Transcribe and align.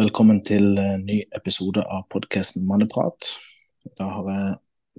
Velkommen 0.00 0.38
til 0.40 0.78
en 0.80 1.02
ny 1.04 1.18
episode 1.36 1.82
av 1.84 2.06
podkasten 2.08 2.62
Manneprat. 2.64 3.26
Da 3.98 4.06
har 4.08 4.28
jeg 4.30 4.52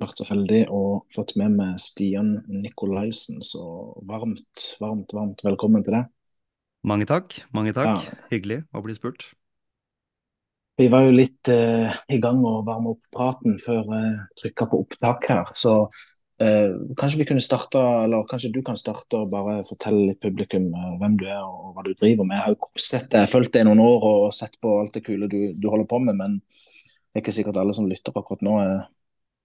vært 0.03 0.19
så 0.19 0.27
heldig 0.27 0.59
og 0.69 1.07
fått 1.09 1.31
med 1.41 1.55
meg 1.55 1.79
Stian 1.81 2.35
Nikolaisen, 2.45 3.39
så 3.41 3.63
varmt, 4.05 4.67
varmt, 4.83 5.15
varmt 5.17 5.41
velkommen 5.47 5.81
til 5.87 5.95
deg. 5.97 6.11
Mange 6.85 7.07
takk. 7.09 7.33
mange 7.49 7.73
takk. 7.73 7.97
Ja. 7.97 8.19
Hyggelig 8.29 8.59
å 8.77 8.83
bli 8.85 8.93
spurt. 8.99 9.25
Vi 10.77 10.85
var 10.93 11.07
jo 11.07 11.17
litt 11.17 11.49
eh, 11.49 11.89
i 12.13 12.21
gang 12.21 12.45
å 12.45 12.59
varme 12.67 12.93
opp 12.93 13.09
praten 13.15 13.57
før 13.63 13.89
jeg 13.95 14.13
trykka 14.43 14.69
på 14.69 14.83
opptak 14.85 15.25
her, 15.33 15.49
så 15.57 15.79
eh, 15.87 16.09
kanskje 16.97 17.19
vi 17.19 17.25
kunne 17.29 17.43
starte, 17.43 17.79
eller 18.05 18.25
kanskje 18.29 18.51
du 18.55 18.61
kan 18.65 18.77
starte 18.79 19.19
og 19.19 19.29
bare 19.33 19.59
fortelle 19.67 20.07
litt 20.09 20.21
publikum 20.23 20.69
eh, 20.73 20.93
hvem 21.01 21.17
du 21.19 21.25
er 21.27 21.41
og 21.43 21.75
hva 21.75 21.85
du 21.85 21.91
driver 21.93 22.25
med. 22.25 22.37
Jeg 22.37 22.45
har 22.45 22.55
jo 22.55 22.69
sett 22.81 23.09
deg, 23.13 23.27
fulgt 23.29 23.53
deg 23.57 23.67
noen 23.67 23.83
år 23.83 24.07
og 24.07 24.25
sett 24.35 24.57
på 24.61 24.73
alt 24.79 24.95
det 24.97 25.03
kule 25.05 25.29
du, 25.31 25.39
du 25.53 25.67
holder 25.69 25.89
på 25.89 25.99
med, 26.03 26.17
men 26.17 26.39
det 26.41 27.19
er 27.19 27.25
ikke 27.25 27.35
sikkert 27.35 27.59
alle 27.61 27.75
som 27.77 27.89
lytter 27.89 28.15
akkurat 28.15 28.45
nå, 28.47 28.57
eh, 28.63 28.89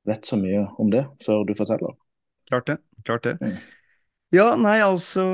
vet 0.07 0.29
så 0.29 0.39
mye 0.41 0.67
om 0.83 0.93
det 0.93 1.05
før 1.25 1.45
du 1.49 1.55
forteller. 1.59 1.97
Klart 2.47 2.71
det. 2.71 2.79
Klart 3.07 3.27
det. 3.27 3.37
Mm. 3.43 3.57
Ja, 4.35 4.49
nei, 4.59 4.79
altså 4.83 5.25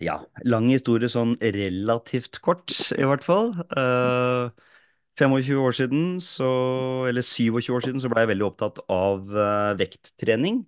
Ja, 0.00 0.20
lang 0.48 0.70
historie 0.72 1.10
sånn 1.12 1.34
relativt 1.40 2.40
kort, 2.44 2.72
i 2.96 3.04
hvert 3.08 3.24
fall. 3.24 3.54
Eh, 3.76 4.69
25 5.20 5.60
år 5.60 5.76
siden, 5.76 6.04
så, 6.24 6.48
eller 7.10 7.24
27 7.26 7.70
år 7.76 7.86
siden, 7.86 8.02
så 8.02 8.10
ble 8.12 8.24
jeg 8.24 8.32
veldig 8.34 8.48
opptatt 8.48 8.82
av 8.90 9.30
eh, 9.30 9.76
vekttrening. 9.80 10.64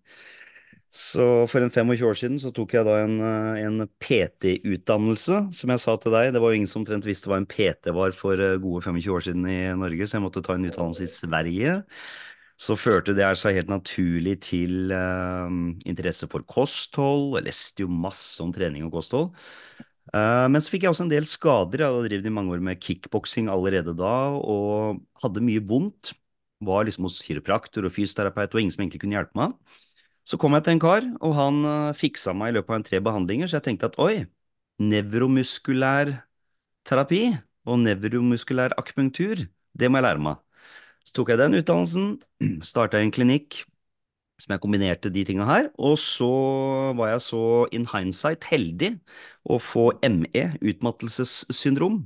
Så 0.93 1.25
for 1.49 1.65
en 1.65 1.71
25 1.73 2.05
år 2.05 2.19
siden 2.21 2.35
så 2.41 2.51
tok 2.53 2.75
jeg 2.77 2.85
da 2.85 2.99
en, 3.01 3.15
eh, 3.25 3.63
en 3.65 3.87
PT-utdannelse, 4.05 5.39
som 5.57 5.73
jeg 5.73 5.81
sa 5.81 5.95
til 5.97 6.13
deg. 6.13 6.35
Det 6.35 6.43
var 6.43 6.53
jo 6.53 6.59
ingen 6.61 6.69
som 6.69 6.83
omtrent 6.83 7.09
visste 7.09 7.31
hva 7.33 7.39
en 7.41 7.49
PT 7.49 7.95
var 7.97 8.13
for 8.13 8.37
eh, 8.37 8.59
gode 8.61 8.85
25 8.85 9.15
år 9.15 9.25
siden 9.25 9.47
i 9.49 9.63
Norge, 9.81 10.05
så 10.05 10.19
jeg 10.19 10.25
måtte 10.27 10.45
ta 10.45 10.59
en 10.59 10.69
utdannelse 10.69 11.07
i 11.07 11.15
Sverige. 11.15 11.79
Så 12.61 12.77
førte 12.77 13.17
det 13.17 13.25
seg 13.41 13.57
helt 13.57 13.73
naturlig 13.73 14.37
til 14.45 14.93
eh, 14.93 15.57
interesse 15.89 16.29
for 16.29 16.45
kosthold. 16.45 17.39
Jeg 17.41 17.49
leste 17.49 17.87
jo 17.87 17.89
masse 17.89 18.45
om 18.45 18.53
trening 18.53 18.85
og 18.85 18.93
kosthold. 19.01 19.33
Eh, 20.11 20.47
men 20.51 20.59
så 20.63 20.73
fikk 20.73 20.87
jeg 20.87 20.93
også 20.93 21.07
en 21.07 21.13
del 21.13 21.29
skader. 21.29 21.83
Jeg 21.83 21.89
hadde 21.95 22.09
drevet 22.09 22.29
i 22.29 22.35
mange 22.35 22.57
år 22.57 22.65
med 22.65 22.81
kickboksing 22.83 23.49
allerede 23.53 23.95
da, 23.99 24.35
og 24.39 25.01
hadde 25.23 25.45
mye 25.45 25.63
vondt. 25.63 26.15
Var 26.63 26.87
liksom 26.87 27.09
hos 27.09 27.21
kiropraktor 27.25 27.87
og 27.89 27.95
fysioterapeut, 27.95 28.53
og 28.55 28.63
ingen 28.63 28.75
som 28.75 28.85
egentlig 28.85 29.03
kunne 29.03 29.19
hjelpe 29.19 29.39
meg. 29.39 29.57
Så 30.27 30.39
kom 30.39 30.55
jeg 30.55 30.67
til 30.67 30.77
en 30.77 30.83
kar, 30.83 31.07
og 31.23 31.35
han 31.39 31.65
eh, 31.67 31.97
fiksa 31.99 32.35
meg 32.39 32.53
i 32.53 32.59
løpet 32.59 32.71
av 32.71 32.79
en 32.79 32.87
tre 32.87 33.03
behandlinger, 33.03 33.51
så 33.51 33.59
jeg 33.59 33.67
tenkte 33.71 33.91
at 33.91 33.99
oi, 34.03 34.27
nevromuskulær 34.83 36.13
terapi 36.87 37.25
og 37.67 37.83
nevromuskulær 37.83 38.75
akupunktur, 38.79 39.47
det 39.79 39.91
må 39.91 39.99
jeg 39.99 40.07
lære 40.07 40.23
meg. 40.23 40.39
Så 41.03 41.17
tok 41.17 41.33
jeg 41.33 41.43
den 41.43 41.59
utdannelsen, 41.59 42.09
starta 42.71 43.03
en 43.03 43.15
klinikk 43.15 43.65
som 44.43 44.55
jeg 44.57 44.63
kombinerte 44.65 45.11
de 45.15 45.23
tinga 45.29 45.47
her, 45.49 45.69
og 45.79 45.95
så 46.03 46.29
var 46.99 47.13
jeg 47.15 47.23
så 47.29 47.43
in 47.79 47.87
hindsight 47.93 48.47
heldig 48.51 48.93
å 49.47 49.59
få 49.63 49.89
ME, 50.03 50.49
utmattelsessyndrom, 50.73 52.01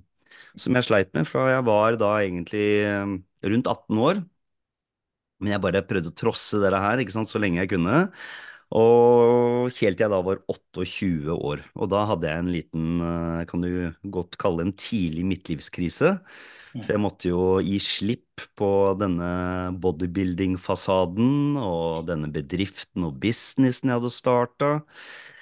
som 0.57 0.77
jeg 0.79 0.89
sleit 0.89 1.13
med 1.17 1.29
fra 1.29 1.49
jeg 1.55 1.67
var 1.69 1.99
da 2.01 2.13
egentlig 2.25 2.67
eh, 2.85 3.17
rundt 3.53 3.71
18 3.73 4.03
år. 4.11 4.25
Men 5.41 5.53
jeg 5.53 5.63
bare 5.65 5.83
prøvde 5.85 6.11
å 6.13 6.17
trosse 6.17 6.61
dette 6.63 6.79
her, 6.81 7.01
ikke 7.03 7.13
sant, 7.19 7.29
så 7.31 7.41
lenge 7.43 7.61
jeg 7.61 7.71
kunne. 7.75 8.07
Og 8.77 9.69
helt 9.79 9.99
til 9.99 10.05
jeg 10.07 10.13
da 10.13 10.21
var 10.27 10.41
28 10.51 11.35
år. 11.37 11.63
Og 11.77 11.91
da 11.93 12.05
hadde 12.11 12.31
jeg 12.31 12.43
en 12.45 12.53
liten, 12.55 12.87
eh, 13.05 13.43
kan 13.51 13.63
du 13.65 13.71
godt 14.17 14.39
kalle 14.43 14.65
en 14.67 14.73
tidlig 14.75 15.27
midtlivskrise. 15.29 16.17
For 16.83 16.93
jeg 16.93 17.01
måtte 17.03 17.31
jo 17.31 17.45
gi 17.65 17.79
slipp 17.83 18.43
på 18.59 18.69
denne 19.01 19.29
bodybuilding-fasaden 19.81 21.57
og 21.61 22.05
denne 22.09 22.29
bedriften 22.33 23.07
og 23.09 23.17
businessen 23.23 23.91
jeg 23.93 24.01
hadde 24.01 24.13
starta. 24.13 24.71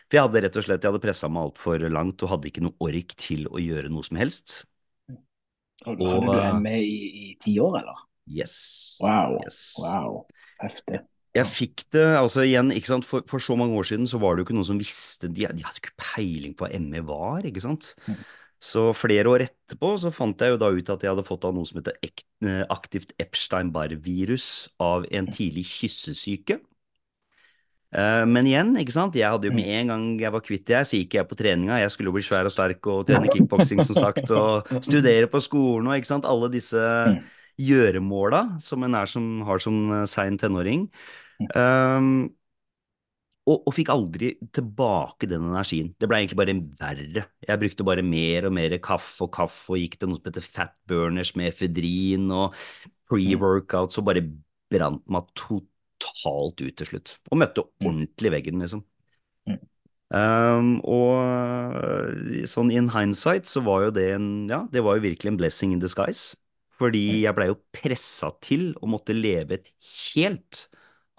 For 0.07 0.19
jeg 0.19 0.27
hadde 0.27 0.43
rett 0.45 0.59
og 0.61 0.67
slett, 0.67 0.85
jeg 0.85 0.93
hadde 0.93 1.03
pressa 1.03 1.31
meg 1.33 1.49
altfor 1.49 1.87
langt 1.91 2.23
og 2.23 2.31
hadde 2.35 2.51
ikke 2.51 2.65
noe 2.67 2.77
ork 2.87 3.17
til 3.21 3.49
å 3.51 3.63
gjøre 3.63 3.91
noe 3.93 4.07
som 4.07 4.21
helst. 4.21 4.61
Hadde 5.85 6.07
Og- 6.07 6.29
du 6.29 6.61
med 6.61 6.81
i, 6.81 7.33
i 7.33 7.35
ti 7.41 7.57
år, 7.59 7.81
eller? 7.83 8.05
Yes. 8.31 8.99
Wow. 9.03 9.41
Yes. 9.45 9.59
Wow. 9.81 10.23
Heftig. 10.63 11.03
Jeg 11.35 11.51
fikk 11.51 11.83
det, 11.91 12.05
altså 12.15 12.45
igjen, 12.47 12.71
ikke 12.71 12.93
sant, 12.93 13.05
for, 13.05 13.25
for 13.27 13.43
så 13.43 13.57
mange 13.59 13.75
år 13.75 13.89
siden 13.89 14.07
så 14.07 14.21
var 14.23 14.37
det 14.37 14.45
jo 14.45 14.47
ikke 14.47 14.55
noen 14.55 14.69
som 14.69 14.79
visste, 14.79 15.27
de, 15.27 15.49
de 15.51 15.65
hadde 15.67 15.81
ikke 15.83 15.97
peiling 15.99 16.55
på 16.55 16.69
hva 16.69 16.79
ME 16.79 17.03
var, 17.09 17.43
ikke 17.49 17.65
sant? 17.65 17.89
Mm. 18.07 18.21
Så 18.65 18.87
flere 18.97 19.29
år 19.29 19.45
etterpå 19.45 19.91
så 20.01 20.13
fant 20.15 20.41
jeg 20.41 20.55
jo 20.55 20.61
da 20.61 20.71
ut 20.73 20.93
at 20.95 21.03
jeg 21.05 21.13
hadde 21.13 21.27
fått 21.27 21.45
av 21.45 21.53
noe 21.57 21.69
som 21.69 21.83
heter 21.83 21.99
eh, 22.01 22.63
aktivt 22.73 23.13
Epstein-Barr-virus 23.21 24.47
av 24.81 25.05
en 25.13 25.29
tidlig 25.29 25.67
kyssesyke. 25.69 26.57
Eh, 27.95 28.25
Men 28.27 28.49
igjen, 28.49 28.73
ikke 28.81 28.95
sant, 28.97 29.19
jeg 29.19 29.29
hadde 29.31 29.51
jo 29.51 29.55
med 29.55 29.69
en 29.69 29.93
gang 29.93 30.07
jeg 30.23 30.35
var 30.35 30.45
kvitt 30.45 30.65
det 30.71 30.81
så 30.89 30.99
gikk 30.99 31.19
jeg 31.19 31.29
på 31.31 31.39
treninga, 31.39 31.83
jeg 31.83 31.93
skulle 31.93 32.11
jo 32.11 32.17
bli 32.17 32.25
svær 32.27 32.49
og 32.49 32.55
sterk 32.55 32.89
og 32.91 33.05
trene 33.11 33.29
kickboksing 33.31 33.85
som 33.85 34.01
sagt, 34.01 34.33
og 34.33 34.71
studere 34.87 35.29
på 35.31 35.43
skolen 35.45 35.91
og 35.91 35.99
ikke 36.01 36.15
sant, 36.15 36.29
alle 36.29 36.49
disse 36.55 36.81
gjøremåla 37.61 38.47
som 38.65 38.83
en 38.87 38.97
er 38.99 39.11
som 39.11 39.29
har 39.47 39.61
som 39.63 39.85
eh, 39.93 40.07
sein 40.11 40.41
tenåring. 40.41 40.89
Um, 41.53 42.33
og, 43.45 43.67
og 43.69 43.75
fikk 43.77 43.91
aldri 43.93 44.31
tilbake 44.57 45.29
den 45.29 45.45
energien. 45.51 45.91
Det 46.01 46.09
ble 46.09 46.23
egentlig 46.23 46.39
bare 46.41 46.57
verre. 46.81 47.27
Jeg 47.45 47.61
brukte 47.61 47.87
bare 47.87 48.05
mer 48.07 48.49
og 48.49 48.55
mer 48.57 48.77
kaffe 48.85 49.27
og 49.27 49.35
kaffe, 49.37 49.75
og 49.75 49.83
gikk 49.83 49.99
til 50.01 50.11
noe 50.11 50.21
som 50.21 50.31
heter 50.31 50.47
fat 50.47 50.75
burners 50.89 51.35
med 51.37 51.51
efedrin 51.53 52.31
og 52.33 52.57
pre-workout, 53.11 53.93
så 53.93 54.05
bare 54.07 54.25
brant 54.73 55.05
meg 55.13 55.29
totalt 55.37 56.65
ut 56.65 56.77
til 56.81 56.89
slutt. 56.89 57.19
Og 57.31 57.41
møtte 57.43 57.67
ordentlig 57.85 58.33
veggen, 58.39 58.65
liksom. 58.65 58.85
Mm. 59.51 59.61
Um, 60.15 60.71
og 60.87 61.13
øh, 61.19 62.45
sånn 62.49 62.73
in 62.73 62.89
hindsight 62.95 63.49
så 63.51 63.61
var 63.67 63.89
jo 63.89 63.95
det 63.97 64.07
en, 64.15 64.29
ja, 64.49 64.63
det 64.73 64.85
var 64.87 64.97
jo 64.97 65.05
virkelig 65.05 65.33
en 65.33 65.41
blessing 65.41 65.77
in 65.77 65.85
disguise. 65.85 66.39
Fordi 66.75 67.23
jeg 67.23 67.37
blei 67.37 67.51
jo 67.53 67.61
pressa 67.77 68.33
til 68.43 68.73
å 68.83 68.89
måtte 68.91 69.15
leve 69.15 69.61
et 69.61 69.69
helt 69.85 70.65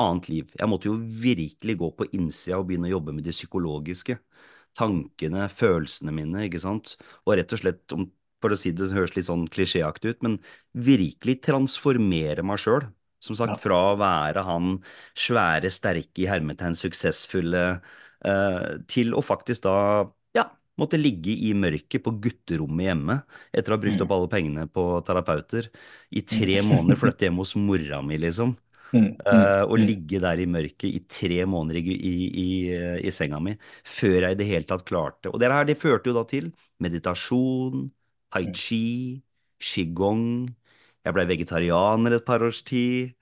annet 0.01 0.29
liv. 0.31 0.50
Jeg 0.59 0.69
måtte 0.72 0.89
jo 0.89 0.97
virkelig 1.00 1.78
gå 1.79 1.89
på 2.00 2.07
innsida 2.17 2.59
og 2.59 2.67
begynne 2.69 2.89
å 2.89 2.95
jobbe 2.97 3.13
med 3.16 3.25
det 3.28 3.35
psykologiske. 3.35 4.17
Tankene, 4.75 5.47
følelsene 5.51 6.11
mine, 6.16 6.45
ikke 6.50 6.59
sant. 6.59 6.95
Og 7.25 7.38
rett 7.39 7.53
og 7.56 7.61
slett, 7.61 7.95
for 8.44 8.51
å 8.51 8.57
si 8.59 8.73
det, 8.75 8.89
det 8.89 8.97
høres 8.97 9.16
litt 9.16 9.29
sånn 9.29 9.45
klisjéaktig 9.51 10.16
ut, 10.17 10.25
men 10.25 10.39
virkelig 10.75 11.39
transformere 11.47 12.44
meg 12.45 12.59
sjøl. 12.61 12.89
Som 13.23 13.38
sagt, 13.39 13.57
fra 13.63 13.78
å 13.94 13.95
være 13.97 14.44
han 14.45 14.75
svære, 15.17 15.72
sterke, 15.73 16.25
i 16.25 16.27
hermetegn 16.29 16.75
suksessfulle, 16.77 17.63
eh, 18.27 18.67
til 18.91 19.16
å 19.17 19.23
faktisk 19.25 19.63
da, 19.66 19.77
ja, 20.35 20.44
måtte 20.77 21.00
ligge 21.00 21.31
i 21.33 21.53
mørket 21.57 22.03
på 22.06 22.13
gutterommet 22.22 22.89
hjemme 22.91 23.16
etter 23.56 23.72
å 23.73 23.77
ha 23.79 23.81
brukt 23.81 23.97
Mm. 23.97 24.03
opp 24.06 24.12
alle 24.12 24.27
pengene 24.29 24.67
på 24.69 24.85
terapeuter. 25.07 25.72
I 26.12 26.22
tre 26.22 26.59
måneder 26.62 27.00
flytte 27.01 27.25
hjem 27.25 27.38
hos 27.41 27.56
mora 27.56 28.01
mi, 28.06 28.19
liksom. 28.22 28.53
Mm, 28.95 29.17
Eh, 29.25 29.63
og 29.66 29.79
mm, 29.79 29.85
ligge 29.88 30.19
der 30.22 30.38
i 30.38 30.45
mørket 30.45 30.85
i 30.85 31.00
tre 31.09 31.45
måneder 31.50 31.79
i, 31.81 31.95
i, 31.97 32.45
i, 33.07 33.11
senga 33.16 33.39
mi 33.41 33.56
før 33.89 34.19
jeg 34.28 34.35
i 34.35 34.39
det 34.41 34.47
hele 34.50 34.67
tatt 34.69 34.83
klarte. 34.85 35.31
Og 35.33 35.39
det 35.41 35.50
her 35.50 35.66
det 35.66 35.78
førte 35.81 36.11
jo 36.11 36.16
da 36.19 36.23
til 36.29 36.51
meditasjon, 36.85 37.88
tai 38.29 38.44
chi, 38.53 38.81
qigong. 39.72 40.28
Jeg 41.06 41.16
ble 41.17 41.25
vegetarianer 41.29 42.17
et 42.19 42.25
par 42.28 42.45
års 42.45 42.61
tid. 42.69 43.16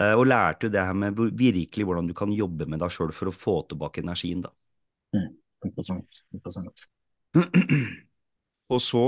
eh, 0.00 0.14
og 0.16 0.26
lærte 0.28 0.66
jo 0.68 0.72
det 0.74 0.84
her 0.88 0.94
med 0.94 1.16
virkelig 1.40 1.84
hvordan 1.88 2.08
du 2.08 2.14
kan 2.16 2.32
jobbe 2.32 2.66
med 2.68 2.80
deg 2.82 2.92
sjøl 2.92 3.12
for 3.16 3.30
å 3.30 3.36
få 3.36 3.60
tilbake 3.70 4.02
energien, 4.04 4.42
da. 4.46 4.52
mm. 5.14 5.36
Interessant. 5.64 6.22
Interessant. 6.32 6.86
Og 8.74 8.80
så 8.82 9.00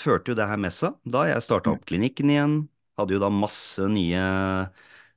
førte 0.00 0.32
jo 0.32 0.36
det 0.38 0.46
her 0.48 0.60
med 0.60 0.72
seg 0.74 0.96
da 1.04 1.26
jeg 1.28 1.44
starta 1.44 1.72
opp 1.74 1.84
klinikken 1.88 2.32
igjen. 2.32 2.54
Hadde 2.98 3.16
jo 3.16 3.20
da 3.22 3.28
masse 3.32 3.84
nye 3.92 4.22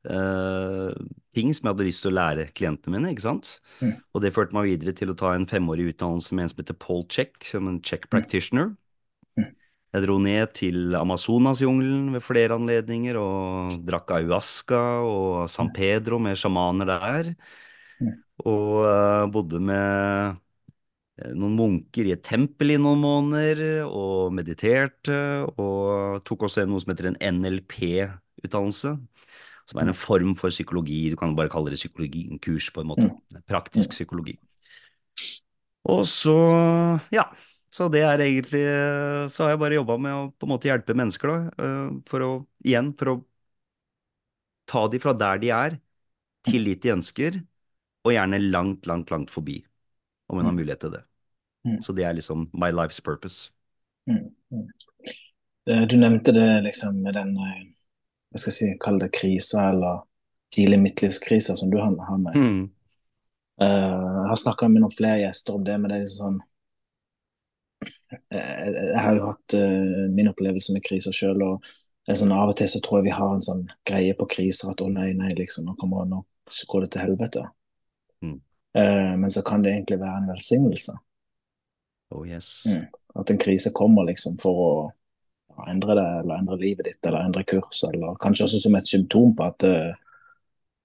ting 0.01 1.51
som 1.53 1.68
jeg 1.68 1.69
hadde 1.69 1.86
lyst 1.86 2.01
til 2.01 2.12
å 2.12 2.18
lære 2.18 2.48
klientene 2.57 2.95
mine, 2.95 3.12
ikke 3.13 3.27
sant. 3.27 3.51
Mm. 3.80 3.94
Og 4.13 4.24
det 4.24 4.33
førte 4.36 4.56
meg 4.57 4.71
videre 4.71 4.95
til 4.98 5.13
å 5.13 5.18
ta 5.18 5.36
en 5.36 5.45
femårig 5.50 5.92
utdannelse 5.92 6.33
med 6.36 6.48
en 6.48 6.53
som 6.53 6.62
heter 6.63 6.80
Paul 6.81 7.03
Check, 7.12 7.38
som 7.45 7.69
en 7.69 7.81
check 7.86 8.07
practitioner. 8.09 8.71
Mm. 8.71 9.51
Jeg 9.92 10.06
dro 10.06 10.15
ned 10.24 10.53
til 10.56 10.95
Amazonasjungelen 10.95 12.13
ved 12.15 12.24
flere 12.24 12.56
anledninger 12.56 13.18
og 13.19 13.74
drakk 13.83 14.13
ayahuasca 14.15 14.83
og 15.03 15.50
San 15.51 15.71
Pedro 15.75 16.19
med 16.24 16.39
sjamaner 16.39 16.88
der. 16.88 17.33
Mm. 18.00 18.13
Og 18.48 18.69
uh, 18.88 19.25
bodde 19.31 19.59
med 19.62 20.38
eh, 21.19 21.33
noen 21.36 21.57
munker 21.59 22.07
i 22.07 22.15
et 22.15 22.24
tempel 22.25 22.74
i 22.74 22.80
noen 22.80 23.03
måneder, 23.03 23.83
og 23.86 24.31
mediterte, 24.33 25.19
og 25.59 26.24
tok 26.25 26.48
også 26.48 26.65
noe 26.65 26.81
som 26.81 26.95
heter 26.95 27.12
en 27.12 27.19
NLP-utdannelse, 27.42 28.95
som 29.69 29.79
er 29.81 29.87
en 29.91 29.97
form 29.97 30.35
for 30.35 30.49
psykologi, 30.53 31.09
du 31.11 31.17
kan 31.19 31.35
bare 31.35 31.49
kalle 31.51 31.71
det 31.73 31.79
psykologi, 31.79 32.27
en 32.31 32.39
kurs 32.39 32.69
på 32.73 32.81
en 32.81 32.87
måte, 32.87 33.09
praktisk 33.47 33.89
psykologi. 33.95 34.37
Og 35.91 36.05
så, 36.07 36.35
ja, 37.13 37.25
Så 37.71 37.87
det 37.89 38.01
er 38.03 38.19
egentlig 38.19 38.61
Så 39.31 39.43
har 39.43 39.53
jeg 39.53 39.59
bare 39.59 39.77
jobba 39.79 39.95
med 39.97 40.13
å 40.13 40.25
på 40.35 40.45
en 40.45 40.51
måte 40.51 40.67
hjelpe 40.67 40.93
mennesker, 40.93 41.27
da. 41.31 41.63
eh, 41.63 42.01
For 42.05 42.19
å, 42.25 42.31
igjen, 42.65 42.91
for 42.99 43.13
å 43.13 43.15
ta 44.67 44.87
de 44.87 44.99
fra 44.99 45.13
der 45.13 45.39
de 45.41 45.49
er, 45.51 45.79
til 46.47 46.65
dit 46.65 46.81
de 46.81 46.93
ønsker, 46.93 47.41
og 48.05 48.13
gjerne 48.13 48.39
langt, 48.51 48.87
langt, 48.87 49.11
langt 49.11 49.29
forbi, 49.29 49.59
om 50.29 50.39
en 50.39 50.45
har 50.45 50.53
Mm. 50.53 50.59
mulighet 50.59 50.79
til 50.81 50.91
det. 50.91 51.03
Mm. 51.65 51.81
Så 51.81 51.95
det 51.95 52.05
er 52.05 52.13
liksom 52.13 52.49
my 52.53 52.71
life's 52.71 53.01
purpose. 53.03 53.51
Mm. 54.07 54.31
Mm. 54.51 54.67
Eh, 55.67 55.85
Du 55.87 55.97
nevnte 55.97 56.31
det 56.31 56.61
liksom 56.63 57.01
med 57.03 57.13
den 57.13 57.37
hva 58.31 58.39
skal 58.39 58.51
jeg 58.51 58.57
si, 58.57 58.79
kall 58.79 58.99
det 59.01 59.11
kriser 59.15 59.73
eller 59.73 60.05
tidlig 60.55 60.79
midtlivskrise, 60.79 61.55
som 61.55 61.71
du 61.71 61.77
har, 61.79 61.91
med. 62.17 62.35
Mm. 62.35 62.63
Uh, 63.61 63.67
jeg 63.67 64.29
har 64.31 64.39
snakka 64.39 64.67
med 64.71 64.83
noen 64.83 64.95
flere 64.95 65.21
gjester 65.25 65.59
om 65.59 65.67
det, 65.67 65.77
men 65.77 65.91
det 65.91 65.97
er 65.97 66.03
liksom 66.05 66.39
sånn 66.39 66.39
eh, 68.33 68.71
Jeg 68.73 69.03
har 69.03 69.17
jo 69.19 69.27
hatt 69.27 69.55
uh, 69.59 70.07
min 70.15 70.31
opplevelse 70.31 70.75
med 70.75 70.83
kriser 70.87 71.15
sjøl, 71.15 71.43
og 71.45 71.67
det 71.67 72.15
er 72.15 72.19
sånn, 72.23 72.33
av 72.35 72.51
og 72.51 72.57
til 72.57 72.71
så 72.71 72.81
tror 72.83 72.99
jeg 72.99 73.11
vi 73.11 73.17
har 73.19 73.35
en 73.35 73.45
sånn 73.45 73.67
greie 73.87 74.15
på 74.17 74.27
kriser 74.31 74.71
at 74.71 74.81
å 74.83 74.89
nei, 74.91 75.11
nei, 75.17 75.35
liksom, 75.37 75.67
nå 75.67 75.77
kommer 75.79 76.07
nå 76.09 76.23
så 76.51 76.67
går 76.67 76.81
det 76.83 76.91
til 76.91 77.01
helvete. 77.05 77.45
Mm. 78.25 78.39
Uh, 78.77 79.13
men 79.19 79.31
så 79.31 79.43
kan 79.47 79.63
det 79.63 79.71
egentlig 79.71 79.99
være 80.01 80.23
en 80.23 80.31
velsignelse. 80.31 80.97
Oh 82.11 82.27
yes. 82.27 82.63
Mm. 82.67 82.85
At 83.15 83.31
en 83.31 83.39
krise 83.39 83.71
kommer 83.75 84.03
liksom 84.07 84.35
for 84.41 84.63
å 84.65 84.71
endre 85.71 85.95
det, 85.98 86.07
eller 86.21 86.38
endre 86.38 86.57
livet 86.62 86.88
ditt, 86.88 87.00
eller 87.06 87.25
endre 87.25 87.44
kurs, 87.48 87.83
eller 87.88 88.18
kanskje 88.21 88.48
også 88.48 88.62
som 88.63 88.77
et 88.80 88.89
symptom 88.89 89.36
på 89.38 89.48
at 89.48 89.65
uh, 89.68 89.92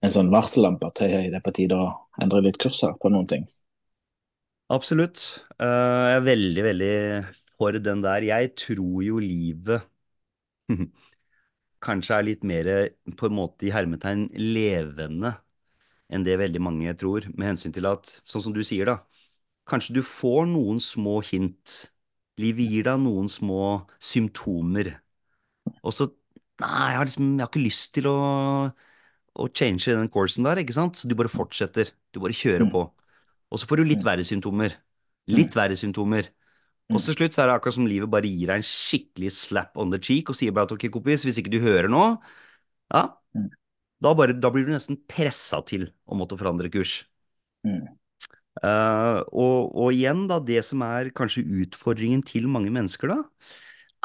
en 0.05 0.15
sånn 0.15 0.33
varsellampe 0.33 0.91
at 0.91 1.03
hei, 1.05 1.27
det 1.33 1.41
er 1.41 1.45
på 1.45 1.55
tide 1.57 1.79
å 1.79 1.89
endre 2.23 2.43
litt 2.45 2.61
kurs 2.63 2.83
her 2.87 2.97
på 3.01 3.11
noen 3.13 3.29
ting. 3.31 3.47
Absolutt. 4.73 5.23
Uh, 5.61 6.11
jeg 6.11 6.19
er 6.19 6.27
veldig, 6.27 6.65
veldig 6.67 6.95
for 7.57 7.79
den 7.81 8.03
der. 8.05 8.27
Jeg 8.27 8.55
tror 8.59 9.03
jo 9.07 9.21
livet 9.23 9.87
kanskje 11.87 12.17
er 12.19 12.27
litt 12.27 12.47
mer 12.47 12.71
på 13.17 13.29
en 13.29 13.37
måte 13.37 13.69
i 13.69 13.75
hermetegn 13.75 14.29
levende 14.41 15.37
enn 16.13 16.25
det 16.27 16.37
veldig 16.39 16.63
mange 16.63 16.95
tror, 16.99 17.27
med 17.35 17.49
hensyn 17.51 17.75
til 17.75 17.89
at, 17.91 18.21
sånn 18.29 18.45
som 18.45 18.55
du 18.55 18.63
sier 18.67 18.87
da, 18.87 19.01
kanskje 19.67 19.97
du 19.99 20.03
får 20.07 20.47
noen 20.51 20.79
små 20.83 21.19
hint. 21.27 21.91
Livet 22.41 22.69
gir 22.71 22.85
deg 22.85 23.01
noen 23.01 23.29
små 23.33 23.87
symptomer. 24.03 24.95
Og 25.83 25.93
så 25.97 26.11
Nei, 26.57 26.87
jeg 26.89 26.97
har 26.97 27.05
liksom 27.05 27.27
jeg 27.37 27.43
har 27.45 27.49
ikke 27.51 27.61
lyst 27.67 27.91
til 27.93 28.07
å, 28.09 28.15
å 29.37 29.47
change 29.53 29.93
den 29.93 30.09
coursen 30.09 30.47
der, 30.47 30.57
ikke 30.63 30.73
sant? 30.77 30.97
Så 30.97 31.09
du 31.09 31.13
bare 31.19 31.29
fortsetter. 31.29 31.91
Du 32.17 32.21
bare 32.23 32.33
kjører 32.37 32.65
Mm. 32.65 32.71
på. 32.73 32.85
Og 33.53 33.61
så 33.61 33.67
får 33.69 33.83
du 33.83 33.85
litt 33.85 34.05
verre 34.07 34.25
symptomer. 34.25 34.73
Litt 35.29 35.53
verre 35.55 35.77
symptomer. 35.77 36.31
Og 36.89 37.01
til 37.03 37.13
slutt 37.15 37.35
så 37.37 37.43
er 37.43 37.51
det 37.51 37.57
akkurat 37.59 37.75
som 37.77 37.87
livet 37.87 38.09
bare 38.09 38.25
gir 38.31 38.47
deg 38.49 38.57
en 38.63 38.65
skikkelig 38.65 39.33
slap 39.37 39.77
on 39.77 39.91
the 39.93 39.99
cheek 40.01 40.31
og 40.31 40.37
sier 40.39 40.55
bare 40.55 40.65
at 40.65 40.73
ok, 40.73 40.89
kompis, 40.95 41.25
hvis 41.27 41.41
ikke 41.43 41.53
du 41.53 41.61
hører 41.61 41.89
nå, 41.93 42.05
ja, 42.95 43.03
Mm. 43.37 43.51
da, 44.01 44.15
bare, 44.15 44.33
da 44.33 44.49
blir 44.51 44.65
du 44.65 44.73
nesten 44.73 44.97
pressa 45.07 45.61
til 45.67 45.91
å 46.09 46.17
måtte 46.17 46.39
forandre 46.41 46.71
kurs. 46.73 47.05
Mm. 47.67 47.85
Eh, 48.65 49.21
og, 49.37 49.75
og 49.77 49.93
igjen, 49.93 50.25
da, 50.31 50.39
det 50.41 50.63
som 50.65 50.83
er 50.87 51.13
kanskje 51.17 51.45
utfordringen 51.63 52.23
til 52.27 52.49
mange 52.49 52.73
mennesker, 52.73 53.13
da, 53.13 53.19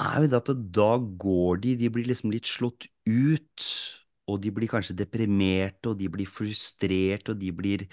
er 0.02 0.26
jo 0.26 0.32
det 0.32 0.40
at 0.42 0.52
da 0.76 0.92
går 1.00 1.62
de, 1.64 1.76
de 1.80 1.92
blir 1.94 2.10
liksom 2.10 2.34
litt 2.34 2.50
slått 2.50 2.90
ut, 3.08 3.68
og 4.32 4.42
de 4.44 4.52
blir 4.54 4.72
kanskje 4.72 4.98
deprimerte, 4.98 5.92
og 5.92 6.00
de 6.00 6.10
blir 6.12 6.30
frustrert, 6.30 7.32
og 7.32 7.40
de 7.42 7.54
blir 7.56 7.88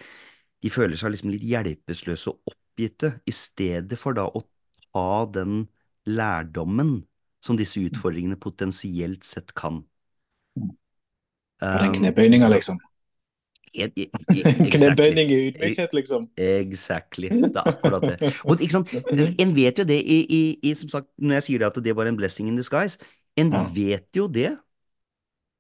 De 0.59 0.71
føler 0.75 0.99
seg 0.99 1.13
liksom 1.13 1.31
litt 1.31 1.45
hjelpeløse 1.47 2.33
og 2.33 2.51
oppgitte, 2.51 3.13
i 3.31 3.31
stedet 3.31 3.95
for 3.95 4.17
da 4.19 4.25
å 4.27 4.41
ta 4.43 5.23
den 5.31 5.69
lærdommen 6.11 7.05
som 7.45 7.55
disse 7.55 7.79
utfordringene 7.79 8.35
potensielt 8.43 9.23
sett 9.23 9.55
kan. 9.55 9.85
Og 10.59 11.79
den 11.85 11.93
Um, 11.93 11.95
knebøyninga, 11.95 12.49
liksom. 12.51 12.79
Knebøyning 14.75 15.33
i 15.33 15.39
ydmykhet, 15.49 15.95
liksom. 15.97 16.27
Exactly. 16.39 17.29
Det 17.29 17.57
er 17.57 17.65
akkurat 17.75 18.07
det. 18.07 18.33
Og 18.49 18.63
en 19.43 19.55
vet 19.57 19.79
jo 19.83 19.87
det 19.89 19.99
i, 20.01 20.19
i, 20.25 20.43
i 20.63 20.75
som 20.79 20.91
sagt, 20.93 21.11
når 21.19 21.41
jeg 21.41 21.47
sier 21.49 21.63
det 21.65 21.71
at 21.71 21.81
det 21.85 21.95
var 21.97 22.11
en 22.11 22.19
blessing 22.19 22.49
in 22.51 22.59
disguise, 22.59 22.99
en 23.39 23.53
Ja. 23.55 23.65
vet 23.75 24.09
jo 24.17 24.27
det 24.29 24.57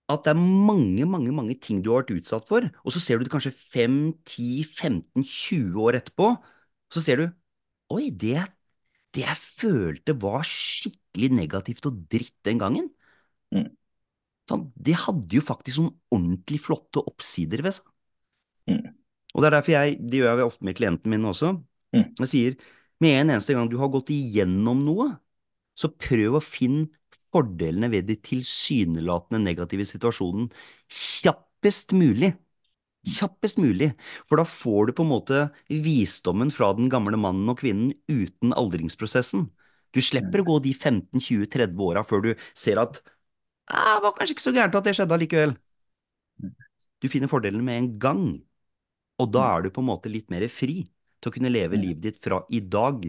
at 0.08 0.24
det 0.24 0.32
er 0.32 0.40
mange, 0.40 1.04
mange, 1.04 1.32
mange 1.36 1.54
ting 1.60 1.82
du 1.84 1.90
har 1.92 2.00
vært 2.02 2.14
utsatt 2.16 2.46
for, 2.48 2.64
og 2.64 2.94
så 2.94 3.00
ser 3.02 3.18
du 3.20 3.26
det 3.26 3.32
kanskje 3.34 3.52
5, 3.52 3.98
10, 4.24 4.62
15, 4.64 5.24
20 5.24 5.82
år 5.84 5.98
etterpå, 6.00 6.30
så 6.94 7.02
ser 7.04 7.20
du, 7.20 7.26
oi, 7.92 8.08
det, 8.10 8.40
det 9.16 9.24
jeg 9.26 9.36
følte 9.42 10.16
var 10.22 10.46
skikkelig 10.48 11.30
negativt 11.36 11.90
og 11.90 12.04
dritt 12.12 12.36
den 12.48 12.62
gangen, 12.62 12.88
Mm. 13.48 13.64
sånn, 14.50 14.64
det 14.76 14.92
hadde 15.06 15.38
jo 15.38 15.40
faktisk 15.40 15.80
noen 15.80 15.94
ordentlig 16.12 16.58
flotte 16.60 17.00
oppsider 17.00 17.62
ved 17.64 17.78
seg. 17.78 17.86
Mm. 19.38 19.40
Og 19.40 19.44
det 19.44 19.48
er 19.48 19.54
derfor 19.54 19.74
jeg, 19.76 19.96
det 20.02 20.18
gjør 20.18 20.40
jeg 20.42 20.50
ofte 20.50 20.66
med 20.66 20.76
klientene 20.78 21.14
mine 21.14 21.30
også. 21.30 21.52
Mm. 21.94 22.04
Jeg 22.24 22.30
sier, 22.32 22.56
med 22.98 23.14
en 23.20 23.30
eneste 23.36 23.54
gang 23.54 23.68
du 23.70 23.76
har 23.78 23.90
gått 23.92 24.10
igjennom 24.10 24.82
noe, 24.82 25.12
så 25.78 25.90
prøv 25.94 26.38
å 26.38 26.42
finne 26.42 26.88
fordelene 27.30 27.90
ved 27.92 28.08
de 28.08 28.16
tilsynelatende 28.24 29.38
negative 29.44 29.86
situasjonen 29.86 30.48
kjappest 30.90 31.94
mulig. 31.94 32.32
Kjappest 33.06 33.60
mulig, 33.62 33.92
for 34.26 34.40
da 34.40 34.44
får 34.48 34.88
du 34.88 34.96
på 34.98 35.06
en 35.06 35.12
måte 35.12 35.44
visdommen 35.70 36.50
fra 36.52 36.72
den 36.76 36.90
gamle 36.90 37.20
mannen 37.20 37.46
og 37.48 37.60
kvinnen 37.60 37.94
uten 38.10 38.50
aldringsprosessen. 38.58 39.46
Du 39.94 40.02
slipper 40.04 40.42
å 40.42 40.48
gå 40.50 40.58
de 40.66 40.74
15-20-30 40.74 41.78
åra 41.86 42.02
før 42.04 42.26
du 42.26 42.30
ser 42.58 42.82
at 42.82 43.00
«Ah, 43.68 44.00
det 44.00 44.04
var 44.04 44.16
kanskje 44.18 44.34
ikke 44.34 44.44
så 44.48 44.54
gærent 44.56 44.76
at 44.80 44.88
det 44.88 44.96
skjedde 44.96 45.14
allikevel. 45.14 45.54
Du 46.98 47.08
finner 47.12 47.30
fordelene 47.30 47.64
med 47.64 47.78
en 47.78 47.88
gang, 48.02 48.22
og 49.18 49.30
da 49.34 49.44
er 49.54 49.66
du 49.66 49.72
på 49.74 49.82
en 49.82 49.90
måte 49.90 50.10
litt 50.12 50.30
mer 50.32 50.46
fri 50.52 50.82
til 51.18 51.30
å 51.30 51.34
kunne 51.34 51.52
leve 51.52 51.78
livet 51.78 52.02
ditt 52.04 52.20
fra 52.22 52.40
i 52.54 52.60
dag. 52.60 53.04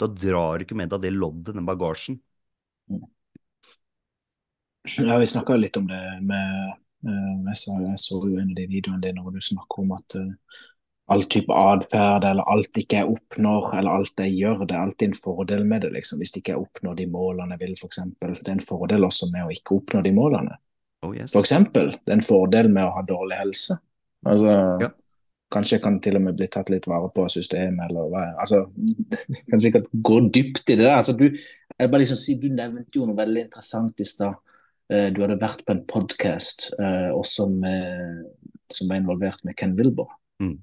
Da 0.00 0.08
drar 0.08 0.58
du 0.58 0.66
ikke 0.66 0.78
med 0.78 0.92
deg 0.92 1.04
det 1.04 1.12
loddet, 1.14 1.54
den 1.54 1.68
bagasjen. 1.68 2.20
Ja, 4.98 5.18
vi 5.18 5.26
snakka 5.30 5.56
litt 5.60 5.76
om 5.78 5.86
det 5.86 6.00
med 6.26 6.72
eh, 7.06 7.34
jeg, 7.46 7.56
så, 7.60 7.76
jeg 7.84 8.00
så 8.02 8.18
jo 8.26 8.38
en 8.40 8.50
av 8.50 8.56
de 8.58 8.66
videoene 8.66 9.02
dine 9.04 9.22
hvor 9.22 9.34
du 9.34 9.38
snakker 9.44 9.84
om 9.84 9.92
at 9.94 10.16
eh, 10.18 10.32
all 11.12 11.22
type 11.30 11.54
atferd 11.54 12.24
eller 12.26 12.48
alt 12.50 12.78
ikke 12.78 13.02
jeg 13.02 13.10
oppnår, 13.12 13.68
eller 13.78 14.00
alt 14.00 14.22
jeg 14.24 14.34
gjør, 14.38 14.64
det 14.64 14.76
er 14.76 14.84
alltid 14.86 15.10
en 15.10 15.18
fordel 15.18 15.64
med 15.68 15.84
det, 15.84 15.92
liksom. 15.96 16.22
Hvis 16.22 16.34
ikke 16.38 16.54
jeg 16.54 16.62
oppnår 16.62 16.98
de 16.98 17.06
målene 17.12 17.56
jeg 17.56 17.62
vil, 17.66 17.74
eksempel. 17.88 18.36
Det 18.38 18.48
er 18.48 18.56
en 18.56 18.64
fordel 18.64 19.06
også 19.08 19.28
med 19.34 19.46
å 19.46 19.54
ikke 19.54 19.78
oppnå 19.80 20.02
de 20.06 20.14
målene. 20.16 20.58
Oh 21.02 21.12
yes. 21.14 21.34
For 21.34 21.42
eksempel, 21.42 21.96
det 22.00 22.14
er 22.14 22.20
en 22.20 22.26
fordel 22.26 22.70
med 22.72 22.86
å 22.86 22.94
ha 22.96 23.02
dårlig 23.06 23.40
helse. 23.42 23.78
Altså, 24.24 24.54
Ja. 24.80 24.90
Kanskje 25.52 25.78
kan 25.84 25.98
til 26.00 26.16
og 26.16 26.22
med 26.24 26.36
bli 26.38 26.46
tatt 26.48 26.70
litt 26.72 26.86
vare 26.88 27.10
på 27.12 27.26
systemet, 27.28 27.90
eller 27.90 28.08
hva 28.12 28.22
altså, 28.40 28.62
kan 29.50 29.60
sikkert 29.60 29.90
gå 29.92 30.20
dypt 30.32 30.64
i 30.72 30.78
det 30.78 30.86
der. 30.86 30.96
Altså, 30.96 31.12
du, 31.18 31.28
jeg 31.28 31.90
bare 31.92 32.00
liksom 32.04 32.20
si, 32.20 32.38
du 32.40 32.48
nevnte 32.52 32.96
jo 32.98 33.06
noe 33.08 33.18
veldig 33.18 33.46
interessant 33.48 34.00
i 34.00 34.08
stad. 34.08 34.38
Eh, 34.92 35.10
Du 35.12 35.20
hadde 35.24 35.40
vært 35.40 35.64
på 35.66 35.72
en 35.76 35.84
podkast 35.88 36.70
også 36.78 37.48
som 38.72 38.88
var 38.88 38.96
involvert 39.02 39.42
med 39.44 39.56
Ken 39.60 39.74
Wilber. 39.76 40.08
Mm. 40.40 40.56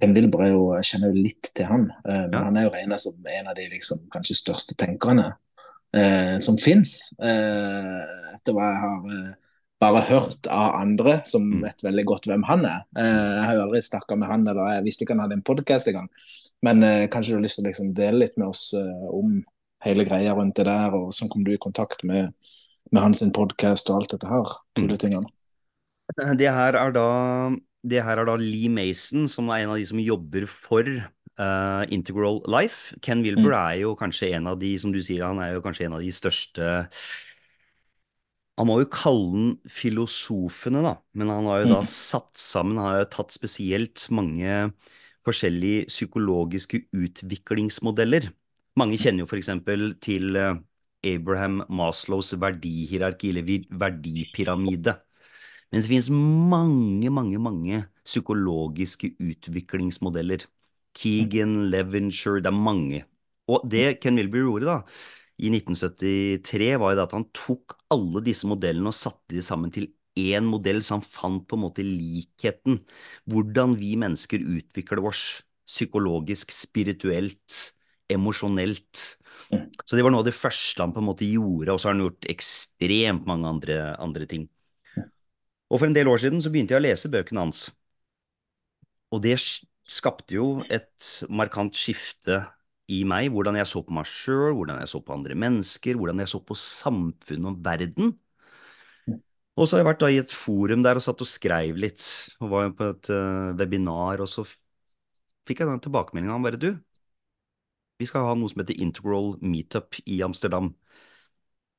Ken 0.00 0.14
Wilber 0.16 0.42
er 0.44 0.52
jo, 0.52 0.62
jeg 0.76 0.86
kjenner 0.90 1.10
jo 1.14 1.22
litt 1.24 1.50
til 1.54 1.66
han, 1.66 1.88
eh, 2.06 2.22
men 2.26 2.32
Ja. 2.38 2.44
han 2.44 2.56
er 2.56 2.64
jo 2.68 2.70
regna 2.74 2.98
som 2.98 3.14
en 3.26 3.50
av 3.50 3.54
de 3.58 3.66
liksom, 3.70 4.04
kanskje 4.10 4.34
største 4.38 4.74
tenkerne 4.78 5.26
eh, 5.94 6.38
som 6.42 6.58
fins, 6.58 7.12
eh, 7.22 8.32
etter 8.34 8.52
hva 8.56 8.70
jeg 8.70 8.80
har 8.82 9.10
eh, 9.14 9.34
bare 9.80 10.00
hørt 10.08 10.46
av 10.48 10.74
andre 10.80 11.18
som 11.28 11.42
Mm. 11.50 11.62
vet 11.66 11.82
veldig 11.84 12.04
godt 12.08 12.26
hvem 12.30 12.44
han 12.48 12.64
er. 12.64 12.80
Eh, 12.96 13.04
jeg 13.36 13.44
har 13.44 13.54
jo 13.54 13.62
aldri 13.66 13.82
snakka 13.82 14.16
med 14.18 14.28
han, 14.28 14.46
eller 14.48 14.74
jeg 14.74 14.84
visste 14.84 15.04
ikke 15.04 15.14
han 15.16 15.20
hadde 15.26 15.36
en 15.36 15.42
podkast 15.42 15.88
engang. 15.88 16.08
Men 16.62 16.82
eh, 16.82 17.06
kanskje 17.08 17.34
du 17.34 17.36
har 17.36 17.42
lyst 17.44 17.58
til 17.60 17.66
å 17.66 17.68
liksom 17.68 17.94
dele 17.94 18.18
litt 18.24 18.36
med 18.38 18.48
oss 18.48 18.72
eh, 18.74 19.08
om 19.12 19.44
hele 19.84 20.04
greia 20.08 20.32
rundt 20.34 20.56
det 20.56 20.64
der, 20.64 20.94
og 20.96 21.12
sånn 21.12 21.28
kom 21.28 21.44
du 21.44 21.52
i 21.52 21.58
kontakt 21.60 22.02
med, 22.04 22.32
med 22.90 23.02
hans 23.02 23.20
podkast 23.36 23.90
og 23.90 24.00
alt 24.00 24.10
dette 24.16 24.26
her. 24.26 24.44
Kule 24.74 24.96
Mm. 24.96 24.98
tingene. 24.98 25.26
Det 26.38 26.48
her 26.52 26.72
er 26.78 26.92
da, 26.92 27.50
det 27.84 28.02
her 28.02 28.18
er 28.18 28.24
da 28.24 28.36
Lee 28.36 28.68
Mason, 28.68 29.26
som 29.28 29.48
er 29.50 29.64
en 29.64 29.70
av 29.74 29.76
de 29.76 29.84
som 29.84 29.98
jobber 29.98 30.46
for 30.46 30.82
uh, 31.38 31.84
Integral 31.92 32.40
Life. 32.48 32.94
Ken 33.02 33.22
Wilber 33.22 33.52
er 33.52 33.80
jo 33.82 33.94
kanskje 33.98 34.32
en 34.34 34.46
av 34.46 34.58
de, 34.58 34.78
som 34.78 34.92
du 34.94 35.00
sier, 35.02 35.24
han 35.26 35.38
er 35.42 35.54
jo 35.54 35.60
kanskje 35.60 35.84
en 35.86 35.98
av 35.98 36.00
de 36.00 36.08
største 36.14 36.78
Han 38.56 38.68
må 38.70 38.78
jo 38.80 38.88
kalle 38.88 39.32
den 39.34 39.48
filosofene, 39.68 40.80
da, 40.84 40.94
men 41.14 41.28
han 41.28 41.44
har 41.48 41.62
jo 41.64 41.72
da 41.74 41.80
Mm. 41.82 41.88
satt 41.90 42.36
sammen, 42.40 42.78
han 42.80 42.86
har 42.94 42.98
jo 43.04 43.10
tatt 43.18 43.32
spesielt 43.36 44.06
mange 44.10 44.72
forskjellige 45.26 45.86
psykologiske 45.90 46.86
utviklingsmodeller. 46.94 48.30
Mange 48.76 48.96
kjenner 48.96 49.24
jo 49.24 49.28
eksempel 49.40 49.94
til 50.00 50.36
eh, 50.36 50.54
Abraham 51.04 51.64
Maslows 51.68 52.32
verdihierarki, 52.32 53.28
eller 53.32 53.44
verdipyramide. 53.70 54.96
Men 55.72 55.82
det 55.82 55.88
finnes 55.90 56.10
mange, 56.10 57.10
mange, 57.10 57.38
mange 57.42 57.84
psykologiske 58.06 59.16
utviklingsmodeller. 59.20 60.46
Keegan, 60.96 61.70
Leventure, 61.70 62.40
det 62.40 62.46
er 62.52 62.56
mange. 62.56 63.04
Og 63.48 63.66
det 63.70 64.00
Ken 64.02 64.16
Wilber 64.18 64.38
gjorde 64.42 64.66
da, 64.70 64.78
i 65.36 65.50
1973, 65.52 66.70
var 66.80 66.92
jo 66.92 66.98
det 66.98 67.06
at 67.06 67.14
han 67.16 67.28
tok 67.36 67.76
alle 67.92 68.22
disse 68.24 68.48
modellene 68.48 68.88
og 68.88 68.96
satte 68.96 69.36
de 69.36 69.44
sammen 69.44 69.72
til 69.74 69.90
én 70.16 70.46
modell, 70.48 70.80
så 70.80 70.96
han 70.96 71.04
fant 71.04 71.44
på 71.44 71.58
en 71.58 71.64
måte 71.66 71.84
likheten. 71.84 72.80
Hvordan 73.28 73.76
vi 73.76 73.94
mennesker 74.00 74.40
utvikler 74.40 75.04
oss 75.04 75.24
psykologisk, 75.66 76.54
spirituelt, 76.54 77.74
emosjonelt. 78.12 79.02
Så 79.84 79.98
det 79.98 80.04
var 80.06 80.14
noe 80.14 80.22
av 80.22 80.28
det 80.28 80.36
første 80.36 80.82
han 80.82 80.94
på 80.94 81.02
en 81.02 81.08
måte 81.10 81.28
gjorde, 81.28 81.74
og 81.74 81.80
så 81.80 81.90
har 81.90 81.96
han 81.96 82.04
gjort 82.06 82.28
ekstremt 82.32 83.26
mange 83.28 83.50
andre, 83.50 83.80
andre 84.02 84.28
ting. 84.30 84.46
Og 85.66 85.80
for 85.80 85.88
en 85.88 85.96
del 85.96 86.08
år 86.08 86.22
siden 86.22 86.40
så 86.42 86.52
begynte 86.54 86.76
jeg 86.76 86.80
å 86.80 86.86
lese 86.86 87.10
bøkene 87.12 87.42
hans. 87.42 87.66
Og 89.14 89.22
det 89.24 89.36
skapte 89.86 90.38
jo 90.38 90.62
et 90.72 91.10
markant 91.28 91.74
skifte 91.78 92.44
i 92.92 93.02
meg, 93.08 93.30
hvordan 93.34 93.58
jeg 93.58 93.68
så 93.70 93.82
på 93.82 93.94
meg 93.96 94.06
sjøl, 94.10 94.52
hvordan 94.58 94.78
jeg 94.82 94.90
så 94.92 95.00
på 95.02 95.14
andre 95.16 95.36
mennesker, 95.38 95.98
hvordan 95.98 96.22
jeg 96.22 96.30
så 96.30 96.40
på 96.46 96.56
samfunnet 96.60 97.50
og 97.50 97.60
verden. 97.64 98.14
Og 99.56 99.64
så 99.64 99.76
har 99.76 99.82
jeg 99.82 99.88
vært 99.88 100.02
da 100.04 100.10
i 100.12 100.20
et 100.20 100.32
forum 100.36 100.82
der 100.84 100.98
og 101.00 101.04
satt 101.04 101.22
og 101.24 101.28
skrev 101.30 101.78
litt, 101.80 102.02
og 102.44 102.50
var 102.52 102.72
på 102.76 102.90
et 102.92 103.10
uh, 103.10 103.54
webinar, 103.56 104.20
og 104.20 104.28
så 104.28 104.44
fikk 105.48 105.62
jeg 105.62 105.70
den 105.70 105.80
tilbakemeldinga 105.82 106.36
om 106.36 106.44
bare 106.44 106.60
du, 106.60 106.74
vi 107.96 108.08
skal 108.08 108.26
ha 108.28 108.34
noe 108.36 108.52
som 108.52 108.60
heter 108.60 108.76
Integral 108.84 109.36
Meetup 109.40 109.96
i 110.04 110.20
Amsterdam. 110.26 110.74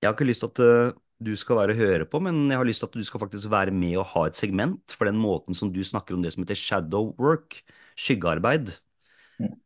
Jeg 0.02 0.10
har 0.10 0.16
ikke 0.16 0.28
lyst 0.30 0.44
til 0.44 0.50
at 0.50 0.64
uh, 0.66 0.98
du 1.22 1.32
skal 1.38 1.60
være 1.60 1.74
å 1.74 1.78
høre 1.78 2.08
på, 2.10 2.22
men 2.26 2.48
jeg 2.50 2.60
har 2.60 2.68
lyst 2.68 2.84
til 2.84 2.90
at 2.90 2.98
du 2.98 3.06
skal 3.06 3.22
faktisk 3.22 3.50
være 3.54 3.74
med 3.74 3.98
og 4.02 4.10
ha 4.16 4.26
et 4.28 4.38
segment 4.38 4.94
for 4.98 5.10
den 5.10 5.18
måten 5.22 5.58
som 5.58 5.72
du 5.74 5.80
snakker 5.86 6.18
om 6.18 6.26
det 6.26 6.34
som 6.34 6.44
heter 6.46 6.58
shadow 6.58 7.14
work, 7.22 7.62
skyggearbeid. 7.98 8.76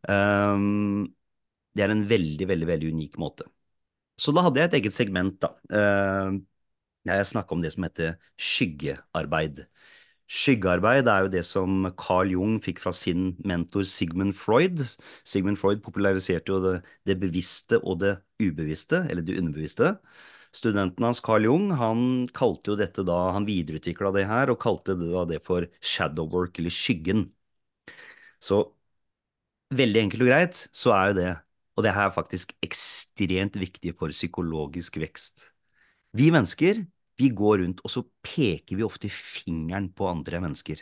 Um, 0.07 1.12
det 1.75 1.85
er 1.85 1.93
en 1.93 2.05
veldig, 2.07 2.47
veldig, 2.49 2.67
veldig 2.67 2.93
unik 2.95 3.17
måte. 3.21 3.47
Så 4.19 4.33
da 4.35 4.43
hadde 4.45 4.61
jeg 4.61 4.69
et 4.69 4.79
eget 4.81 4.95
segment, 4.95 5.37
da. 5.41 5.53
Uh, 5.71 6.39
jeg 7.07 7.29
snakka 7.31 7.55
om 7.55 7.63
det 7.63 7.71
som 7.73 7.85
heter 7.87 8.17
skyggearbeid. 8.37 9.63
Skyggearbeid 10.31 11.09
er 11.11 11.25
jo 11.25 11.31
det 11.33 11.41
som 11.47 11.87
Carl 11.99 12.29
Jung 12.31 12.59
fikk 12.63 12.79
fra 12.83 12.93
sin 12.95 13.31
mentor 13.47 13.83
Sigmund 13.89 14.35
Freud. 14.37 14.83
Sigmund 15.27 15.59
Freud 15.59 15.81
populariserte 15.83 16.53
jo 16.53 16.59
det, 16.63 16.75
det 17.09 17.17
bevisste 17.19 17.81
og 17.81 17.99
det 18.03 18.13
ubevisste, 18.39 19.01
eller 19.09 19.25
det 19.25 19.39
underbevisste. 19.41 19.95
Studenten 20.55 21.03
hans, 21.07 21.19
Carl 21.23 21.47
Jung, 21.47 21.69
han 21.79 22.27
kalte 22.35 22.73
jo 22.73 22.77
dette 22.79 23.03
da, 23.07 23.17
han 23.35 23.47
videreutvikla 23.47 24.11
det 24.15 24.27
her, 24.29 24.51
og 24.51 24.59
kalte 24.61 24.95
det 24.99 25.09
da 25.11 25.25
det 25.27 25.41
for 25.43 25.67
shadow 25.79 26.27
work, 26.31 26.59
eller 26.59 26.73
skyggen. 26.75 27.25
Så 28.39 28.61
veldig 29.75 30.01
enkelt 30.05 30.25
og 30.25 30.31
greit, 30.31 30.61
så 30.75 30.93
er 30.95 31.11
jo 31.11 31.17
det, 31.19 31.29
og 31.75 31.85
det 31.85 31.93
her 31.95 32.09
er 32.09 32.15
faktisk 32.15 32.53
ekstremt 32.65 33.57
viktig 33.59 33.93
for 33.97 34.13
psykologisk 34.13 34.99
vekst. 35.01 35.49
Vi 36.13 36.29
mennesker 36.33 36.83
vi 37.21 37.29
går 37.35 37.61
rundt, 37.61 37.83
og 37.85 37.91
så 37.93 38.03
peker 38.25 38.77
vi 38.77 38.85
ofte 38.85 39.09
fingeren 39.13 39.91
på 39.93 40.07
andre 40.09 40.41
mennesker. 40.43 40.81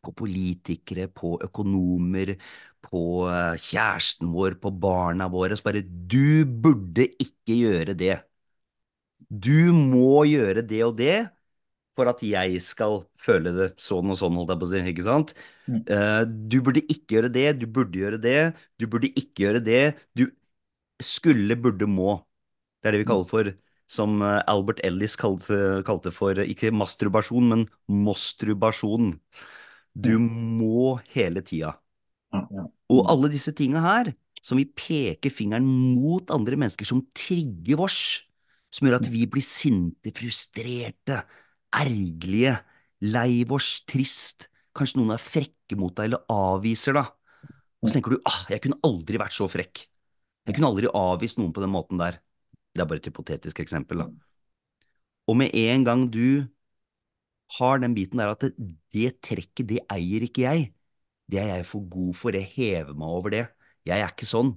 På 0.00 0.14
politikere, 0.16 1.06
på 1.12 1.34
økonomer, 1.44 2.34
på 2.82 3.02
eh, 3.28 3.60
kjæresten 3.60 4.32
vår, 4.32 4.56
på 4.62 4.72
barna 4.72 5.28
våre. 5.32 5.56
Så 5.56 5.66
bare 5.66 5.84
Du 5.84 6.46
burde 6.64 7.06
ikke 7.20 7.58
gjøre 7.60 7.94
det. 7.94 8.16
Du 9.30 9.70
må 9.76 10.24
gjøre 10.26 10.64
det 10.66 10.80
og 10.86 10.96
det 10.98 11.28
for 12.00 12.10
at 12.10 12.24
jeg 12.24 12.60
skal 12.64 13.02
føle 13.20 13.52
det 13.54 13.70
sånn 13.80 14.10
og 14.10 14.18
sånn, 14.18 14.36
holdt 14.40 14.54
jeg 14.54 14.60
på 14.62 14.68
å 14.68 14.72
si, 14.72 14.82
ikke 14.94 15.06
sant? 15.06 15.34
Mm. 15.68 15.80
Uh, 15.86 16.22
du 16.50 16.58
burde 16.64 16.84
ikke 16.88 17.18
gjøre 17.18 17.32
det, 17.36 17.48
du 17.60 17.66
burde 17.70 18.00
gjøre 18.00 18.20
det, 18.20 18.38
du 18.80 18.88
burde 18.90 19.12
ikke 19.12 19.46
gjøre 19.46 19.64
det. 19.64 19.82
Du 20.16 20.26
skulle, 21.00 21.56
burde, 21.60 21.88
må. 21.88 22.18
Det 22.80 22.90
er 22.90 22.96
det 22.96 23.04
vi 23.04 23.10
kaller 23.12 23.28
for 23.28 23.52
som 23.90 24.20
eh, 24.22 24.38
Albert 24.50 24.80
Ellis 24.86 25.16
kalte, 25.18 25.82
kalte 25.86 26.12
for 26.14 26.38
ikke 26.44 26.70
masturbasjon, 26.74 27.48
men 27.50 27.66
mostrubasjon. 27.90 29.16
Du 29.98 30.12
må 30.22 31.00
hele 31.10 31.42
tida. 31.42 31.74
Og 32.90 33.00
alle 33.10 33.32
disse 33.32 33.52
tinga 33.58 33.82
her, 33.82 34.12
som 34.46 34.60
vi 34.60 34.68
peker 34.68 35.32
fingeren 35.34 35.66
mot 35.66 36.30
andre 36.32 36.58
mennesker, 36.60 36.86
som 36.86 37.02
trigger 37.16 37.80
vårs, 37.80 38.00
som 38.70 38.86
gjør 38.86 39.00
at 39.00 39.10
vi 39.10 39.26
blir 39.30 39.44
sinte, 39.44 40.12
frustrerte, 40.14 41.24
ergerlige, 41.74 42.56
lei 43.06 43.44
vårs, 43.48 43.80
trist, 43.88 44.48
kanskje 44.76 45.00
noen 45.00 45.14
er 45.14 45.22
frekke 45.22 45.78
mot 45.78 45.94
deg 45.96 46.10
eller 46.10 46.24
avviser 46.32 46.96
deg. 46.98 47.10
Og 47.80 47.88
så 47.88 47.96
tenker 47.96 48.14
du 48.14 48.22
ah, 48.28 48.42
jeg 48.52 48.62
kunne 48.64 48.80
aldri 48.86 49.20
vært 49.20 49.36
så 49.36 49.48
frekk. 49.50 49.84
Jeg 50.48 50.56
kunne 50.56 50.70
aldri 50.70 50.90
avvist 50.96 51.40
noen 51.40 51.54
på 51.56 51.62
den 51.62 51.72
måten 51.72 52.00
der. 52.00 52.18
Det 52.74 52.82
er 52.82 52.88
bare 52.90 53.00
et 53.00 53.08
hypotetisk 53.08 53.62
eksempel, 53.62 54.04
da. 54.04 54.08
Og 55.30 55.38
med 55.38 55.54
en 55.56 55.86
gang 55.86 56.04
du 56.10 56.48
har 57.58 57.80
den 57.82 57.94
biten 57.96 58.20
der 58.20 58.32
at 58.32 58.44
det, 58.44 58.52
det 58.94 59.20
trekket, 59.26 59.66
det 59.70 59.80
eier 59.90 60.26
ikke 60.26 60.44
jeg, 60.44 60.68
det 61.30 61.40
er 61.42 61.50
jeg 61.54 61.66
for 61.68 61.86
god 61.90 62.14
for, 62.18 62.34
jeg 62.34 62.50
hever 62.54 62.94
meg 62.98 63.16
over 63.16 63.34
det, 63.34 63.44
jeg 63.86 64.02
er 64.02 64.12
ikke 64.12 64.28
sånn, 64.28 64.54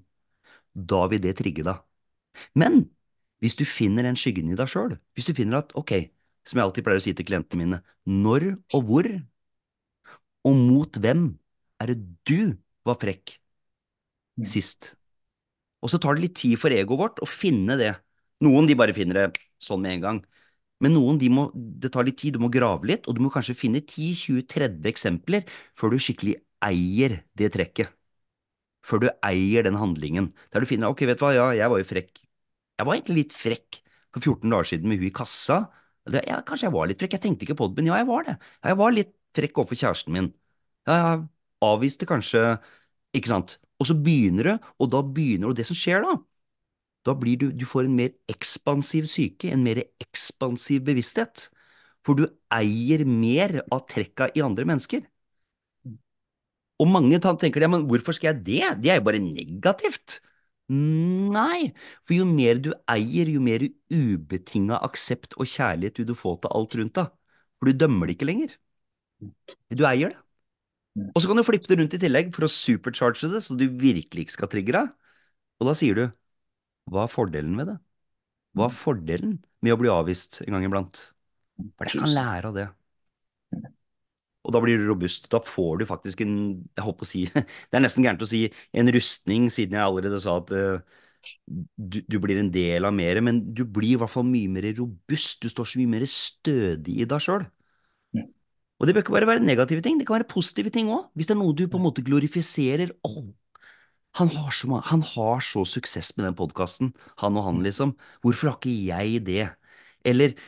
da 0.74 1.04
vil 1.10 1.22
det 1.24 1.36
trigge 1.40 1.66
deg. 1.66 1.82
Men 2.58 2.84
hvis 3.44 3.58
du 3.60 3.66
finner 3.70 4.06
den 4.08 4.18
skyggen 4.20 4.52
i 4.54 4.58
deg 4.58 4.70
sjøl, 4.70 4.96
hvis 5.14 5.30
du 5.30 5.34
finner 5.38 5.62
at 5.62 5.74
ok, 5.78 5.94
som 6.48 6.60
jeg 6.60 6.68
alltid 6.68 6.86
pleier 6.86 7.02
å 7.02 7.04
si 7.04 7.14
til 7.16 7.28
klientene 7.28 7.62
mine, 7.62 7.80
når 8.10 8.50
og 8.76 8.90
hvor 8.90 9.10
og 10.44 10.60
mot 10.60 11.00
hvem 11.00 11.30
er 11.80 11.94
det 11.94 12.02
du 12.28 12.54
var 12.88 13.00
frekk 13.00 13.38
mm. 14.40 14.48
sist? 14.50 14.92
Og 15.84 15.92
så 15.92 16.00
tar 16.00 16.16
det 16.16 16.28
litt 16.28 16.38
tid 16.40 16.60
for 16.60 16.74
egoet 16.74 17.00
vårt 17.00 17.24
å 17.24 17.28
finne 17.28 17.78
det. 17.80 17.92
Noen 18.44 18.68
de 18.68 18.76
bare 18.80 18.96
finner 18.96 19.20
det 19.20 19.42
sånn 19.64 19.84
med 19.84 19.98
en 19.98 20.06
gang. 20.06 20.22
Men 20.84 20.96
noen 20.98 21.20
de 21.20 21.30
må, 21.32 21.48
det 21.54 21.94
tar 21.94 22.08
litt 22.08 22.20
tid, 22.20 22.36
du 22.36 22.44
må 22.44 22.50
grave 22.52 22.88
litt, 22.90 23.08
og 23.08 23.16
du 23.16 23.22
må 23.24 23.32
kanskje 23.32 23.56
finne 23.56 23.84
10-20-30 23.84 24.90
eksempler 24.92 25.46
før 25.80 25.94
du 25.94 26.02
skikkelig 26.02 26.38
eier 26.64 27.22
det 27.40 27.54
trekket. 27.56 27.92
Før 28.84 29.06
du 29.06 29.08
eier 29.24 29.64
den 29.64 29.80
handlingen. 29.80 30.34
Der 30.52 30.64
du 30.64 30.68
finner 30.68 30.92
ok, 30.92 31.06
vet 31.08 31.22
du 31.22 31.24
hva, 31.24 31.32
ja, 31.36 31.48
jeg 31.56 31.72
var 31.72 31.80
jo 31.80 31.88
frekk. 31.88 32.24
Jeg 32.80 32.88
var 32.88 32.98
egentlig 32.98 33.20
litt 33.22 33.36
frekk 33.38 33.80
for 34.12 34.20
14 34.20 34.52
dager 34.52 34.70
siden 34.74 34.92
med 34.92 35.00
hun 35.00 35.08
i 35.08 35.16
kassa. 35.16 35.62
Det, 36.04 36.22
ja, 36.28 36.42
kanskje 36.44 36.68
jeg 36.68 36.76
var 36.76 36.90
litt 36.90 37.00
frekk, 37.00 37.16
jeg 37.16 37.24
tenkte 37.24 37.46
ikke 37.48 37.58
på 37.60 37.70
det, 37.72 37.80
men 37.80 37.92
ja, 37.92 38.00
jeg 38.02 38.10
var 38.10 38.26
det. 38.28 38.36
Jeg 38.66 38.80
var 38.80 38.96
litt 38.96 39.14
frekk 39.38 39.62
overfor 39.62 39.80
kjæresten 39.80 40.16
min. 40.16 40.30
Jeg 40.90 41.22
avviste 41.64 42.08
kanskje, 42.10 42.42
ikke 43.16 43.32
sant. 43.32 43.58
Og 43.80 43.88
så 43.88 43.96
begynner 43.96 44.52
det, 44.52 44.56
og 44.84 44.92
da 44.92 45.02
begynner 45.06 45.48
det, 45.48 45.52
og 45.54 45.60
det 45.62 45.68
som 45.70 45.80
skjer 45.80 46.04
da, 46.04 46.18
da 47.08 47.16
blir 47.20 47.40
du, 47.40 47.48
du 47.56 47.66
får 47.68 47.88
en 47.88 47.98
mer 48.00 48.14
ekspansiv 48.32 49.08
syke, 49.12 49.52
en 49.52 49.64
mer 49.64 49.82
ekspansiv 50.04 50.84
bevissthet. 50.88 51.48
For 52.04 52.20
du 52.20 52.28
eier 52.52 53.04
mer 53.08 53.62
av 53.72 53.86
trekka 53.92 54.30
i 54.36 54.44
andre 54.44 54.68
mennesker. 54.68 55.04
Og 56.82 56.90
mange 56.90 57.20
tenker 57.24 57.64
det, 57.64 57.70
men 57.72 57.86
hvorfor 57.88 58.16
skal 58.16 58.34
jeg 58.34 58.44
det, 58.48 58.62
det 58.84 58.92
er 58.92 59.00
jo 59.00 59.08
bare 59.08 59.24
negativt. 59.24 60.20
Nei, 60.72 61.74
for 62.08 62.16
jo 62.16 62.26
mer 62.26 62.60
du 62.64 62.72
eier, 62.90 63.30
jo 63.30 63.42
mer 63.44 63.66
ubetinga 63.92 64.80
aksept 64.88 65.36
og 65.38 65.50
kjærlighet 65.50 66.00
vil 66.00 66.08
du 66.10 66.16
få 66.18 66.36
til 66.42 66.54
alt 66.56 66.78
rundt 66.80 66.96
deg. 66.98 67.12
For 67.60 67.70
du 67.70 67.82
dømmer 67.84 68.08
det 68.10 68.16
ikke 68.18 68.30
lenger. 68.30 68.56
Du 69.74 69.84
eier 69.88 70.14
det. 70.14 70.20
Og 71.14 71.22
så 71.22 71.30
kan 71.30 71.40
du 71.40 71.46
flippe 71.46 71.70
det 71.70 71.78
rundt 71.80 71.96
i 71.98 72.02
tillegg 72.02 72.32
for 72.36 72.48
å 72.48 72.52
supercharge 72.52 73.30
det, 73.32 73.42
så 73.44 73.58
du 73.58 73.66
virkelig 73.68 74.28
ikke 74.28 74.38
skal 74.38 74.52
trigge 74.52 74.76
deg. 74.76 74.92
Og 75.60 75.70
da 75.70 75.76
sier 75.78 75.98
du 75.98 76.06
hva 76.92 77.06
er 77.06 77.12
fordelen 77.12 77.56
med 77.58 77.70
det? 77.72 77.78
Hva 78.58 78.68
er 78.70 78.76
fordelen 78.76 79.38
med 79.64 79.76
å 79.76 79.80
bli 79.82 79.92
avvist 79.92 80.42
en 80.46 80.56
gang 80.56 80.68
iblant? 80.68 81.00
For 81.78 81.90
jeg 81.90 82.02
kan 82.02 82.14
lære 82.18 82.52
av 82.52 82.58
det. 82.58 82.68
Og 84.44 84.52
da 84.56 84.60
blir 84.64 84.80
du 84.80 84.90
robust. 84.90 85.30
Da 85.32 85.40
får 85.44 85.82
du 85.82 85.86
faktisk 85.88 86.24
en 86.26 86.36
Jeg 86.76 86.84
håper 86.86 87.08
å 87.08 87.10
si 87.10 87.24
Det 87.34 87.78
er 87.80 87.84
nesten 87.84 88.06
gærent 88.06 88.24
å 88.24 88.30
si 88.30 88.46
en 88.76 88.92
rustning, 88.96 89.50
siden 89.54 89.80
jeg 89.80 89.86
allerede 89.88 90.20
sa 90.24 90.38
at 90.42 90.52
uh, 90.52 91.02
du, 91.78 92.02
du, 92.02 92.18
blir 92.20 92.40
en 92.42 92.52
del 92.52 92.86
av 92.88 92.96
mer, 92.96 93.22
men 93.24 93.42
du 93.56 93.64
blir 93.64 93.96
i 93.96 94.00
hvert 94.00 94.12
fall 94.12 94.26
mye 94.28 94.52
mer 94.52 94.68
robust. 94.78 95.40
Du 95.44 95.52
står 95.52 95.70
så 95.70 95.80
mye 95.82 95.94
mer 95.96 96.08
stødig 96.10 96.98
i 97.04 97.08
deg 97.08 97.24
sjøl. 97.24 97.48
Og 98.82 98.88
det 98.88 98.96
bør 98.96 99.06
ikke 99.06 99.16
bare 99.16 99.30
være 99.30 99.46
negative 99.46 99.84
ting, 99.86 99.96
det 100.00 100.08
kan 100.10 100.18
være 100.18 100.28
positive 100.28 100.74
ting 100.74 100.90
òg. 100.92 101.06
Hvis 101.16 101.30
det 101.30 101.38
er 101.38 101.40
noe 101.40 101.56
du 101.56 101.64
på 101.72 101.80
en 101.80 101.86
måte 101.86 102.04
glorifiserer. 102.04 102.92
Å, 103.08 103.12
han 104.20 104.32
har, 104.36 104.52
så, 104.54 104.82
han 104.90 105.06
har 105.14 105.46
så 105.46 105.64
suksess 105.66 106.12
med 106.18 106.28
den 106.28 106.36
podkasten, 106.38 106.92
han 107.22 107.40
og 107.40 107.48
han, 107.48 107.62
liksom. 107.66 107.96
Hvorfor 108.26 108.52
har 108.52 108.60
ikke 108.60 108.74
jeg 108.90 109.24
det? 109.30 109.46
Eller 110.06 110.36
eh, 110.36 110.44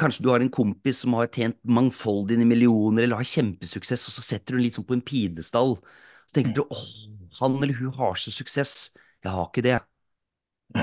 kanskje 0.00 0.24
du 0.24 0.30
har 0.32 0.42
en 0.42 0.52
kompis 0.52 1.02
som 1.04 1.14
har 1.18 1.28
tjent 1.32 1.58
mangfoldige 1.62 2.46
millioner, 2.48 3.04
eller 3.04 3.20
har 3.20 3.28
kjempesuksess, 3.28 4.06
og 4.08 4.16
så 4.16 4.24
setter 4.24 4.56
du 4.56 4.62
litt 4.62 4.76
sånn 4.78 4.86
på 4.88 4.96
en 4.96 5.04
pidestall. 5.04 5.76
Så 6.26 6.38
tenker 6.38 6.56
du 6.56 6.64
åh, 6.64 6.86
han 7.40 7.58
eller 7.60 7.76
hun 7.78 7.94
har 7.96 8.18
så 8.20 8.32
suksess, 8.34 8.96
jeg 9.24 9.32
har 9.32 9.50
ikke 9.50 9.66
det. 9.66 9.78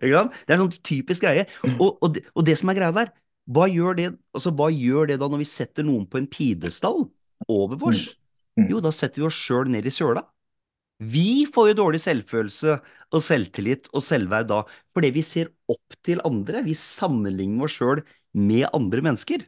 ikke 0.00 0.14
sant? 0.14 0.36
Det 0.46 0.52
er 0.52 0.56
en 0.56 0.64
sånn 0.64 0.76
typisk 0.86 1.26
greie. 1.26 1.46
Og, 1.76 1.98
og, 1.98 2.08
det, 2.14 2.24
og 2.34 2.46
det 2.46 2.56
som 2.60 2.70
er 2.72 2.78
greia 2.78 2.94
der, 2.96 3.12
hva 3.50 3.66
gjør 3.70 3.96
det, 3.98 4.08
altså, 4.36 4.52
hva 4.54 4.68
gjør 4.70 5.10
det 5.10 5.18
da 5.22 5.28
når 5.30 5.42
vi 5.42 5.48
setter 5.50 5.86
noen 5.86 6.06
på 6.10 6.20
en 6.20 6.28
pidestall 6.30 7.08
over 7.50 7.90
oss? 7.90 8.06
Mm. 8.10 8.16
Mm. 8.60 8.68
Jo, 8.74 8.82
da 8.84 8.92
setter 8.94 9.22
vi 9.22 9.26
oss 9.30 9.38
sjøl 9.38 9.70
ned 9.72 9.86
i 9.88 9.94
søla. 9.94 10.22
Vi 11.00 11.46
får 11.48 11.70
jo 11.70 11.78
dårlig 11.78 12.00
selvfølelse 12.02 12.76
og 13.10 13.22
selvtillit 13.24 13.88
og 13.94 14.04
selvverd 14.04 14.50
da 14.50 14.60
fordi 14.94 15.12
vi 15.14 15.24
ser 15.24 15.48
opp 15.72 15.96
til 16.06 16.20
andre. 16.28 16.60
Vi 16.66 16.76
sammenligner 16.76 17.66
oss 17.66 17.78
sjøl 17.78 18.04
med 18.36 18.68
andre 18.76 19.02
mennesker. 19.08 19.46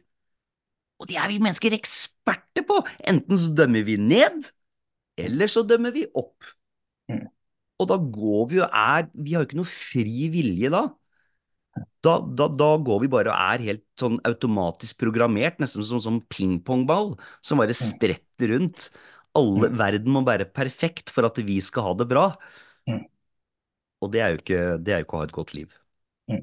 Og 1.01 1.09
det 1.09 1.19
er 1.19 1.29
vi 1.29 1.41
mennesker 1.43 1.75
eksperter 1.75 2.65
på! 2.67 2.79
Enten 3.09 3.39
så 3.39 3.51
dømmer 3.57 3.85
vi 3.85 3.97
ned, 3.99 4.49
eller 5.19 5.51
så 5.51 5.65
dømmer 5.67 5.93
vi 5.95 6.05
opp. 6.17 6.47
Mm. 7.11 7.27
Og 7.81 7.89
da 7.89 7.97
går 7.99 8.43
vi 8.49 8.59
jo 8.61 8.67
er 8.69 9.09
Vi 9.11 9.33
har 9.33 9.43
jo 9.43 9.49
ikke 9.49 9.59
noe 9.59 9.69
fri 9.69 10.27
vilje 10.33 10.71
da. 10.73 10.85
Da, 12.05 12.17
da, 12.21 12.47
da 12.51 12.69
går 12.85 12.99
vi 13.01 13.09
bare 13.11 13.31
og 13.31 13.53
er 13.55 13.63
helt 13.65 13.83
sånn 13.99 14.19
automatisk 14.27 14.99
programmert, 15.01 15.57
nesten 15.61 15.85
som 15.87 15.97
en 15.97 16.03
sånn 16.05 16.19
pingpongball 16.31 17.13
som 17.41 17.61
bare 17.61 17.75
spretter 17.77 18.53
rundt. 18.53 18.89
Alle, 19.35 19.69
Mm. 19.69 19.77
verden 19.79 20.11
må 20.13 20.21
være 20.27 20.45
perfekt 20.53 21.09
for 21.09 21.25
at 21.25 21.37
vi 21.41 21.59
skal 21.61 21.83
ha 21.87 21.93
det 21.97 22.07
bra. 22.11 22.27
Mm. 22.89 23.05
Og 24.03 24.11
det 24.13 24.21
er 24.21 24.29
jo 24.33 24.37
ikke, 24.41 24.61
det 24.83 24.93
er 24.93 24.99
jo 25.01 25.05
ikke 25.07 25.17
å 25.17 25.21
ha 25.23 25.27
et 25.29 25.35
godt 25.39 25.53
liv. 25.57 25.73
Det 26.27 26.39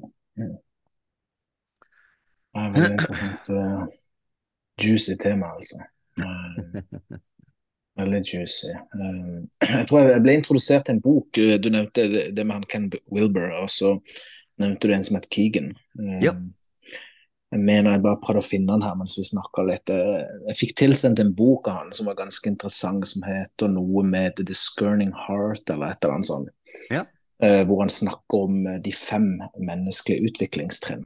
er 2.59 2.71
veldig 2.75 2.93
interessant. 2.97 3.51
Uh, 3.61 3.85
juicy 4.81 5.15
tema, 5.19 5.51
altså. 5.55 5.77
Uh, 6.17 6.81
veldig 8.01 8.21
juicy. 8.25 8.71
Uh, 8.95 9.43
jeg 9.77 9.87
tror 9.89 10.07
jeg 10.09 10.23
ble 10.25 10.35
introdusert 10.39 10.87
til 10.87 10.95
en 10.97 11.03
bok. 11.03 11.37
eh, 11.37 11.57
Du 11.61 11.69
nevnte 11.69 12.07
det, 12.11 12.43
med 12.45 12.55
han 12.55 12.67
Ken 12.71 12.89
Wilber, 13.11 13.51
og 13.61 13.69
så 13.71 13.93
nevnte 14.61 14.87
du 14.89 14.95
en 14.95 15.03
som 15.07 15.19
het 15.19 15.29
Keegan. 15.31 15.71
Eh, 15.99 16.17
Ja. 16.27 16.35
Jeg 17.51 17.59
mener 17.59 17.91
jeg 17.97 18.03
bare 18.05 18.19
prøvde 18.23 18.39
å 18.39 18.47
finne 18.47 18.71
den 18.77 18.85
her 18.85 18.95
mens 18.95 19.17
vi 19.19 19.23
snakka 19.27 19.65
litt. 19.67 19.89
Eh, 19.91 20.21
Jeg 20.47 20.55
fikk 20.61 20.75
tilsendt 20.79 21.19
en 21.19 21.33
bok 21.35 21.67
av 21.67 21.81
han 21.81 21.93
som 21.93 22.05
var 22.07 22.15
ganske 22.15 22.47
interessant, 22.47 23.07
som 23.07 23.23
heter 23.27 23.67
noe 23.67 24.03
med 24.07 24.37
The 24.37 24.43
Discerning 24.47 25.11
Heart, 25.27 25.69
eller 25.69 25.91
et 25.91 26.03
eller 26.05 26.15
annet 26.15 26.29
sånt. 26.29 26.49
Ja. 26.89 27.03
Eh, 27.43 27.63
Hvor 27.67 27.81
han 27.83 27.89
snakker 27.91 28.45
om 28.47 28.67
eh, 28.67 28.77
de 28.79 28.91
fem 28.95 29.41
menneskelige 29.59 30.29
utviklingstrinn. 30.31 31.03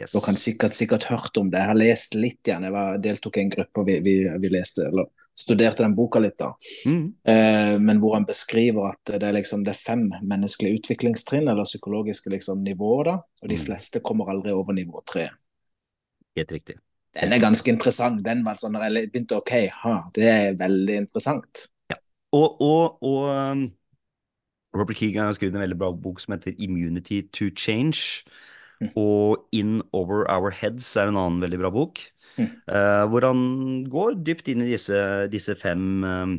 Yes. 0.00 0.12
Dere 0.12 0.26
har 0.28 0.36
sikkert, 0.38 0.74
sikkert 0.76 1.04
hørt 1.08 1.36
om 1.40 1.48
det. 1.50 1.58
Jeg 1.58 1.66
har 1.72 1.74
lest 1.80 2.14
litt 2.14 2.46
igjen. 2.46 2.62
Jeg 2.68 2.72
var, 2.76 2.98
deltok 3.02 3.36
i 3.36 3.40
en 3.40 3.50
gruppe 3.50 3.80
og 3.80 3.86
vi, 3.88 3.96
vi, 4.04 4.12
vi 4.38 4.48
leste, 4.52 4.84
eller 4.92 5.08
studerte 5.38 5.82
den 5.82 5.94
boka 5.96 6.20
litt. 6.20 6.36
da. 6.38 6.52
Mm. 6.86 7.02
Eh, 7.26 7.78
men 7.80 7.98
hvor 8.02 8.14
han 8.14 8.26
beskriver 8.28 8.92
at 8.92 9.10
det 9.16 9.22
er, 9.26 9.32
liksom, 9.40 9.64
det 9.64 9.72
er 9.74 9.80
fem 9.88 10.04
menneskelige 10.22 10.78
utviklingstrinn, 10.82 11.48
eller 11.48 11.64
psykologiske 11.66 12.30
liksom, 12.30 12.62
nivåer. 12.62 13.04
da, 13.04 13.16
Og 13.42 13.48
de 13.48 13.56
Mm. 13.56 13.64
fleste 13.64 14.00
kommer 14.04 14.30
aldri 14.30 14.52
over 14.52 14.72
nivå 14.74 15.00
tre. 15.06 15.28
Helt 16.38 16.54
riktig. 16.54 16.78
Den 17.18 17.34
er 17.34 17.42
ganske 17.42 17.72
interessant. 17.72 18.20
Den 18.24 18.44
var 18.46 18.60
sånn, 18.60 18.76
når 18.76 18.86
jeg 18.88 19.10
begynte 19.12 19.40
OK, 19.40 19.54
ha, 19.82 19.96
det 20.14 20.28
er 20.28 20.58
veldig 20.60 21.00
interessant. 21.02 21.66
Og, 22.36 22.60
og, 22.60 22.98
og 23.02 23.22
um, 23.32 23.64
Robert 24.76 25.00
Keegan 25.00 25.26
har 25.26 25.36
skrevet 25.36 25.56
en 25.56 25.64
veldig 25.64 25.78
bra 25.80 25.88
bok 25.96 26.20
som 26.20 26.36
heter 26.36 26.54
Immunity 26.60 27.22
to 27.34 27.48
Change. 27.56 28.28
Mm. 28.78 28.92
Og 29.00 29.48
In 29.56 29.80
Over 29.96 30.28
Our 30.30 30.52
Heads 30.54 30.86
er 30.96 31.10
en 31.10 31.18
annen 31.18 31.40
veldig 31.42 31.58
bra 31.64 31.72
bok. 31.74 32.02
Mm. 32.36 32.52
Uh, 32.68 33.04
hvor 33.10 33.26
han 33.26 33.40
går 33.90 34.20
dypt 34.26 34.52
inn 34.52 34.62
i 34.62 34.70
disse, 34.70 35.00
disse 35.32 35.56
fem 35.58 36.04
um, 36.04 36.36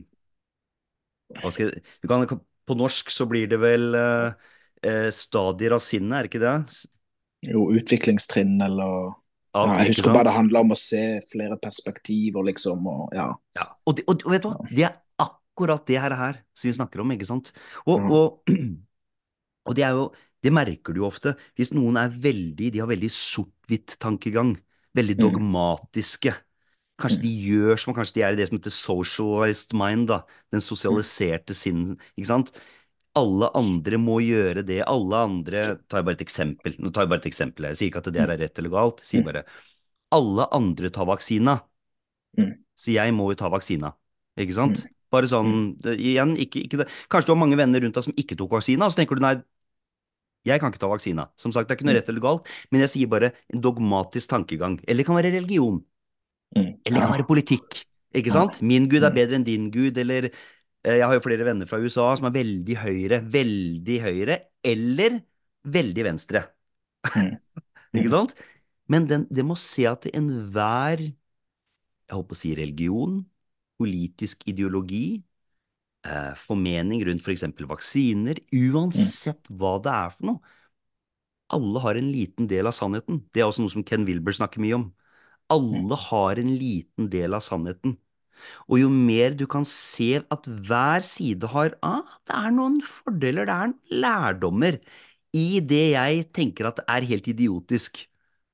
hva 1.41 1.51
skal 1.53 1.73
jeg, 1.73 1.83
kan, 2.07 2.39
På 2.65 2.77
norsk 2.77 3.11
så 3.11 3.27
blir 3.29 3.49
det 3.51 3.59
vel 3.61 3.91
uh, 3.97 4.31
uh, 4.85 5.09
stadier 5.13 5.75
av 5.75 5.83
sinnet, 5.83 6.15
er 6.15 6.25
det 6.25 6.31
ikke 6.31 6.45
det? 6.45 6.85
Jo, 7.49 7.65
utviklingstrinn 7.75 8.57
eller 8.63 9.11
Ja, 9.55 9.79
Jeg 9.81 9.95
husker 9.95 10.13
bare 10.13 10.29
det 10.29 10.35
handla 10.35 10.61
om 10.61 10.73
å 10.75 10.77
se 10.77 11.03
flere 11.25 11.57
perspektiver, 11.61 12.45
liksom. 12.51 12.85
og 12.87 13.15
ja. 13.17 13.29
Ja, 13.57 13.65
og, 13.85 13.95
de, 13.97 14.05
og, 14.05 14.21
og 14.25 14.33
vet 14.35 14.43
du 14.45 14.49
hva? 14.51 14.57
Det 14.69 14.85
er 14.85 14.97
akkurat 15.25 15.85
det 15.89 15.99
her, 15.99 16.15
her 16.15 16.41
som 16.53 16.69
vi 16.69 16.75
snakker 16.77 17.01
om, 17.03 17.13
ikke 17.15 17.27
sant? 17.27 17.51
Og, 17.89 18.05
og, 19.65 19.73
det 19.75 19.85
er 19.87 19.97
jo 19.97 20.09
Det 20.39 20.53
merker 20.55 20.95
du 20.95 21.01
jo 21.01 21.07
ofte. 21.09 21.33
Hvis 21.59 21.73
noen 21.75 21.97
er 21.99 22.13
veldig 22.15 22.69
De 22.71 22.79
har 22.79 22.87
veldig 22.87 23.09
sort-hvitt-tankegang. 23.11 24.53
Veldig 24.95 25.17
Mm. 25.17 25.23
dogmatiske. 25.25 26.31
Kanskje 26.99 27.21
de 27.25 27.31
gjør 27.49 27.79
som 27.79 27.93
Kanskje 27.93 28.15
de 28.15 28.23
er 28.23 28.33
i 28.33 28.39
det 28.39 28.47
som 28.47 28.57
heter 28.57 28.71
socialized 28.71 29.73
mind, 29.75 30.07
da. 30.07 30.21
Den 30.51 30.63
sosialiserte 30.63 31.53
sinn, 31.55 31.97
ikke 32.15 32.29
sant? 32.31 32.53
Alle 33.19 33.49
andre 33.59 33.99
må 34.01 34.19
gjøre 34.23 34.63
det. 34.67 34.79
Alle 34.87 35.23
andre 35.27 35.63
tar 35.91 35.99
jeg 36.01 36.07
bare 36.07 36.17
et 36.19 36.23
eksempel. 36.25 36.77
Nå 36.79 36.91
tar 36.95 37.05
jeg 37.05 37.11
bare 37.13 37.23
et 37.23 37.29
eksempel 37.31 37.67
her. 37.67 37.73
Jeg 37.75 37.81
sier 37.81 37.91
ikke 37.91 38.01
at 38.03 38.09
det 38.15 38.23
er 38.23 38.33
rett 38.39 38.61
eller 38.61 38.73
galt. 38.73 39.03
Jeg 39.03 39.11
sier 39.13 39.25
bare 39.27 39.43
alle 40.15 40.47
andre 40.57 40.89
tar 40.95 41.05
vaksina, 41.09 41.59
Mm. 42.37 42.51
så 42.77 42.91
jeg 42.93 43.13
må 43.17 43.31
jo 43.31 43.35
ta 43.35 43.49
vaksina. 43.49 43.89
Ikke 44.37 44.53
sant? 44.53 44.83
Bare 45.11 45.25
sånn, 45.25 45.73
igjen, 45.97 46.35
ikke, 46.37 46.61
ikke 46.67 46.77
det. 46.83 46.85
Kanskje 47.09 47.25
du 47.25 47.33
har 47.33 47.39
mange 47.41 47.57
venner 47.57 47.81
rundt 47.81 47.95
deg 47.97 48.05
som 48.05 48.13
ikke 48.13 48.37
tok 48.37 48.51
vaksina, 48.53 48.85
og 48.85 48.93
så 48.93 48.99
tenker 49.01 49.17
du 49.17 49.23
nei, 49.25 49.31
jeg 50.45 50.61
kan 50.61 50.69
ikke 50.71 50.79
ta 50.83 50.87
vaksina. 50.91 51.25
Som 51.35 51.51
sagt, 51.51 51.67
det 51.67 51.73
er 51.73 51.79
ikke 51.79 51.87
noe 51.89 51.95
rett 51.97 52.09
eller 52.13 52.21
galt, 52.23 52.47
men 52.71 52.83
jeg 52.85 52.91
sier 52.93 53.09
bare 53.11 53.31
en 53.49 53.63
dogmatisk 53.65 54.29
tankegang. 54.29 54.77
Eller 54.87 55.01
det 55.01 55.07
kan 55.09 55.17
være 55.17 55.33
religion. 55.33 55.81
Mm. 56.55 56.69
Eller 56.85 56.95
det 56.99 57.01
kan 57.07 57.15
være 57.17 57.27
politikk. 57.27 57.81
Ikke 58.15 58.31
sant? 58.33 58.61
Min 58.65 58.87
gud 58.89 59.03
er 59.05 59.13
bedre 59.13 59.37
enn 59.37 59.45
din 59.45 59.67
gud, 59.73 59.97
eller 59.97 60.29
Jeg 60.87 61.03
har 61.03 61.15
jo 61.17 61.23
flere 61.23 61.43
venner 61.47 61.67
fra 61.67 61.79
USA 61.81 62.05
som 62.15 62.29
er 62.29 62.35
veldig 62.37 62.77
høyre, 62.79 63.19
veldig 63.33 63.97
høyre, 64.05 64.37
eller 64.63 65.19
veldig 65.67 66.05
venstre. 66.07 66.45
Mm. 67.15 67.33
Ikke 67.99 68.13
sant? 68.13 68.35
Men 68.89 69.07
den, 69.09 69.25
det 69.29 69.43
må 69.45 69.57
se 69.59 69.85
at 69.89 70.07
enhver, 70.13 71.03
jeg 71.03 72.15
holdt 72.15 72.29
på 72.29 72.37
å 72.37 72.39
si 72.39 72.53
religion, 72.57 73.19
politisk 73.79 74.47
ideologi, 74.49 75.19
eh, 76.07 76.31
formening 76.39 77.03
rundt 77.07 77.25
for 77.25 77.35
eksempel 77.35 77.67
vaksiner, 77.69 78.39
uansett 78.55 79.51
hva 79.59 79.75
det 79.83 79.93
er 79.93 80.15
for 80.15 80.31
noe, 80.31 80.55
alle 81.49 81.81
har 81.81 81.97
en 81.97 82.09
liten 82.13 82.47
del 82.49 82.69
av 82.69 82.75
sannheten. 82.77 83.23
Det 83.33 83.41
er 83.41 83.49
også 83.49 83.63
noe 83.65 83.73
som 83.73 83.85
Ken 83.85 84.05
Wilber 84.05 84.35
snakker 84.35 84.61
mye 84.61 84.77
om. 84.77 84.85
Alle 85.49 85.97
har 85.97 86.37
en 86.41 86.51
liten 86.61 87.09
del 87.09 87.33
av 87.33 87.41
sannheten. 87.45 87.95
Og 88.67 88.81
jo 88.81 88.89
mer 88.93 89.35
du 89.37 89.45
kan 89.49 89.65
se 89.67 90.21
at 90.21 90.47
hver 90.47 91.05
side 91.05 91.49
har 91.51 91.75
ah, 91.85 92.17
det 92.27 92.35
er 92.37 92.55
noen 92.55 92.79
fordeler, 92.85 93.47
det 93.49 93.55
er 93.55 93.71
noen 93.71 94.03
lærdommer 94.05 94.79
i 95.35 95.59
det 95.61 95.83
jeg 95.93 96.23
tenker 96.33 96.69
at 96.71 96.81
er 96.87 97.05
helt 97.09 97.27
idiotisk. 97.29 98.01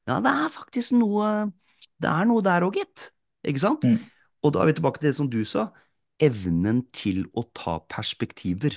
Ja, 0.10 0.20
det 0.22 0.32
er 0.32 0.52
faktisk 0.54 0.98
noe 1.00 1.52
Det 1.96 2.10
er 2.12 2.26
noe 2.28 2.44
der 2.44 2.66
òg, 2.68 2.76
gitt. 2.76 3.10
Ikke 3.48 3.62
sant? 3.64 3.86
Mm. 3.88 4.02
Og 4.44 4.52
da 4.54 4.62
er 4.62 4.70
vi 4.70 4.74
tilbake 4.78 5.00
til 5.00 5.08
det 5.08 5.16
som 5.16 5.30
du 5.32 5.40
sa, 5.48 5.70
evnen 6.22 6.84
til 6.96 7.24
å 7.36 7.46
ta 7.56 7.78
perspektiver. 7.92 8.76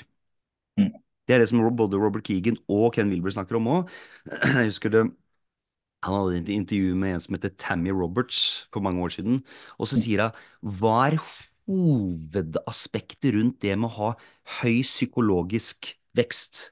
Mm. 0.78 0.92
Det 1.26 1.34
er 1.34 1.42
det 1.42 1.48
som 1.50 1.60
både 1.76 1.98
Robert 1.98 2.24
Keegan 2.24 2.56
og 2.70 2.92
Ken 2.94 3.10
Wilber 3.10 3.34
snakker 3.34 3.58
om 3.58 3.66
òg. 3.74 3.90
Jeg 4.54 4.70
husker 4.70 4.94
det 4.94 5.02
han 6.06 6.14
hadde 6.14 6.40
et 6.42 6.50
intervju 6.54 6.94
med 6.98 7.16
en 7.16 7.22
som 7.24 7.34
heter 7.34 7.54
Tammy 7.58 7.90
Roberts 7.94 8.68
for 8.72 8.84
mange 8.84 9.02
år 9.02 9.14
siden, 9.16 9.40
og 9.78 9.90
så 9.90 9.98
sier 9.98 10.28
hun 10.28 10.78
hva 10.80 10.96
er 11.08 11.18
hovedaspektet 11.68 13.34
rundt 13.34 13.60
det 13.64 13.74
med 13.76 13.90
å 13.90 13.96
ha 13.96 14.10
høy 14.60 14.80
psykologisk 14.86 15.92
vekst? 16.16 16.68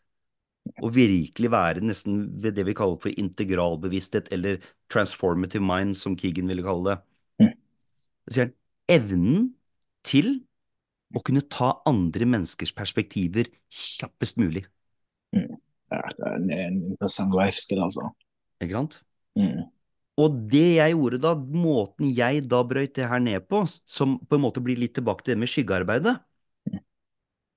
Og 0.82 0.96
virkelig 0.96 1.50
være 1.52 1.82
nesten 1.84 2.24
ved 2.42 2.56
det 2.56 2.64
vi 2.66 2.74
kaller 2.74 2.98
for 3.02 3.14
integralbevissthet, 3.14 4.32
eller 4.34 4.58
transformative 4.90 5.62
mind, 5.62 5.94
som 5.94 6.16
Keegan 6.18 6.50
ville 6.50 6.64
kalle 6.66 6.90
det. 6.90 6.96
Mm. 7.42 7.52
Så 8.26 8.34
sier 8.34 8.48
han 8.48 8.56
evnen 8.90 9.50
til 10.06 10.32
å 11.14 11.22
kunne 11.22 11.44
ta 11.46 11.70
andre 11.86 12.26
menneskers 12.26 12.74
perspektiver 12.74 13.50
kjappest 13.70 14.40
mulig. 14.42 14.64
Ja, 15.36 16.02
det 16.18 16.26
er 16.26 16.34
en, 16.34 16.50
en 16.50 16.80
interessant 16.90 17.34
life 17.38 17.62
skill, 17.62 17.84
altså. 17.86 18.10
Ikke 18.58 18.74
sant? 18.74 18.98
Mm. 19.36 19.66
Og 20.16 20.36
det 20.50 20.78
jeg 20.78 20.94
gjorde 20.94 21.20
da, 21.20 21.34
måten 21.36 22.08
jeg 22.16 22.46
da 22.48 22.62
brøyt 22.64 22.94
det 22.96 23.08
her 23.10 23.20
ned 23.20 23.44
på, 23.50 23.66
som 23.84 24.16
på 24.24 24.38
en 24.38 24.44
måte 24.46 24.62
blir 24.64 24.80
litt 24.80 24.94
tilbake 24.96 25.24
til 25.24 25.34
det 25.34 25.42
med 25.42 25.52
skyggearbeidet 25.52 26.16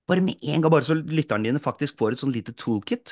Bare 0.10 0.24
med 0.26 0.42
en 0.42 0.64
gang, 0.64 0.72
bare 0.74 0.88
så 0.88 0.96
lytterne 0.98 1.46
dine 1.46 1.62
faktisk 1.62 2.00
får 2.00 2.16
et 2.16 2.22
sånn 2.24 2.34
lite 2.34 2.56
toolkit. 2.58 3.12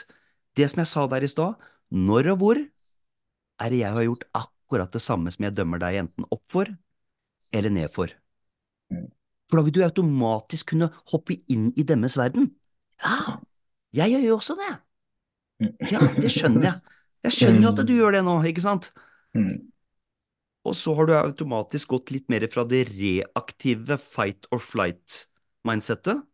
Det 0.57 0.65
som 0.65 0.81
jeg 0.81 0.89
sa 0.89 1.03
der 1.11 1.21
i 1.21 1.29
stad, 1.29 1.59
når 1.93 2.31
og 2.31 2.39
hvor 2.41 2.57
er 2.57 3.69
det 3.69 3.83
jeg 3.83 3.93
har 3.93 4.07
gjort 4.07 4.25
akkurat 4.39 4.95
det 4.95 5.03
samme 5.05 5.29
som 5.33 5.45
jeg 5.45 5.53
dømmer 5.59 5.81
deg 5.83 5.99
enten 6.01 6.25
opp 6.33 6.41
for 6.49 6.71
eller 7.53 7.73
ned 7.75 7.93
for. 7.93 8.09
For 9.47 9.59
da 9.59 9.63
vil 9.67 9.77
du 9.77 9.83
automatisk 9.85 10.73
kunne 10.73 10.89
hoppe 11.13 11.37
inn 11.53 11.69
i 11.77 11.85
deres 11.87 12.17
verden. 12.17 12.49
Ja, 13.05 13.37
jeg 13.95 14.15
gjør 14.15 14.25
jo 14.25 14.37
også 14.41 14.57
det. 14.57 14.73
Ja, 15.93 16.01
det 16.17 16.33
skjønner 16.33 16.71
jeg. 16.71 16.96
Jeg 17.25 17.35
skjønner 17.35 17.65
jo 17.65 17.71
at 17.73 17.81
du 17.87 17.93
gjør 17.95 18.17
det 18.17 18.23
nå, 18.27 18.37
ikke 18.49 18.63
sant? 18.63 18.91
Mm. 19.37 19.71
Og 20.67 20.75
så 20.75 20.93
har 20.97 21.07
du 21.07 21.13
automatisk 21.15 21.93
gått 21.95 22.11
litt 22.11 22.27
mer 22.29 22.43
fra 22.51 22.65
det 22.67 22.85
reaktive 22.91 23.97
fight 24.01 24.49
or 24.51 24.59
flight-mindsettet 24.63 26.25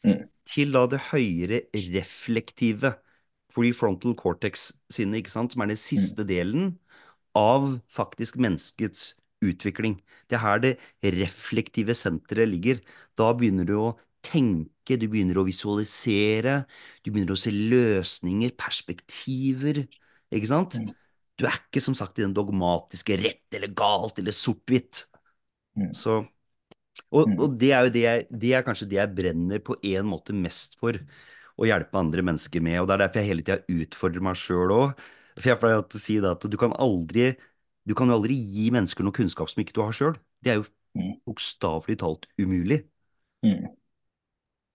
Mm. 0.00 0.30
til 0.48 0.70
da 0.72 0.86
det 0.88 0.98
høyere 1.10 1.58
reflektive 1.92 2.94
prefrontal 3.52 4.14
cortex 4.16 4.70
sinnet, 4.88 5.20
ikke 5.20 5.32
sant, 5.34 5.52
som 5.52 5.60
er 5.60 5.68
den 5.68 5.76
siste 5.76 6.24
delen 6.24 6.78
av 7.36 7.80
faktisk 7.92 8.38
menneskets 8.40 9.14
utvikling. 9.44 9.98
Det 10.30 10.38
er 10.38 10.44
her 10.44 10.62
det 10.64 10.72
reflektive 11.04 11.92
senteret 11.92 12.48
ligger. 12.48 12.80
Da 13.18 13.32
begynner 13.36 13.68
du 13.68 13.74
å 13.76 13.98
tenke, 14.24 14.96
du 14.96 15.06
begynner 15.08 15.40
å 15.40 15.44
visualisere, 15.44 16.64
du 17.04 17.10
begynner 17.10 17.36
å 17.36 17.40
se 17.40 17.52
løsninger, 17.52 18.56
perspektiver, 18.56 19.84
ikke 20.34 20.50
sant? 20.50 20.78
mm, 20.78 20.94
Du 21.40 21.46
er 21.48 21.56
ikke 21.56 21.82
som 21.82 21.96
sagt 21.96 22.18
i 22.20 22.24
den 22.26 22.34
dogmatiske 22.36 23.16
rett 23.22 23.56
eller 23.56 23.72
galt 23.76 24.18
eller 24.20 24.34
sort-hvitt. 24.36 25.06
mm, 25.76 25.92
Så 25.94 26.22
og, 27.10 27.30
mm, 27.30 27.40
og 27.40 27.54
det 27.58 27.70
er 27.74 27.86
jo 27.86 27.92
det 27.94 28.02
jeg, 28.04 28.24
det 28.42 28.50
er 28.54 28.64
kanskje 28.66 28.88
det 28.90 28.98
jeg 28.98 29.14
brenner 29.16 29.62
på 29.64 29.76
en 29.86 30.06
måte 30.10 30.34
mest 30.36 30.76
for, 30.80 30.98
å 31.60 31.66
hjelpe 31.68 31.98
andre 32.00 32.22
mennesker 32.26 32.62
med. 32.64 32.78
Og 32.80 32.88
det 32.88 32.94
er 32.96 33.02
derfor 33.04 33.22
jeg 33.22 33.30
hele 33.30 33.44
tida 33.46 33.82
utfordrer 33.84 34.24
meg 34.24 34.38
sjøl 34.40 34.74
òg. 34.74 35.02
For 35.38 35.50
jeg 35.52 35.60
pleier 35.62 35.82
å 35.82 36.00
si 36.02 36.18
det 36.22 36.30
at 36.30 36.46
du 36.50 36.56
kan 36.60 36.74
aldri 36.80 37.32
du 37.88 37.94
kan 37.96 38.10
jo 38.12 38.18
aldri 38.18 38.36
gi 38.36 38.68
mennesker 38.74 39.04
noe 39.06 39.16
kunnskap 39.16 39.50
som 39.50 39.62
ikke 39.62 39.74
du 39.76 39.82
har 39.82 39.96
sjøl. 39.96 40.16
Det 40.44 40.52
er 40.52 40.60
jo 40.60 40.66
bokstavelig 41.28 41.98
talt 42.02 42.28
umulig. 42.40 42.82
mm, 43.42 43.80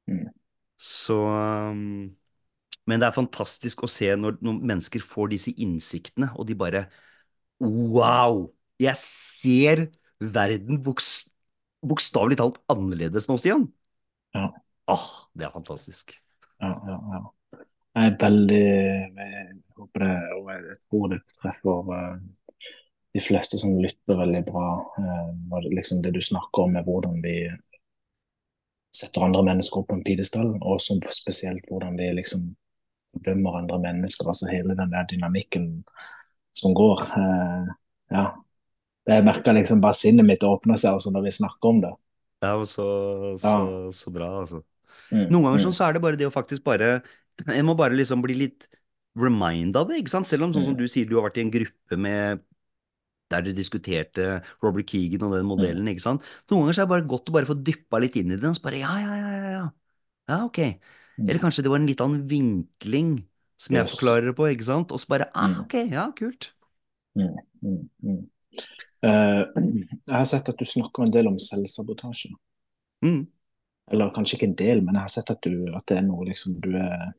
mm. 0.07 0.29
Så 0.77 1.13
um, 1.27 2.15
Men 2.89 3.01
det 3.01 3.07
er 3.09 3.15
fantastisk 3.17 3.83
å 3.85 3.89
se 3.89 4.11
når, 4.19 4.37
når 4.45 4.59
mennesker 4.71 5.03
får 5.03 5.31
disse 5.33 5.53
innsiktene, 5.61 6.31
og 6.35 6.47
de 6.49 6.57
bare 6.59 6.85
Wow! 7.63 8.49
Jeg 8.81 8.97
ser 8.99 9.85
verden 10.19 10.81
bokst 10.83 11.31
bokstavelig 11.85 12.37
talt 12.39 12.55
annerledes 12.73 13.27
nå, 13.29 13.35
Stian. 13.37 13.67
Ja, 14.33 14.51
Åh, 14.89 15.05
det 15.37 15.45
er 15.45 15.51
fantastisk. 15.53 16.15
ja, 16.61 16.71
ja, 16.87 16.97
ja. 17.13 17.21
Jeg 17.95 18.11
er 18.11 18.17
veldig 18.21 18.59
Jeg 18.59 19.51
håper 19.77 20.03
det, 20.05 20.15
og 20.37 20.49
jeg 20.53 20.77
tror 20.89 21.07
det 21.13 21.19
treffer 21.41 21.93
eh, 21.97 22.35
de 23.15 23.23
fleste 23.23 23.59
som 23.61 23.77
lytter 23.83 24.19
veldig 24.19 24.43
bra. 24.51 24.67
eh, 24.99 25.29
det- 25.61 25.75
liksom 25.79 26.01
det 26.03 26.13
du 26.13 26.21
snakker 26.21 26.63
om, 26.67 26.75
er 26.75 26.83
hvordan 26.83 27.21
vi 27.23 27.37
setter 28.95 29.25
andre 29.25 29.43
mennesker 29.49 29.81
opp 29.81 29.89
på 29.91 29.97
en 29.99 30.03
pidestall, 30.07 30.53
og 30.61 30.79
som 30.81 31.01
spesielt 31.13 31.65
hvordan 31.69 31.97
vi 31.99 32.11
liksom 32.19 32.47
fordømmer 33.15 33.59
andre 33.61 33.79
mennesker. 33.87 34.27
Altså 34.31 34.49
hele 34.51 34.77
den 34.77 34.93
der 34.93 35.07
dynamikken 35.11 35.69
som 36.55 36.75
går. 36.77 37.05
eh, 37.19 37.73
ja. 38.15 38.25
Jeg 39.07 39.25
merker 39.25 39.53
liksom 39.53 39.81
bare 39.81 39.97
sinnet 39.97 40.25
mitt 40.25 40.43
åpner 40.43 40.79
seg 40.81 40.95
altså, 40.97 41.11
når 41.13 41.27
vi 41.27 41.35
snakker 41.39 41.69
om 41.69 41.81
det. 41.83 41.93
Ja, 42.43 42.65
så, 42.65 42.85
så, 43.37 43.47
Ja. 43.47 43.91
så 43.91 44.11
bra, 44.11 44.29
altså. 44.41 44.61
Mm, 45.11 45.29
Noen 45.29 45.45
ganger 45.47 45.59
mm, 45.59 45.65
sånn 45.65 45.75
så 45.75 45.85
er 45.87 45.95
det 45.95 46.01
bare 46.03 46.17
det 46.19 46.27
å 46.27 46.33
faktisk 46.33 46.63
bare 46.65 47.01
En 47.51 47.65
må 47.67 47.75
bare 47.77 47.95
liksom 47.97 48.21
bli 48.23 48.35
litt 48.39 48.67
remind 49.19 49.75
av 49.77 49.89
det, 49.89 49.99
ikke 50.01 50.13
sant? 50.13 50.27
Selv 50.27 50.47
om 50.47 50.53
sånn 50.55 50.63
som 50.65 50.75
mm, 50.75 50.79
du 50.79 50.85
sier, 50.91 51.07
du 51.07 51.17
har 51.17 51.27
vært 51.27 51.39
i 51.39 51.43
en 51.45 51.51
gruppe 51.53 51.97
med 51.99 52.41
der 53.33 53.41
du 53.45 53.51
diskuterte 53.57 54.25
Robert 54.63 54.89
Keegan 54.91 55.23
og 55.27 55.33
den 55.37 55.47
mm, 55.55 55.55
modellen, 55.55 55.87
ikke 55.91 56.03
sant? 56.03 56.25
Noen 56.51 56.65
ganger 56.65 56.77
så 56.77 56.83
er 56.83 56.87
det 56.87 56.93
bare 56.95 57.07
godt 57.11 57.31
å 57.31 57.35
bare 57.35 57.49
få 57.49 57.57
dyppa 57.59 58.01
litt 58.03 58.17
inn 58.21 58.33
i 58.33 58.37
den, 58.39 58.51
og 58.53 58.57
så 58.59 58.65
bare 58.67 58.81
ja, 58.83 58.93
ja, 59.01 59.15
ja, 59.21 59.31
ja, 59.35 59.51
ja. 59.57 59.65
Ja, 60.29 60.37
ok. 60.47 60.59
Eller 61.17 61.39
mm. 61.39 61.43
kanskje 61.45 61.63
det 61.63 61.71
var 61.71 61.79
en 61.79 61.87
litt 61.89 62.01
annen 62.03 62.25
vinkling 62.27 63.11
som 63.57 63.75
jeg 63.75 63.85
Yes. 63.85 63.95
forklarer 63.99 64.25
det 64.31 64.35
på, 64.35 64.47
ikke 64.51 64.67
sant? 64.67 64.91
Og 64.91 64.99
så 64.99 65.07
bare 65.07 65.29
ah, 65.33 65.47
Mm, 65.47 65.59
ok, 65.63 65.73
ja, 65.91 66.11
kult. 66.17 66.51
mm, 67.15 67.37
mm, 67.63 67.89
mm. 68.03 68.23
Uh, 69.05 69.43
jeg 70.07 70.15
har 70.15 70.25
sett 70.25 70.49
at 70.49 70.57
du 70.57 70.65
snakker 70.65 71.03
en 71.05 71.11
del 71.13 71.27
om 71.27 71.37
selvsabotasje. 71.39 72.31
Mm. 73.05 73.27
Eller 73.91 74.11
kanskje 74.15 74.35
ikke 74.37 74.47
en 74.49 74.55
del, 74.57 74.81
men 74.81 74.95
jeg 74.97 75.01
har 75.05 75.13
sett 75.13 75.29
at, 75.29 75.43
du, 75.43 75.67
at 75.75 75.85
det 75.87 75.97
er 75.99 76.07
noe 76.07 76.25
liksom 76.25 76.55
du 76.63 76.71
er 76.79 77.11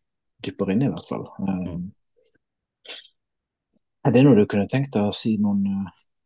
dypere 0.43 0.75
inn 0.75 0.83
i, 0.83 0.89
i 0.89 0.93
hvert 0.93 1.09
fall. 1.09 1.29
Uh, 1.41 1.79
er 4.07 4.15
det 4.15 4.25
noe 4.27 4.37
du 4.39 4.45
kunne 4.51 4.69
tenkt 4.71 4.93
deg 4.95 5.09
å 5.09 5.15
si 5.15 5.37
noen, 5.43 5.63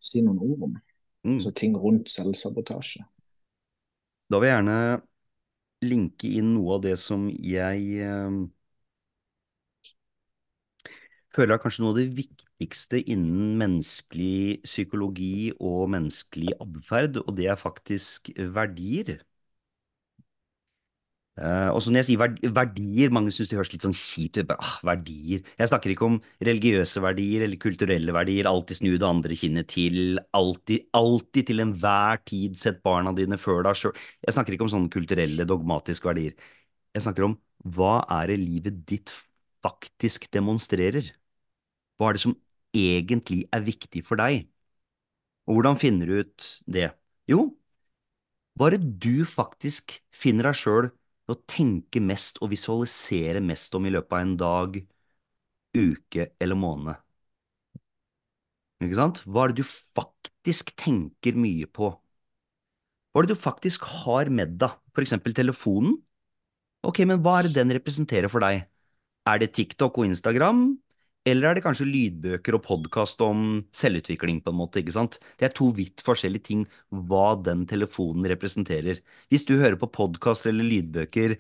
si 0.01 0.23
noen 0.25 0.41
ord 0.41 0.65
om? 0.69 0.75
Altså 1.29 1.53
ting 1.53 1.75
rundt 1.77 2.09
selvsabotasje. 2.09 3.05
Da 4.31 4.39
vil 4.41 4.49
jeg 4.49 4.57
gjerne 4.57 4.79
linke 5.83 6.29
inn 6.41 6.53
noe 6.55 6.77
av 6.79 6.83
det 6.87 6.97
som 7.01 7.29
jeg 7.31 7.85
eh, 8.07 8.41
føler 11.37 11.55
er 11.57 11.61
kanskje 11.63 11.83
noe 11.85 11.93
av 11.95 11.99
det 12.01 12.05
viktigste 12.19 13.01
innen 13.15 13.57
menneskelig 13.61 14.61
psykologi 14.67 15.51
og 15.71 15.89
menneskelig 15.95 16.55
atferd, 16.67 17.21
og 17.25 17.35
det 17.41 17.49
er 17.53 17.61
faktisk 17.61 18.33
verdier. 18.59 19.21
Eh, 21.39 21.69
og 21.73 21.79
så 21.81 21.93
når 21.93 22.03
jeg 22.03 22.07
sier 22.11 22.51
verdier, 22.57 23.13
mange 23.15 23.33
syns 23.33 23.49
det 23.53 23.57
høres 23.57 23.71
litt 23.73 23.85
sånn 23.87 23.97
kjipt 23.97 24.41
ut. 24.43 24.51
Ah, 24.57 24.75
verdier. 24.91 25.45
Jeg 25.61 25.71
snakker 25.71 25.95
ikke 25.95 26.09
om 26.09 26.19
religiøse 26.45 27.03
verdier 27.05 27.47
eller 27.47 27.61
kulturelle 27.63 28.15
verdier. 28.15 28.49
Alltid 28.51 28.81
snu 28.81 28.91
det 28.97 29.07
andre 29.09 29.39
kinnet 29.39 29.71
til. 29.73 30.19
Alltid, 30.37 30.89
alltid 30.97 31.51
til 31.51 31.65
enhver 31.65 32.21
tid 32.29 32.59
sett 32.61 32.83
barna 32.85 33.15
dine 33.17 33.39
før 33.41 33.63
deg 33.69 33.79
sjøl. 33.79 33.97
Jeg 34.27 34.37
snakker 34.37 34.57
ikke 34.57 34.67
om 34.69 34.75
sånne 34.75 34.93
kulturelle, 34.93 35.49
dogmatiske 35.49 36.11
verdier. 36.11 36.37
Jeg 36.97 37.07
snakker 37.07 37.29
om 37.31 37.39
hva 37.77 38.01
er 38.21 38.33
det 38.33 38.41
livet 38.43 38.85
ditt 38.89 39.13
faktisk 39.65 40.29
demonstrerer? 40.35 41.13
Hva 41.97 42.11
er 42.11 42.17
det 42.17 42.25
som 42.25 42.37
egentlig 42.77 43.45
er 43.53 43.65
viktig 43.65 44.03
for 44.07 44.21
deg? 44.21 44.49
Og 45.49 45.59
hvordan 45.59 45.79
finner 45.81 46.09
du 46.09 46.21
ut 46.23 46.47
det? 46.71 46.91
Jo, 47.31 47.51
bare 48.59 48.79
du 48.81 49.25
faktisk 49.29 49.99
finner 50.13 50.51
deg 50.51 50.59
sjøl 50.59 50.91
å 51.35 51.43
tenke 51.49 52.03
mest 52.03 52.41
og 52.43 52.53
visualisere 52.53 53.43
mest 53.45 53.75
om 53.79 53.87
i 53.87 53.93
løpet 53.95 54.17
av 54.17 54.25
en 54.25 54.35
dag, 54.41 54.81
uke 55.77 56.31
eller 56.41 56.59
måned. 56.59 56.99
Ikke 58.81 58.97
sant? 58.97 59.21
Hva 59.29 59.45
er 59.45 59.53
det 59.53 59.63
du 59.63 59.69
faktisk 59.69 60.73
tenker 60.81 61.37
mye 61.37 61.69
på? 61.69 61.93
Hva 63.11 63.23
er 63.23 63.29
det 63.29 63.37
du 63.37 63.43
faktisk 63.43 63.85
har 64.05 64.31
med 64.33 64.57
deg? 64.61 64.77
For 64.95 65.05
eksempel 65.05 65.35
telefonen? 65.37 65.99
Ok, 66.87 67.03
men 67.05 67.21
hva 67.21 67.41
er 67.41 67.49
det 67.49 67.59
den 67.59 67.75
representerer 67.77 68.31
for 68.33 68.43
deg? 68.45 68.65
Er 69.29 69.43
det 69.43 69.53
TikTok 69.59 69.99
og 70.01 70.09
Instagram? 70.09 70.63
Eller 71.29 71.51
er 71.51 71.59
det 71.59 71.63
kanskje 71.67 71.85
lydbøker 71.85 72.57
og 72.57 72.63
podkast 72.65 73.21
om 73.25 73.61
selvutvikling, 73.77 74.39
på 74.41 74.53
en 74.55 74.57
måte, 74.57 74.81
ikke 74.81 74.95
sant? 74.95 75.19
Det 75.37 75.51
er 75.51 75.57
to 75.57 75.69
vidt 75.77 76.01
forskjellige 76.05 76.47
ting 76.49 76.63
hva 76.89 77.35
den 77.45 77.67
telefonen 77.69 78.25
representerer. 78.31 79.03
Hvis 79.29 79.45
du 79.49 79.59
hører 79.61 79.77
på 79.81 79.91
podkast 79.93 80.49
eller 80.49 80.65
lydbøker 80.65 81.37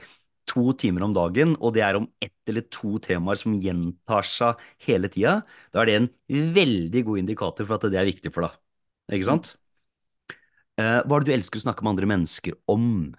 to 0.50 0.74
timer 0.76 1.06
om 1.06 1.14
dagen, 1.16 1.54
og 1.64 1.72
det 1.76 1.84
er 1.86 1.96
om 1.96 2.10
ett 2.20 2.34
eller 2.50 2.66
to 2.68 2.98
temaer 3.00 3.40
som 3.40 3.56
gjentar 3.56 4.28
seg 4.28 4.60
hele 4.84 5.08
tida, 5.12 5.38
da 5.72 5.80
er 5.80 5.88
det 5.88 5.96
en 6.02 6.10
veldig 6.60 7.04
god 7.08 7.22
indikator 7.24 7.64
for 7.64 7.78
at 7.78 7.88
det 7.88 8.02
er 8.02 8.10
viktig 8.10 8.34
for 8.34 8.44
deg. 8.44 8.60
Ikke 9.16 9.30
sant? 9.30 9.54
Eh, 10.76 11.00
hva 11.06 11.16
er 11.16 11.24
det 11.24 11.30
du 11.30 11.36
elsker 11.38 11.60
å 11.60 11.64
snakke 11.64 11.86
med 11.86 11.94
andre 11.94 12.12
mennesker 12.12 12.56
om? 12.68 13.14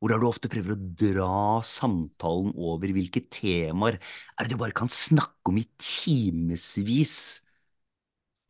Hvor 0.00 0.12
du 0.16 0.24
ofte 0.28 0.48
prøver 0.52 0.72
å 0.74 0.80
dra 1.00 1.28
samtalen 1.66 2.54
over? 2.56 2.92
Hvilke 2.96 3.22
temaer 3.32 3.98
er 4.00 4.46
det 4.48 4.54
du 4.54 4.60
bare 4.62 4.76
kan 4.76 4.88
snakke 4.92 5.52
om 5.52 5.60
i 5.60 5.66
timevis? 5.80 7.16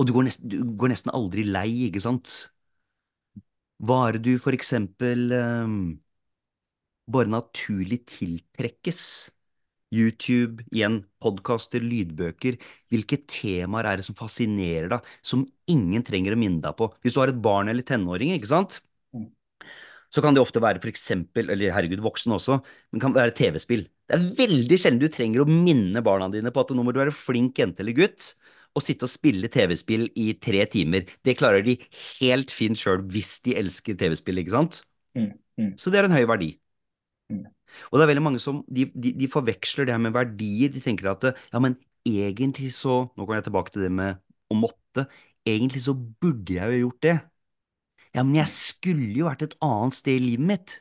Og 0.00 0.06
du 0.08 0.12
går, 0.16 0.26
nesten, 0.28 0.48
du 0.50 0.72
går 0.80 0.92
nesten 0.94 1.12
aldri 1.18 1.44
lei, 1.46 1.68
ikke 1.88 2.02
sant? 2.06 2.34
Hva 3.88 3.96
er 4.08 4.16
det 4.16 4.22
du 4.28 4.38
for 4.44 4.56
eksempel 4.56 5.26
um, 5.36 5.76
bare 7.10 7.28
naturlig 7.32 7.98
tiltrekkes? 8.10 9.00
YouTube, 9.94 10.62
igjen, 10.70 11.00
podkaster, 11.22 11.82
lydbøker. 11.82 12.58
Hvilke 12.92 13.18
temaer 13.30 13.88
er 13.90 14.00
det 14.00 14.06
som 14.06 14.16
fascinerer 14.18 14.90
deg, 14.92 15.08
som 15.26 15.42
ingen 15.70 16.04
trenger 16.06 16.36
å 16.36 16.38
minne 16.40 16.62
deg 16.64 16.76
på? 16.78 16.90
Hvis 17.02 17.16
du 17.16 17.20
har 17.24 17.32
et 17.32 17.40
barn 17.42 17.72
eller 17.72 17.86
tenåring, 17.86 18.34
ikke 18.36 18.52
sant? 18.52 18.80
Så 20.10 20.22
kan 20.24 20.34
det 20.34 20.42
ofte 20.42 20.62
være 20.62 20.80
for 20.82 20.90
eksempel, 20.90 21.52
eller 21.54 21.70
herregud, 21.74 22.00
voksen 22.02 22.34
også, 22.34 22.58
men 22.90 23.02
kan 23.02 23.14
være 23.14 23.34
TV-spill. 23.38 23.84
Det 24.10 24.16
er 24.16 24.24
veldig 24.40 24.78
sjelden 24.80 25.02
du 25.02 25.06
trenger 25.12 25.44
å 25.44 25.50
minne 25.50 26.02
barna 26.02 26.26
dine 26.32 26.50
på 26.50 26.64
at 26.64 26.72
nå 26.74 26.82
må 26.82 26.94
du 26.94 26.98
være 26.98 27.14
flink 27.14 27.60
jente 27.62 27.84
eller 27.84 27.94
gutt 27.94 28.32
og 28.76 28.84
sitte 28.84 29.06
og 29.06 29.10
spille 29.10 29.50
TV-spill 29.50 30.08
i 30.18 30.32
tre 30.42 30.64
timer. 30.70 31.06
Det 31.26 31.36
klarer 31.38 31.64
de 31.66 31.76
helt 32.20 32.52
fint 32.54 32.78
sjøl 32.78 33.02
hvis 33.10 33.36
de 33.46 33.56
elsker 33.58 33.98
TV-spill, 33.98 34.42
ikke 34.42 34.54
sant? 34.54 34.82
Mm, 35.18 35.32
mm, 35.58 35.72
Så 35.78 35.90
det 35.90 36.00
er 36.00 36.10
en 36.10 36.14
høy 36.14 36.26
verdi. 36.30 36.52
Mm. 37.30 37.46
Og 37.90 37.98
det 37.98 38.04
er 38.04 38.10
veldig 38.12 38.26
mange 38.26 38.42
som 38.42 38.62
de, 38.66 38.86
de, 38.94 39.14
de 39.18 39.30
forveksler 39.30 39.86
det 39.86 39.94
her 39.94 40.02
med 40.02 40.14
verdier. 40.14 40.70
De 40.74 40.82
tenker 40.82 41.10
at 41.12 41.26
ja, 41.30 41.62
men 41.62 41.78
egentlig 42.06 42.72
så 42.74 43.04
Nå 43.14 43.24
kommer 43.24 43.40
jeg 43.40 43.50
tilbake 43.50 43.74
til 43.74 43.86
det 43.86 43.92
med 43.94 44.22
å 44.50 44.58
måtte. 44.58 45.06
Egentlig 45.46 45.82
så 45.86 45.94
burde 45.94 46.56
jeg 46.56 46.74
jo 46.74 46.86
gjort 46.86 47.04
det. 47.06 47.16
Ja, 48.16 48.22
men 48.26 48.36
jeg 48.40 48.50
skulle 48.50 49.10
jo 49.18 49.26
vært 49.28 49.44
et 49.46 49.56
annet 49.64 49.96
sted 49.98 50.18
i 50.18 50.22
livet 50.24 50.46
mitt. 50.50 50.76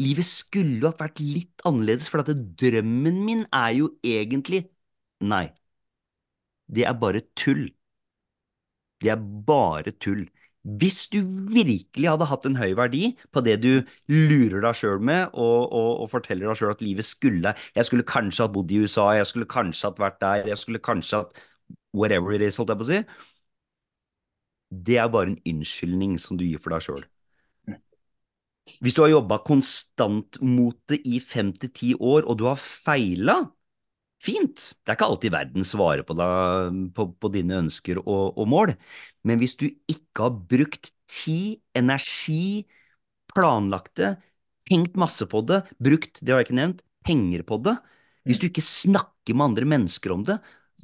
Livet 0.00 0.26
skulle 0.28 0.78
jo 0.82 0.90
ha 0.90 0.94
vært 1.00 1.22
litt 1.24 1.64
annerledes, 1.68 2.10
for 2.12 2.22
at 2.24 2.32
drømmen 2.62 3.22
min 3.28 3.44
er 3.64 3.72
jo 3.80 3.92
egentlig 4.16 4.64
Nei. 5.32 5.46
Det 6.76 6.84
er 6.86 6.94
bare 7.02 7.20
tull. 7.36 7.68
Det 9.02 9.10
er 9.12 9.20
bare 9.46 9.92
tull. 10.02 10.26
Hvis 10.80 11.06
du 11.12 11.20
virkelig 11.54 12.08
hadde 12.10 12.26
hatt 12.28 12.44
en 12.48 12.58
høy 12.58 12.72
verdi 12.76 13.12
på 13.32 13.40
det 13.46 13.54
du 13.62 13.70
lurer 14.10 14.60
deg 14.64 14.76
sjøl 14.76 14.98
med, 15.00 15.30
og, 15.32 15.70
og, 15.72 15.90
og 16.04 16.10
forteller 16.12 16.50
deg 16.50 16.58
sjøl 16.60 16.74
at 16.74 16.82
livet 16.84 17.06
skulle 17.08 17.54
Jeg 17.76 17.86
skulle 17.88 18.04
kanskje 18.08 18.44
hatt 18.44 18.54
bodd 18.56 18.74
i 18.74 18.82
USA, 18.82 19.06
jeg 19.16 19.30
skulle 19.30 19.48
kanskje 19.48 19.88
hatt 19.88 20.02
vært 20.02 20.18
der, 20.24 20.44
jeg 20.50 20.60
skulle 20.60 20.82
kanskje 20.84 21.22
hatt 21.22 21.44
Whatever 21.96 22.34
it 22.36 22.42
is, 22.44 22.58
holdt 22.60 22.70
jeg 22.74 22.78
på 22.82 22.84
å 22.84 22.88
si. 22.90 22.98
Det 24.68 24.98
er 25.00 25.08
bare 25.12 25.32
en 25.32 25.40
unnskyldning 25.48 26.18
som 26.20 26.38
du 26.38 26.44
gir 26.44 26.60
for 26.62 26.74
deg 26.74 26.84
sjøl. 26.84 27.04
Hvis 28.84 28.96
du 28.96 29.00
har 29.00 29.12
jobba 29.14 29.38
konstant 29.46 30.36
mot 30.44 30.76
det 30.90 31.00
i 31.08 31.22
fem 31.24 31.54
til 31.56 31.70
ti 31.72 31.94
år, 31.94 32.26
og 32.28 32.36
du 32.36 32.44
har 32.50 32.58
feila, 32.60 33.40
fint. 34.22 34.72
Det 34.82 34.92
er 34.92 34.98
ikke 34.98 35.08
alltid 35.08 35.32
verden 35.34 35.66
svarer 35.66 36.04
på, 36.06 36.16
deg, 36.18 36.80
på, 36.96 37.06
på 37.22 37.30
dine 37.32 37.60
ønsker 37.62 38.00
og, 38.02 38.36
og 38.36 38.48
mål. 38.50 38.74
Men 39.26 39.40
hvis 39.40 39.56
du 39.58 39.68
ikke 39.70 40.26
har 40.26 40.40
brukt 40.50 40.90
tid, 41.08 41.62
energi, 41.78 42.66
planlagt 43.32 43.94
det, 44.00 44.16
tenkt 44.68 44.98
masse 45.00 45.24
på 45.30 45.42
det, 45.48 45.62
brukt, 45.80 46.20
det 46.20 46.34
har 46.34 46.42
jeg 46.42 46.50
ikke 46.50 46.60
nevnt, 46.60 46.82
penger 47.06 47.44
på 47.48 47.60
det, 47.64 47.78
hvis 48.28 48.40
du 48.42 48.48
ikke 48.50 48.64
snakker 48.64 49.36
med 49.36 49.52
andre 49.52 49.68
mennesker 49.70 50.12
om 50.12 50.26
det, 50.26 50.36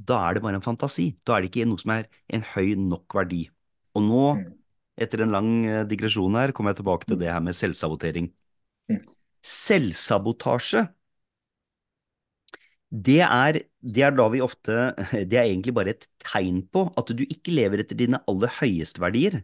da 0.09 0.23
er 0.25 0.37
det 0.37 0.45
bare 0.47 0.59
en 0.59 0.65
fantasi. 0.65 1.11
Da 1.27 1.37
er 1.37 1.45
det 1.45 1.53
ikke 1.53 1.69
noe 1.69 1.83
som 1.83 1.93
er 1.95 2.09
en 2.33 2.47
høy 2.55 2.73
nok 2.81 3.19
verdi. 3.19 3.45
Og 3.95 4.05
nå, 4.07 4.25
etter 5.01 5.25
en 5.25 5.35
lang 5.35 5.51
eh, 5.67 5.85
digresjon 5.91 6.39
her, 6.39 6.53
kommer 6.57 6.75
jeg 6.75 6.83
tilbake 6.83 7.09
til 7.11 7.21
det 7.21 7.31
her 7.31 7.43
med 7.45 7.57
selvsabotering. 7.57 8.31
Selvsabotasje, 9.45 10.87
det 12.95 13.21
er, 13.27 13.59
det 13.83 14.05
er 14.07 14.13
da 14.15 14.29
vi 14.31 14.43
ofte 14.45 14.93
Det 15.31 15.35
er 15.39 15.49
egentlig 15.49 15.75
bare 15.75 15.95
et 15.97 16.07
tegn 16.23 16.63
på 16.71 16.87
at 17.01 17.11
du 17.17 17.25
ikke 17.27 17.55
lever 17.57 17.83
etter 17.83 17.99
dine 17.99 18.21
aller 18.31 18.53
høyeste 18.61 19.03
verdier. 19.03 19.41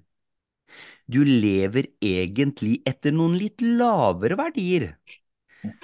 Du 1.10 1.22
lever 1.26 1.88
egentlig 2.04 2.80
etter 2.88 3.14
noen 3.14 3.34
litt 3.38 3.62
lavere 3.64 4.36
verdier, 4.38 4.92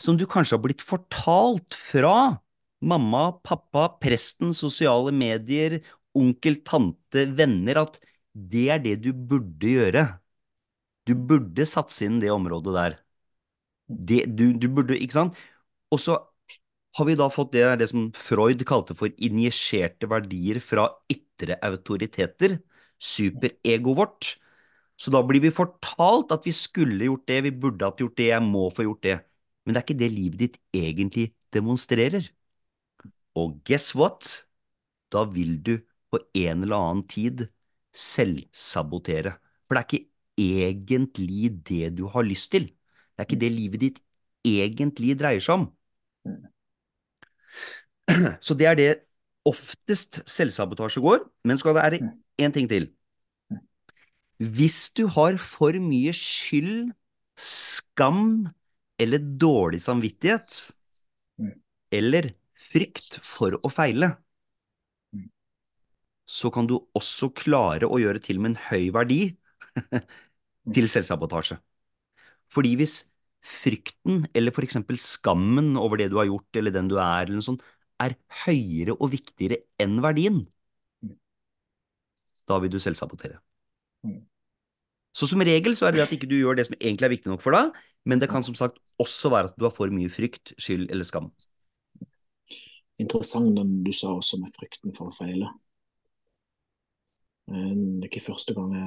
som 0.01 0.19
du 0.19 0.27
kanskje 0.31 0.57
har 0.57 0.63
blitt 0.65 0.85
fortalt 0.85 1.75
fra 1.75 2.39
mamma, 2.87 3.25
pappa, 3.43 3.89
presten, 4.03 4.53
sosiale 4.55 5.13
medier, 5.15 5.81
onkel, 6.17 6.61
tante, 6.65 7.27
venner, 7.37 7.83
at 7.83 7.99
det 8.37 8.69
er 8.75 8.81
det 8.85 8.97
du 9.05 9.13
burde 9.17 9.71
gjøre. 9.71 10.05
Du 11.09 11.15
burde 11.17 11.67
satse 11.69 12.05
inn 12.07 12.21
det 12.21 12.33
området 12.35 12.75
der. 12.77 12.97
Det, 13.87 14.25
du, 14.37 14.51
du 14.59 14.67
burde, 14.69 14.97
ikke 14.99 15.17
sant? 15.17 15.37
Og 15.95 16.03
så 16.03 16.19
har 16.99 17.07
vi 17.09 17.17
da 17.19 17.29
fått 17.33 17.53
det, 17.55 17.65
det 17.81 17.89
som 17.91 18.09
Freud 18.17 18.65
kalte 18.69 18.97
for 18.99 19.13
injiserte 19.23 20.09
verdier 20.11 20.61
fra 20.65 20.89
ytre 21.13 21.59
autoriteter, 21.65 22.59
superegoet 22.99 23.99
vårt. 24.01 24.31
Så 24.97 25.13
da 25.13 25.21
blir 25.25 25.45
vi 25.45 25.53
fortalt 25.53 26.33
at 26.33 26.47
vi 26.49 26.55
skulle 26.57 27.09
gjort 27.09 27.27
det, 27.29 27.43
vi 27.45 27.53
burde 27.53 27.89
hatt 27.89 28.01
gjort 28.01 28.17
det, 28.19 28.31
jeg 28.33 28.45
må 28.45 28.69
få 28.73 28.89
gjort 28.89 29.05
det. 29.05 29.19
Men 29.65 29.75
det 29.75 29.81
er 29.81 29.87
ikke 29.87 30.01
det 30.01 30.13
livet 30.15 30.43
ditt 30.45 30.59
egentlig 30.77 31.27
demonstrerer. 31.55 32.31
Og 33.37 33.61
guess 33.69 33.93
what? 33.95 34.47
Da 35.13 35.27
vil 35.29 35.59
du 35.63 35.77
på 36.11 36.21
en 36.35 36.65
eller 36.65 36.77
annen 36.77 37.05
tid 37.11 37.47
selvsabotere. 37.97 39.37
For 39.67 39.77
det 39.77 39.83
er 39.83 39.89
ikke 39.89 40.07
egentlig 40.37 41.51
det 41.67 41.95
du 41.99 42.07
har 42.13 42.27
lyst 42.27 42.53
til. 42.53 42.69
Det 42.69 43.25
er 43.25 43.29
ikke 43.29 43.41
det 43.41 43.53
livet 43.55 43.83
ditt 43.83 44.03
egentlig 44.47 45.17
dreier 45.19 45.43
seg 45.43 45.63
om. 45.63 45.67
Så 48.45 48.55
det 48.55 48.69
er 48.69 48.79
det 48.79 48.91
oftest 49.47 50.21
selvsabotasje 50.29 51.03
går. 51.03 51.25
Men 51.45 51.59
skal 51.59 51.75
det 51.75 51.83
være 51.83 52.13
én 52.43 52.55
ting 52.55 52.69
til. 52.71 52.91
Hvis 54.37 54.91
du 54.93 55.07
har 55.09 55.39
for 55.41 55.73
mye 55.81 56.13
skyld, 56.13 56.93
skam 57.37 58.49
eller 59.01 59.21
dårlig 59.41 59.81
samvittighet, 59.85 60.73
eller 61.93 62.31
frykt 62.61 63.19
for 63.25 63.57
å 63.65 63.71
feile, 63.73 64.13
så 66.27 66.51
kan 66.55 66.67
du 66.69 66.77
også 66.99 67.31
klare 67.39 67.89
å 67.89 68.01
gjøre 68.03 68.23
til 68.23 68.41
med 68.43 68.55
en 68.55 68.63
høy 68.69 68.91
verdi 68.95 69.21
til 70.77 70.89
selvsabotasje. 70.91 71.59
Fordi 72.53 72.75
hvis 72.81 73.01
frykten, 73.47 74.25
eller 74.35 74.55
for 74.55 74.67
eksempel 74.67 74.99
skammen 74.99 75.77
over 75.79 76.01
det 76.01 76.11
du 76.11 76.19
har 76.19 76.29
gjort, 76.29 76.49
eller 76.59 76.75
den 76.75 76.91
du 76.91 76.97
er, 76.99 77.27
eller 77.27 77.39
noe 77.39 77.47
sånt, 77.47 77.65
er 78.03 78.17
høyere 78.45 78.97
og 78.99 79.13
viktigere 79.15 79.63
enn 79.83 80.01
verdien, 80.05 80.43
da 82.47 82.59
vil 82.63 82.71
du 82.73 82.79
selvsabotere. 82.83 83.39
Så 85.17 85.27
som 85.31 85.41
regel 85.41 85.77
så 85.79 85.89
er 85.89 85.97
det 85.97 86.05
at 86.05 86.13
ikke 86.13 86.29
du 86.29 86.37
gjør 86.37 86.59
det 86.59 86.67
som 86.69 86.77
egentlig 86.79 87.07
er 87.09 87.15
viktig 87.15 87.31
nok 87.33 87.43
for 87.43 87.57
deg, 87.57 87.71
men 88.07 88.21
det 88.23 88.29
kan 88.31 88.45
som 88.47 88.55
sagt 88.59 88.79
også 89.03 89.33
være 89.33 89.51
at 89.51 89.57
du 89.59 89.65
har 89.67 89.75
for 89.75 89.91
mye 89.91 90.11
frykt, 90.13 90.53
skyld 90.61 90.91
eller 90.91 91.09
skam. 91.09 91.31
Interessant 93.03 93.57
den 93.57 93.81
du 93.85 93.93
sa 93.93 94.13
også 94.15 94.39
med 94.41 94.53
frykten 94.57 94.95
for 94.97 95.11
å 95.11 95.17
feile. 95.17 95.51
Det 97.47 98.03
er 98.03 98.09
ikke 98.09 98.25
første 98.25 98.55
gang 98.57 98.73
jeg 98.75 98.87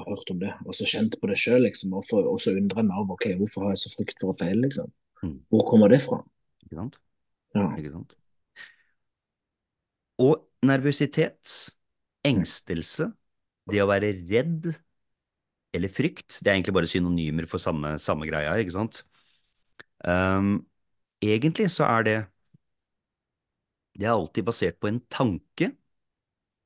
har 0.00 0.08
hørt 0.08 0.30
om 0.32 0.40
det, 0.40 0.52
og 0.64 0.76
så 0.76 0.86
kjent 0.88 1.18
på 1.20 1.28
det 1.28 1.38
sjøl. 1.40 1.66
Liksom, 1.66 1.92
og, 1.98 2.06
og, 2.22 2.38
så 2.40 2.54
undrer 2.56 2.80
jeg 2.80 2.88
meg 2.88 3.00
over 3.02 3.16
okay, 3.18 3.36
hvorfor 3.40 3.66
har 3.66 3.74
jeg 3.74 3.82
så 3.84 3.92
frykt 3.92 4.24
for 4.24 4.32
å 4.32 4.38
feile. 4.38 4.62
Liksom. 4.64 4.88
Mm. 5.22 5.36
Hvor 5.52 5.66
kommer 5.68 5.92
det 5.92 6.00
fra? 6.04 6.22
Ikke 6.64 6.78
sant? 6.80 6.98
Ja. 7.52 7.66
Ikke 7.76 7.92
sant? 7.92 8.16
Og 10.22 10.34
nervøsitet, 10.64 11.52
engstelse, 12.24 13.10
det 13.70 13.82
å 13.82 13.90
være 13.90 14.12
redd 14.30 14.72
eller 15.72 15.92
frykt, 15.92 16.38
det 16.40 16.50
er 16.50 16.58
egentlig 16.58 16.74
bare 16.76 16.90
synonymer 16.90 17.46
for 17.50 17.62
samme, 17.62 17.94
samme 18.00 18.28
greia, 18.28 18.54
ikke 18.60 18.74
sant? 18.74 19.02
Um, 20.04 20.58
egentlig 21.24 21.70
så 21.72 21.86
er 21.88 22.06
det 22.08 22.18
det 23.92 24.08
er 24.08 24.14
alltid 24.14 24.46
basert 24.46 24.78
på 24.80 24.88
en 24.88 25.00
tanke 25.12 25.68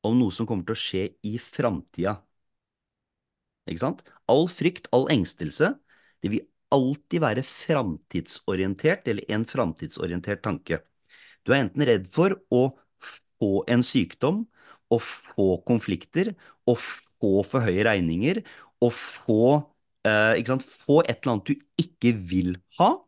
om 0.09 0.19
noe 0.21 0.35
som 0.35 0.49
kommer 0.49 0.66
til 0.69 0.77
å 0.77 0.81
skje 0.81 1.05
i 1.27 1.37
framtida. 1.42 2.16
Ikke 3.66 3.83
sant? 3.83 4.05
All 4.31 4.47
frykt, 4.51 4.88
all 4.95 5.09
engstelse, 5.12 5.73
det 6.23 6.33
vil 6.33 6.45
alltid 6.75 7.23
være 7.23 7.45
framtidsorientert, 7.47 9.07
eller 9.11 9.27
en 9.33 9.47
framtidsorientert 9.47 10.42
tanke. 10.45 10.81
Du 11.47 11.53
er 11.55 11.64
enten 11.64 11.87
redd 11.87 12.07
for 12.11 12.37
å 12.51 12.69
få 13.03 13.62
en 13.71 13.85
sykdom, 13.87 14.45
å 14.90 14.99
få 15.03 15.57
konflikter, 15.66 16.33
å 16.66 16.77
få 16.79 17.40
for 17.47 17.66
høye 17.66 17.87
regninger, 17.87 18.42
å 18.83 18.90
få, 18.92 19.66
eh, 20.07 20.38
få 20.62 21.03
et 21.09 21.19
eller 21.23 21.33
annet 21.33 21.47
du 21.47 21.55
ikke 21.83 22.14
vil 22.31 22.57
ha, 22.79 23.07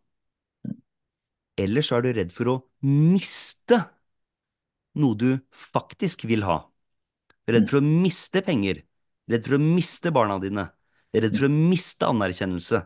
eller 1.58 1.82
så 1.82 1.98
er 1.98 2.06
du 2.06 2.12
redd 2.14 2.32
for 2.34 2.50
å 2.52 2.56
miste 2.86 3.80
noe 5.02 5.16
du 5.18 5.30
faktisk 5.74 6.26
vil 6.28 6.44
ha. 6.48 6.58
Redd 7.48 7.68
for 7.70 7.80
å 7.80 7.84
miste 7.84 8.42
penger. 8.44 8.82
Redd 9.28 9.46
for 9.46 9.56
å 9.56 9.62
miste 9.62 10.12
barna 10.14 10.36
dine. 10.42 10.66
Redd 11.16 11.36
for 11.36 11.48
å 11.48 11.52
miste 11.52 12.08
anerkjennelse. 12.08 12.82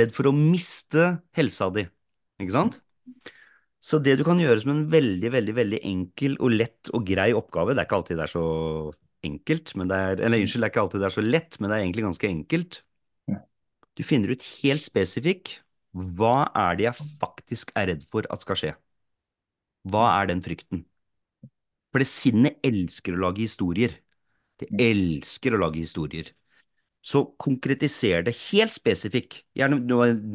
Redd 0.00 0.12
for 0.14 0.28
å 0.28 0.34
miste 0.36 1.06
helsa 1.36 1.70
di. 1.74 1.86
Ikke 2.40 2.56
sant? 2.56 2.80
Så 3.80 3.98
det 4.04 4.18
du 4.20 4.24
kan 4.26 4.40
gjøre 4.40 4.60
som 4.60 4.74
en 4.74 4.84
veldig, 4.92 5.30
veldig 5.32 5.54
veldig 5.56 5.80
enkel 5.88 6.36
og 6.36 6.52
lett 6.52 6.90
og 6.92 7.06
grei 7.08 7.30
oppgave 7.32 7.72
Det 7.72 7.80
er 7.80 7.88
ikke 7.88 8.00
alltid 8.02 8.20
det 8.20 8.26
er 8.26 8.32
så 8.34 8.44
enkelt, 9.24 9.72
men 9.76 9.88
det 9.88 9.96
er, 9.96 10.20
eller 10.26 10.42
unnskyld, 10.42 10.62
det 10.62 10.68
er 10.68 10.72
ikke 10.74 10.84
alltid 10.84 11.00
det 11.00 11.08
er 11.08 11.16
så 11.16 11.24
lett, 11.24 11.58
men 11.58 11.70
det 11.70 11.76
er 11.76 11.84
egentlig 11.84 12.06
ganske 12.06 12.28
enkelt. 12.28 12.80
Du 13.96 14.04
finner 14.06 14.32
ut 14.32 14.44
helt 14.60 14.84
spesifikk 14.84 15.56
hva 15.90 16.50
er 16.56 16.76
det 16.78 16.86
jeg 16.86 17.08
faktisk 17.20 17.72
er 17.76 17.90
redd 17.90 18.04
for 18.12 18.28
at 18.30 18.44
skal 18.44 18.60
skje. 18.60 18.74
Hva 19.90 20.04
er 20.20 20.30
den 20.30 20.44
frykten? 20.44 20.84
For 21.90 22.02
det 22.02 22.08
sinnet 22.10 22.60
elsker 22.66 23.16
å 23.16 23.22
lage 23.26 23.42
historier. 23.44 23.96
Det 24.60 24.68
elsker 24.82 25.56
å 25.56 25.60
lage 25.62 25.80
historier. 25.82 26.30
Så 27.02 27.22
konkretiser 27.40 28.24
det 28.26 28.34
helt 28.50 28.72
spesifikk. 28.74 29.38
Gjerne, 29.56 29.80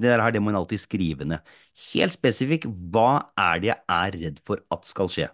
det 0.01 0.15
her 0.17 0.33
det 0.33 0.41
må 0.41 0.51
en 0.51 0.59
alltid 0.61 0.81
skrive 0.81 1.27
ned. 1.29 1.43
Helt 1.93 2.15
spesifikk 2.15 2.65
hva 2.93 3.09
er 3.37 3.61
det 3.63 3.71
jeg 3.71 3.81
er 3.99 4.17
redd 4.25 4.41
for 4.47 4.63
at 4.73 4.89
skal 4.89 5.11
skje. 5.11 5.29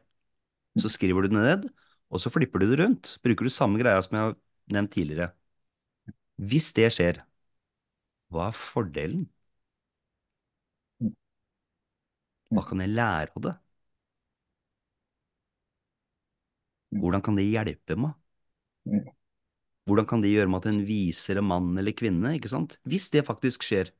Så 0.80 0.92
skriver 0.92 1.26
du 1.26 1.34
det 1.34 1.40
ned, 1.40 1.68
og 2.12 2.22
så 2.24 2.32
flipper 2.34 2.62
du 2.64 2.70
det 2.72 2.80
rundt. 2.84 3.16
Bruker 3.24 3.48
du 3.48 3.54
samme 3.54 3.80
greia 3.82 4.02
som 4.04 4.18
jeg 4.18 4.30
har 4.30 4.38
nevnt 4.76 4.94
tidligere. 4.96 5.32
Hvis 6.50 6.68
det 6.80 6.90
skjer, 6.98 7.24
hva 8.34 8.48
er 8.50 8.58
fordelen? 8.62 9.28
Hva 12.58 12.64
kan 12.70 12.84
jeg 12.84 12.94
lære 12.96 13.36
av 13.36 13.46
det? 13.48 13.54
Hvordan 16.92 17.24
kan 17.24 17.38
det 17.40 17.48
hjelpe 17.48 17.96
meg? 18.00 18.16
Hvordan 19.88 20.08
kan 20.10 20.22
det 20.24 20.32
gjøre 20.34 20.52
meg 20.52 20.62
til 20.64 20.74
en 20.76 20.86
visere 20.86 21.44
mann 21.46 21.72
eller 21.80 21.96
kvinne, 21.98 22.36
ikke 22.38 22.52
sant? 22.52 22.78
Hvis 22.88 23.10
det 23.14 23.26
faktisk 23.28 23.64
skjer. 23.66 23.92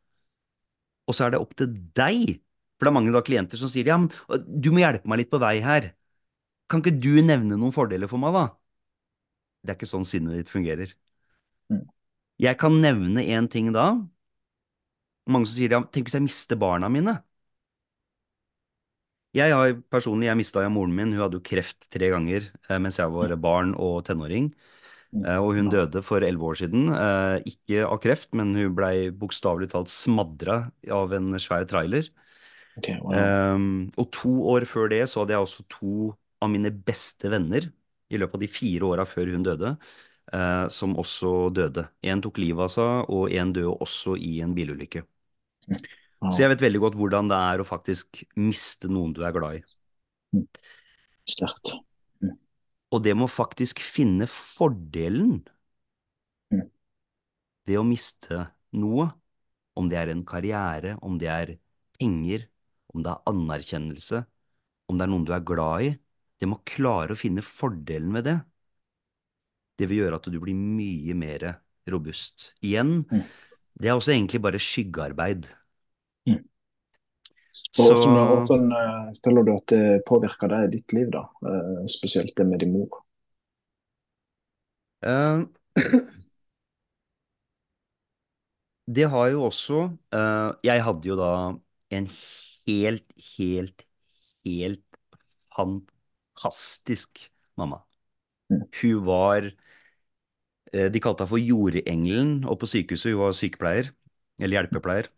Og 1.10 1.18
så 1.18 1.26
er 1.26 1.34
det 1.34 1.42
opp 1.42 1.56
til 1.58 1.72
deg, 1.98 2.38
for 2.78 2.88
det 2.88 2.92
er 2.92 2.98
mange 3.00 3.14
da 3.16 3.24
klienter 3.26 3.60
som 3.60 3.72
sier 3.72 3.90
ja, 3.90 3.98
men 4.00 4.12
du 4.62 4.72
må 4.74 4.84
hjelpe 4.84 5.10
meg 5.10 5.24
litt 5.24 5.32
på 5.32 5.42
vei 5.42 5.56
her. 5.64 5.92
Kan 6.72 6.84
ikke 6.84 7.00
du 7.04 7.18
nevne 7.26 7.58
noen 7.58 7.74
fordeler 7.76 8.08
for 8.12 8.22
meg, 8.22 8.36
da? 8.38 8.46
Det 9.62 9.74
er 9.74 9.80
ikke 9.80 9.90
sånn 9.90 10.08
sinnet 10.08 10.38
ditt 10.40 10.52
fungerer. 10.54 10.94
Jeg 12.42 12.58
kan 12.62 12.78
nevne 12.82 13.26
én 13.26 13.50
ting 13.52 13.70
da. 13.76 13.92
Mange 15.30 15.50
som 15.50 15.58
sier 15.58 15.76
ja, 15.76 15.82
tenk 15.94 16.08
hvis 16.10 16.18
jeg 16.18 16.26
mister 16.26 16.58
barna 16.60 16.90
mine. 16.90 17.20
Jeg 19.32 19.54
har 19.56 19.78
personlig, 19.94 20.28
jeg 20.28 20.38
mista 20.42 20.64
moren 20.68 20.92
min, 20.96 21.14
hun 21.16 21.24
hadde 21.24 21.38
jo 21.40 21.46
kreft 21.46 21.86
tre 21.94 22.10
ganger 22.12 22.50
eh, 22.68 22.80
mens 22.84 22.98
jeg 23.00 23.12
var 23.14 23.32
barn 23.40 23.72
og 23.80 24.02
tenåring. 24.08 24.50
Mm. 25.16 25.24
Eh, 25.24 25.38
Og 25.40 25.56
hun 25.56 25.70
døde 25.72 26.02
for 26.04 26.24
elleve 26.24 26.50
år 26.52 26.60
siden. 26.60 26.90
Eh, 26.92 27.38
Ikke 27.54 27.86
av 27.88 28.02
kreft, 28.04 28.34
men 28.36 28.52
hun 28.58 28.76
blei 28.76 29.08
bokstavelig 29.16 29.72
talt 29.72 29.92
smadra 29.92 30.66
av 30.92 31.16
en 31.16 31.32
svær 31.40 31.64
trailer. 31.70 32.10
Okay, 32.80 33.00
wow. 33.04 33.12
Um, 33.56 33.92
og 34.00 34.12
to 34.16 34.32
år 34.52 34.66
før 34.68 34.88
det 34.92 35.02
så 35.12 35.22
hadde 35.22 35.36
jeg 35.36 35.44
også 35.46 35.66
to 35.70 36.12
av 36.42 36.50
mine 36.52 36.72
beste 36.72 37.30
venner 37.32 37.68
i 38.12 38.20
løpet 38.20 38.40
av 38.40 38.44
de 38.44 38.52
fire 38.52 38.88
åra 38.88 39.06
før 39.08 39.32
hun 39.32 39.44
døde, 39.46 39.76
som 40.72 40.96
også 41.00 41.52
døde. 41.54 41.84
En 42.08 42.24
tok 42.24 42.40
livet 42.42 42.66
av 42.66 42.72
seg, 42.74 43.12
og 43.12 43.32
en 43.36 43.52
døde 43.56 43.76
også 43.84 44.16
i 44.20 44.40
en 44.44 44.56
bilulykke. 44.58 45.04
Så 46.30 46.44
jeg 46.44 46.52
vet 46.52 46.62
veldig 46.62 46.82
godt 46.84 46.98
hvordan 47.00 47.30
det 47.32 47.38
er 47.38 47.62
å 47.64 47.66
faktisk 47.66 48.22
miste 48.38 48.90
noen 48.92 49.14
du 49.16 49.24
er 49.26 49.34
glad 49.34 49.58
i. 49.58 50.44
Sterkt. 51.26 51.80
Og 52.92 53.02
det 53.02 53.16
må 53.18 53.30
faktisk 53.32 53.82
finne 53.84 54.28
fordelen 54.30 55.42
Mm. 56.52 56.66
ved 57.66 57.78
å 57.80 57.84
miste 57.88 58.42
noe, 58.76 59.06
om 59.80 59.88
det 59.88 59.98
er 60.02 60.10
en 60.12 60.26
karriere, 60.28 60.98
om 61.02 61.16
det 61.18 61.30
er 61.32 61.54
penger, 61.98 62.44
om 62.94 63.02
det 63.06 63.14
er 63.14 63.32
anerkjennelse, 63.32 64.26
om 64.92 64.98
det 65.00 65.06
er 65.06 65.12
noen 65.14 65.24
du 65.24 65.32
er 65.32 65.46
glad 65.48 65.86
i, 65.86 65.94
det 66.42 66.50
må 66.52 66.60
klare 66.68 67.16
å 67.16 67.18
finne 67.18 67.40
fordelen 67.40 68.12
ved 68.18 68.26
det. 68.28 68.36
Det 69.80 69.88
vil 69.88 70.04
gjøre 70.04 70.20
at 70.20 70.28
du 70.28 70.40
blir 70.44 70.58
mye 70.60 71.16
mer 71.16 71.48
robust. 71.88 72.52
Igjen, 72.62 73.06
Mm. 73.08 73.24
det 73.80 73.88
er 73.88 73.96
også 73.96 74.12
egentlig 74.12 74.42
bare 74.42 74.60
skyggearbeid. 74.60 75.48
Mm. 77.52 77.84
Så 77.84 77.94
hvordan, 77.94 78.18
hvordan 78.32 78.72
eh, 78.78 79.12
føler 79.24 79.48
du 79.48 79.52
at 79.54 79.72
det 79.72 79.86
påvirker 80.08 80.52
deg 80.52 80.68
i 80.68 80.72
ditt 80.78 80.96
liv, 80.96 81.08
da? 81.14 81.24
Eh, 81.48 81.82
spesielt 81.92 82.36
det 82.38 82.46
med 82.48 82.64
din 82.64 82.74
mor. 82.76 83.02
eh, 85.04 85.46
Det 88.92 89.06
har 89.08 89.28
jo 89.32 89.44
også 89.48 89.98
Jeg 90.68 90.84
hadde 90.84 91.08
jo 91.08 91.16
da 91.16 91.32
en 91.96 92.08
helt, 92.68 93.06
helt, 93.38 93.86
helt 94.46 94.84
fantastisk 95.56 97.30
mamma. 97.58 97.84
Mm. 98.52 98.66
Hun 98.82 99.06
var 99.06 99.48
De 100.72 101.00
kalte 101.04 101.24
henne 101.24 101.30
for 101.30 101.40
jordengelen 101.40 102.46
og 102.48 102.60
på 102.60 102.70
sykehuset. 102.72 103.12
Hun 103.14 103.22
var 103.26 103.36
sykepleier, 103.36 103.92
eller 104.40 104.58
hjelpepleier. 104.60 105.10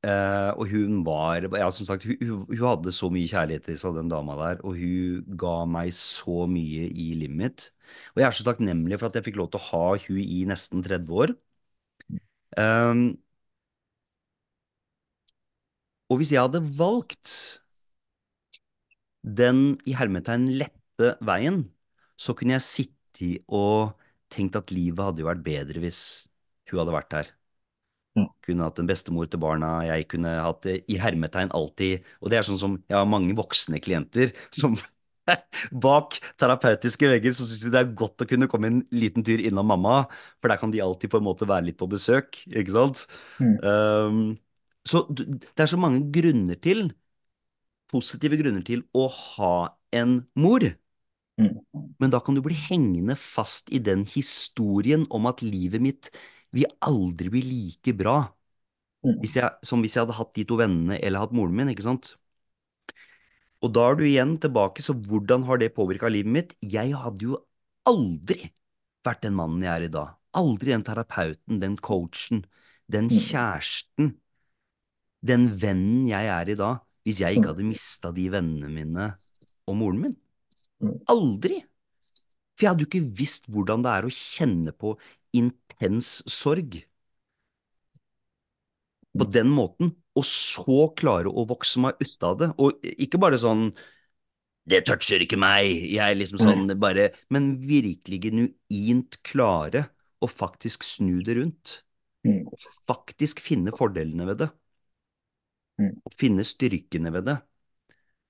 Eh, 0.00 0.50
og 0.56 0.64
hun 0.70 1.02
var 1.04 1.44
Ja, 1.60 1.68
som 1.70 1.84
sagt, 1.84 2.06
hun, 2.08 2.44
hun 2.48 2.62
hadde 2.64 2.92
så 2.96 3.10
mye 3.12 3.28
kjærlighet 3.28 3.68
i 3.68 3.76
seg, 3.80 3.98
den 3.98 4.08
dama 4.08 4.36
der, 4.38 4.62
og 4.64 4.78
hun 4.80 5.26
ga 5.40 5.58
meg 5.68 5.92
så 5.96 6.46
mye 6.48 6.86
i 6.88 7.10
livet 7.20 7.36
mitt. 7.42 7.66
Og 8.14 8.22
jeg 8.22 8.28
er 8.30 8.36
så 8.38 8.46
takknemlig 8.48 8.96
for 9.00 9.10
at 9.10 9.18
jeg 9.20 9.28
fikk 9.28 9.40
lov 9.42 9.50
til 9.52 9.60
å 9.60 9.66
ha 9.70 9.84
hun 10.06 10.22
i 10.24 10.40
nesten 10.48 10.84
30 10.86 11.20
år. 11.26 11.34
Um, 12.56 13.18
og 16.10 16.18
hvis 16.20 16.32
jeg 16.34 16.42
hadde 16.42 16.60
valgt 16.78 17.30
den 19.40 19.60
i 19.88 19.94
hermetegn 19.96 20.46
lette 20.60 21.12
veien, 21.28 21.62
så 22.20 22.34
kunne 22.36 22.56
jeg 22.58 22.66
sittet 22.66 23.44
og 23.48 23.94
tenkt 24.32 24.56
at 24.60 24.72
livet 24.74 25.04
hadde 25.04 25.24
jo 25.24 25.28
vært 25.30 25.44
bedre 25.46 25.82
hvis 25.82 26.00
hun 26.70 26.80
hadde 26.82 26.94
vært 26.96 27.12
der. 27.16 27.32
Ja. 28.18 28.26
Kunne 28.42 28.66
hatt 28.66 28.80
en 28.82 28.88
bestemor 28.90 29.28
til 29.30 29.38
barna, 29.42 29.84
jeg 29.86 30.08
kunne 30.10 30.32
hatt 30.42 30.64
det 30.66 30.80
i 30.90 30.96
hermetegn 30.98 31.52
alltid. 31.54 32.06
Og 32.18 32.32
det 32.32 32.40
er 32.40 32.48
sånn 32.48 32.58
som 32.58 32.78
jeg 32.90 32.98
har 32.98 33.06
mange 33.08 33.36
voksne 33.38 33.78
klienter 33.82 34.32
som 34.54 34.74
bak 35.86 36.18
terapeutiske 36.40 37.10
vegger 37.12 37.34
så 37.36 37.46
syns 37.46 37.64
de 37.66 37.72
det 37.74 37.82
er 37.82 37.92
godt 37.98 38.24
å 38.24 38.28
kunne 38.28 38.48
komme 38.50 38.70
en 38.70 38.80
liten 38.94 39.24
tur 39.26 39.42
innom 39.42 39.68
mamma, 39.70 40.02
for 40.40 40.50
der 40.50 40.60
kan 40.60 40.72
de 40.74 40.82
alltid 40.84 41.12
på 41.12 41.20
en 41.20 41.26
måte 41.28 41.48
være 41.48 41.68
litt 41.68 41.78
på 41.80 41.90
besøk, 41.90 42.42
ikke 42.48 42.74
sant? 42.74 43.04
Mm. 43.38 43.56
Um, 43.62 44.22
så 44.88 45.04
det 45.12 45.60
er 45.60 45.70
så 45.70 45.78
mange 45.80 46.02
grunner 46.14 46.58
til, 46.58 46.88
positive 47.90 48.38
grunner 48.40 48.64
til, 48.66 48.84
å 48.96 49.06
ha 49.10 49.54
en 49.96 50.20
mor. 50.38 50.66
Mm. 51.40 51.56
Men 52.02 52.12
da 52.12 52.20
kan 52.24 52.36
du 52.36 52.42
bli 52.44 52.56
hengende 52.56 53.16
fast 53.18 53.70
i 53.74 53.80
den 53.82 54.04
historien 54.08 55.06
om 55.14 55.28
at 55.30 55.44
livet 55.44 55.82
mitt 55.84 56.10
vil 56.56 56.66
aldri 56.82 57.30
bli 57.32 57.42
like 57.46 57.96
bra 57.96 58.18
Mm. 59.00 59.14
hvis 59.22 59.32
jeg, 59.38 59.48
som 59.64 59.80
hvis 59.80 59.94
jeg 59.96 60.02
hadde 60.04 60.12
hatt 60.18 60.34
de 60.36 60.42
to 60.44 60.58
vennene 60.60 60.98
eller 61.00 61.22
hatt 61.22 61.32
moren 61.32 61.54
min, 61.56 61.70
ikke 61.72 61.86
sant? 61.86 62.10
Og 63.64 63.72
da 63.72 63.86
er 63.88 63.94
du 63.96 64.02
igjen 64.04 64.34
tilbake, 64.40 64.84
så 64.84 64.92
hvordan 64.92 65.46
har 65.48 65.56
det 65.56 65.70
påvirka 65.72 66.10
livet 66.12 66.28
mitt? 66.34 66.52
Jeg 66.60 66.92
hadde 66.92 67.24
jo 67.24 67.38
aldri 67.88 68.50
vært 69.00 69.22
den 69.24 69.38
mannen 69.38 69.64
jeg 69.64 69.72
er 69.72 69.86
i 69.86 69.92
dag. 69.94 70.10
Aldri 70.36 70.74
den 70.74 70.84
terapeuten, 70.84 71.60
den 71.62 71.78
coachen, 71.80 72.44
den 72.92 73.08
Mm. 73.08 73.16
kjæresten, 73.16 74.10
den 75.24 75.48
vennen 75.56 76.06
jeg 76.08 76.26
er 76.26 76.50
i 76.52 76.56
dag, 76.60 76.80
hvis 77.04 77.20
jeg 77.20 77.36
ikke 77.36 77.48
hadde 77.54 77.64
mista 77.64 78.12
de 78.12 78.28
vennene 78.28 78.68
mine 78.68 79.08
og 79.66 79.76
moren 79.76 80.00
min. 80.00 80.16
Mm. 80.80 81.00
Aldri! 81.08 81.64
For 82.56 82.66
jeg 82.66 82.68
hadde 82.74 82.84
jo 82.84 82.90
ikke 82.92 83.16
visst 83.16 83.48
hvordan 83.48 83.80
det 83.82 83.92
er 83.96 84.04
å 84.04 84.12
kjenne 84.12 84.72
på 84.76 84.98
intens 85.36 86.20
sorg 86.30 86.82
på 89.18 89.26
Mm. 89.26 89.32
den 89.32 89.50
måten, 89.50 89.94
og 90.14 90.24
så 90.24 90.94
klare 90.96 91.30
å 91.30 91.46
vokse 91.48 91.80
meg 91.82 91.98
ut 92.00 92.22
av 92.22 92.38
det. 92.38 92.50
Og 92.58 92.78
ikke 92.82 93.20
bare 93.20 93.38
sånn 93.38 93.72
Det 94.68 94.84
toucher 94.84 95.22
ikke 95.24 95.38
meg, 95.40 95.64
jeg 95.88 95.98
er 96.04 96.14
liksom 96.14 96.38
sånn 96.38 96.78
bare 96.78 97.08
Men 97.32 97.56
virkelig 97.66 98.20
genuint 98.22 99.16
klare 99.24 99.88
å 100.20 100.28
faktisk 100.28 100.84
snu 100.84 101.22
det 101.24 101.38
rundt. 101.40 101.82
Mm. 102.26 102.44
Og 102.46 102.58
faktisk 102.86 103.40
finne 103.40 103.72
fordelene 103.72 104.26
ved 104.28 104.38
det. 104.44 104.50
Mm. 105.80 105.94
Og 106.04 106.12
finne 106.20 106.44
styrkene 106.44 107.10
ved 107.14 107.24
det. 107.30 107.38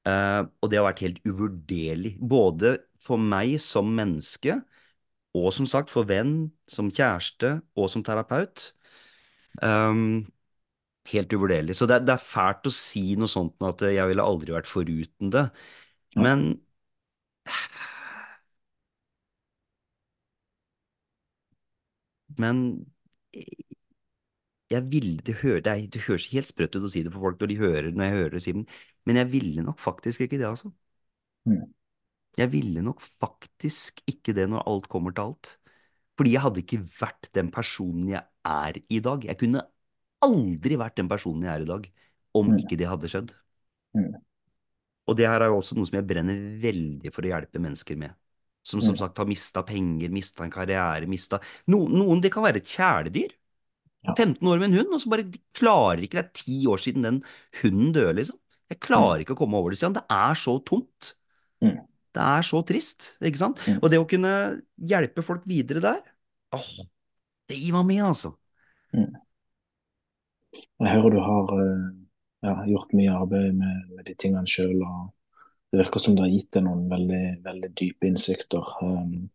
Uh, 0.06 0.46
og 0.62 0.70
det 0.70 0.78
har 0.78 0.86
vært 0.86 1.02
helt 1.04 1.20
uvurderlig. 1.26 2.14
Både 2.22 2.76
for 3.02 3.20
meg 3.20 3.58
som 3.60 3.90
menneske, 3.92 4.60
og 5.38 5.53
som 5.55 5.66
sagt 5.71 5.93
for 5.93 6.09
venn, 6.09 6.51
som 6.71 6.90
kjæreste 6.90 7.61
og 7.79 7.90
som 7.93 8.03
terapeut. 8.07 8.71
Um, 9.62 10.27
helt 11.11 11.33
uvurderlig. 11.35 11.77
Så 11.77 11.87
det, 11.90 12.03
det 12.07 12.14
er 12.16 12.25
fælt 12.25 12.66
å 12.69 12.75
si 12.75 13.05
noe 13.19 13.31
sånt 13.31 13.57
som 13.59 13.71
at 13.71 13.85
jeg 13.88 14.11
ville 14.11 14.25
aldri 14.27 14.55
vært 14.57 14.71
foruten 14.71 15.33
det. 15.35 15.49
Men 16.19 16.49
Men 22.38 22.87
jeg 24.71 24.93
ville 24.93 25.21
det, 25.27 25.35
hører, 25.43 25.61
det, 25.61 25.93
det 25.95 26.03
høres 26.07 26.29
helt 26.33 26.47
sprøtt 26.49 26.77
ut 26.77 26.87
å 26.87 26.90
si 26.93 27.03
det 27.05 27.12
for 27.12 27.25
folk 27.27 27.40
når 27.43 27.51
de 27.51 27.59
hører 27.59 27.90
når 27.90 28.05
jeg 28.07 28.16
hører 28.16 28.37
det 28.37 28.43
Simen, 28.45 28.66
men 29.07 29.19
jeg 29.19 29.33
ville 29.33 29.64
nok 29.66 29.81
faktisk 29.83 30.21
ikke 30.27 30.38
det, 30.38 30.47
altså. 30.47 30.71
Mm. 31.49 31.64
Jeg 32.38 32.53
ville 32.53 32.83
nok 32.85 33.01
faktisk 33.03 34.01
ikke 34.09 34.35
det 34.37 34.47
når 34.51 34.66
alt 34.71 34.88
kommer 34.88 35.14
til 35.14 35.31
alt. 35.31 35.57
Fordi 36.19 36.35
jeg 36.37 36.45
hadde 36.45 36.62
ikke 36.62 36.83
vært 37.01 37.31
den 37.35 37.51
personen 37.51 38.09
jeg 38.12 38.23
er 38.47 38.79
i 38.93 39.01
dag. 39.01 39.25
Jeg 39.25 39.38
kunne 39.40 39.62
aldri 40.23 40.77
vært 40.77 40.99
den 41.01 41.09
personen 41.09 41.47
jeg 41.49 41.53
er 41.55 41.64
i 41.64 41.71
dag, 41.71 41.87
om 42.37 42.51
Mm. 42.53 42.59
ikke 42.61 42.77
det 42.79 42.87
hadde 42.88 43.09
skjedd. 43.09 43.35
Mm. 43.97 44.14
Og 45.09 45.16
det 45.16 45.27
her 45.27 45.40
er 45.43 45.49
jo 45.51 45.59
også 45.59 45.75
noe 45.77 45.87
som 45.88 45.97
jeg 45.99 46.07
brenner 46.07 46.37
veldig 46.62 47.12
for 47.12 47.23
å 47.23 47.33
hjelpe 47.33 47.59
mennesker 47.59 47.97
med. 47.97 48.14
Som 48.62 48.81
som 48.81 48.95
Mm. 48.95 48.99
sagt 48.99 49.16
har 49.16 49.27
mista 49.27 49.62
penger, 49.62 50.11
mista 50.11 50.45
en 50.45 50.51
karriere, 50.51 51.09
mista 51.09 51.40
no, 51.66 51.88
Noen 51.88 52.21
det 52.21 52.31
kan 52.31 52.45
være 52.45 52.57
et 52.57 52.69
kjæledyr. 52.69 53.33
Ja. 54.05 54.14
15 54.14 54.47
år 54.49 54.59
med 54.59 54.71
en 54.71 54.79
hund, 54.79 54.95
og 54.95 55.01
så 55.01 55.11
bare 55.11 55.31
de 55.31 55.38
klarer 55.53 56.03
ikke 56.05 56.21
Det 56.21 56.25
er 56.25 56.33
ti 56.33 56.66
år 56.66 56.79
siden 56.79 57.03
den 57.03 57.23
hunden 57.62 57.93
døde, 57.93 58.14
liksom. 58.16 58.38
Jeg 58.71 58.81
klarer 58.81 59.21
ikke 59.21 59.35
å 59.35 59.38
komme 59.38 59.55
over 59.57 59.71
det, 59.71 59.79
Stian. 59.79 59.93
Det 59.93 60.05
er 60.09 60.35
så 60.35 60.62
tomt. 60.64 61.14
Mm. 61.62 61.81
Det 62.16 62.27
er 62.27 62.46
så 62.46 62.61
trist, 62.66 63.12
ikke 63.23 63.40
sant? 63.40 63.62
Mm. 63.66 63.79
Og 63.79 63.92
det 63.92 64.01
å 64.03 64.09
kunne 64.09 64.33
hjelpe 64.90 65.25
folk 65.27 65.46
videre 65.49 65.83
der, 65.85 66.03
åh, 66.57 66.73
det 67.51 67.59
gir 67.59 67.77
meg 67.77 67.88
mye, 67.88 68.11
altså. 68.11 68.35
Jeg 68.91 70.91
hører 70.91 71.14
du 71.14 71.20
har 71.22 71.53
eh, 71.55 71.89
ja, 72.47 72.55
gjort 72.66 72.95
mye 72.99 73.14
arbeid 73.14 73.55
med, 73.55 73.82
med 73.95 74.07
de 74.09 74.16
tingene 74.18 74.51
sjøl, 74.51 74.80
det 75.70 75.84
virker 75.84 76.03
som 76.03 76.16
det 76.16 76.26
har 76.26 76.34
gitt 76.34 76.51
deg 76.57 76.64
noen 76.66 76.89
veldig, 76.91 77.24
veldig 77.45 77.70
dype 77.78 78.09
innsikter 78.09 78.72
um, 78.82 79.28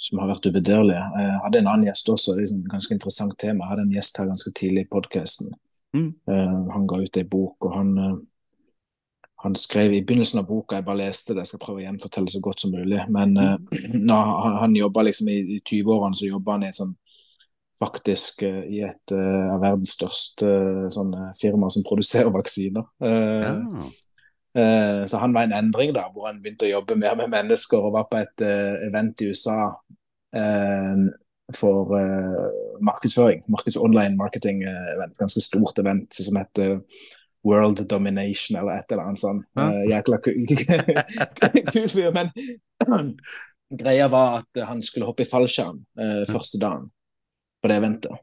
som 0.00 0.22
har 0.22 0.30
vært 0.30 0.46
uvurderlige. 0.48 1.02
Jeg 1.20 1.40
hadde 1.44 1.60
en 1.60 1.68
annen 1.68 1.90
gjest 1.90 2.08
også, 2.08 2.38
det 2.38 2.46
er 2.46 2.54
et 2.54 2.70
ganske 2.72 2.96
interessant 2.96 3.36
tema. 3.36 3.66
Jeg 3.66 3.74
hadde 3.74 3.84
en 3.84 3.98
gjest 3.98 4.20
her 4.20 4.30
ganske 4.30 4.54
tidlig 4.56 4.86
i 4.86 4.92
podkasten. 4.94 5.52
Mm. 5.90 6.12
han 6.70 6.84
ga 6.86 7.00
ut 7.02 7.16
ei 7.18 7.24
bok, 7.26 7.66
og 7.66 7.72
han, 7.74 7.88
eh, 7.98 8.18
han 9.42 9.54
skrev 9.56 9.94
i 9.96 10.02
begynnelsen 10.04 10.42
av 10.42 10.48
boka, 10.48 10.76
jeg 10.78 10.86
bare 10.88 11.00
leste 11.02 11.32
det, 11.32 11.44
jeg 11.44 11.54
skal 11.54 11.62
prøve 11.62 11.80
å 11.80 11.84
gjenfortelle 11.86 12.32
så 12.32 12.42
godt 12.44 12.64
som 12.64 12.74
mulig, 12.74 13.00
men 13.12 13.36
uh, 13.40 13.56
når 13.96 14.34
han, 14.44 14.58
han 14.66 14.76
jobba 14.76 15.06
liksom 15.08 15.30
i, 15.32 15.38
i 15.56 15.62
20-årene, 15.62 16.18
så 16.18 16.28
jobba 16.28 16.58
han 16.58 16.66
i 16.66 16.70
et 16.72 16.80
sånn 16.80 16.92
faktisk 17.80 18.44
uh, 18.44 18.60
i 18.68 18.82
et 18.84 19.16
uh, 19.16 19.54
av 19.54 19.64
verdens 19.64 19.96
største 19.96 20.46
uh, 20.50 20.86
sånne 20.92 21.32
firmaer 21.40 21.72
som 21.72 21.86
produserer 21.88 22.32
vaksiner. 22.36 22.86
Eh, 23.00 23.50
Ja. 23.50 23.90
Eh, 24.54 25.06
så 25.06 25.18
han 25.22 25.34
var 25.34 25.46
en 25.46 25.52
endring 25.54 25.92
da, 25.94 26.08
hvor 26.10 26.26
han 26.26 26.40
begynte 26.42 26.66
å 26.66 26.72
jobbe 26.72 26.96
mer 26.98 27.14
med 27.18 27.30
mennesker 27.30 27.78
og 27.78 27.94
var 27.94 28.08
på 28.10 28.18
et 28.18 28.42
uh, 28.42 28.80
event 28.88 29.22
i 29.22 29.28
USA 29.30 29.58
uh, 30.34 31.04
for 31.54 31.94
uh, 31.94 32.48
markedsføring. 32.82 33.44
Markeds 33.46 33.78
online 33.78 34.18
marketing 34.18 34.64
event, 34.66 35.14
Ganske 35.20 35.42
stort 35.44 35.78
event 35.78 36.18
som 36.18 36.40
heter 36.40 36.80
World 37.46 37.84
Domination 37.88 38.58
eller 38.60 38.80
et 38.80 38.92
eller 38.92 39.08
annet 39.08 39.22
sånt. 39.22 39.46
Jækla 39.88 40.18
kul 40.24 41.88
fyr. 41.94 42.10
Men 42.12 42.32
greia 43.82 44.08
var 44.12 44.42
at 44.42 44.64
han 44.68 44.82
skulle 44.84 45.08
hoppe 45.08 45.24
i 45.24 45.30
fallskjerm 45.30 45.78
første 46.28 46.60
dagen 46.60 46.90
på 47.62 47.70
det 47.70 47.78
eventet. 47.80 48.18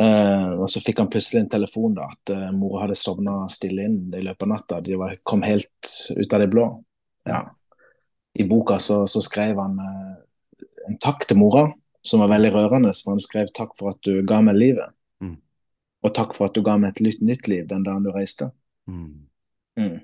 Uh, 0.00 0.56
og 0.56 0.70
så 0.72 0.80
fikk 0.80 1.02
han 1.02 1.10
plutselig 1.12 1.42
en 1.42 1.50
telefon 1.52 1.96
da, 1.98 2.06
at 2.08 2.32
uh, 2.32 2.46
mora 2.56 2.86
hadde 2.86 2.96
sovna 2.96 3.42
stille 3.52 3.84
inn 3.84 3.98
i 4.16 4.22
løpet 4.24 4.46
av 4.46 4.52
natta. 4.54 4.80
De 4.84 4.96
var, 4.96 5.18
kom 5.28 5.44
helt 5.44 5.90
ut 6.16 6.32
av 6.32 6.40
det 6.40 6.48
blå. 6.52 6.64
Ja. 7.28 7.42
I 8.32 8.46
boka 8.48 8.78
så, 8.80 9.02
så 9.06 9.20
skrev 9.24 9.60
han 9.60 9.76
uh, 9.76 10.64
en 10.88 10.96
takk 11.02 11.26
til 11.28 11.40
mora, 11.42 11.66
som 12.02 12.24
var 12.24 12.32
veldig 12.32 12.54
rørende. 12.54 12.94
For 13.04 13.14
han 13.14 13.22
skrev 13.22 13.52
'takk 13.52 13.76
for 13.78 13.92
at 13.92 14.00
du 14.06 14.24
ga 14.26 14.40
meg 14.44 14.56
livet'. 14.56 14.96
Og 16.02 16.14
'takk 16.14 16.34
for 16.34 16.50
at 16.50 16.54
du 16.54 16.62
ga 16.66 16.76
meg 16.78 16.96
et 16.96 17.04
nytt, 17.06 17.22
nytt 17.22 17.48
liv 17.48 17.68
den 17.70 17.84
dagen 17.86 18.02
du 18.02 18.10
reiste'. 18.10 18.50
Mm. 18.90 19.28
Mm. 19.78 20.00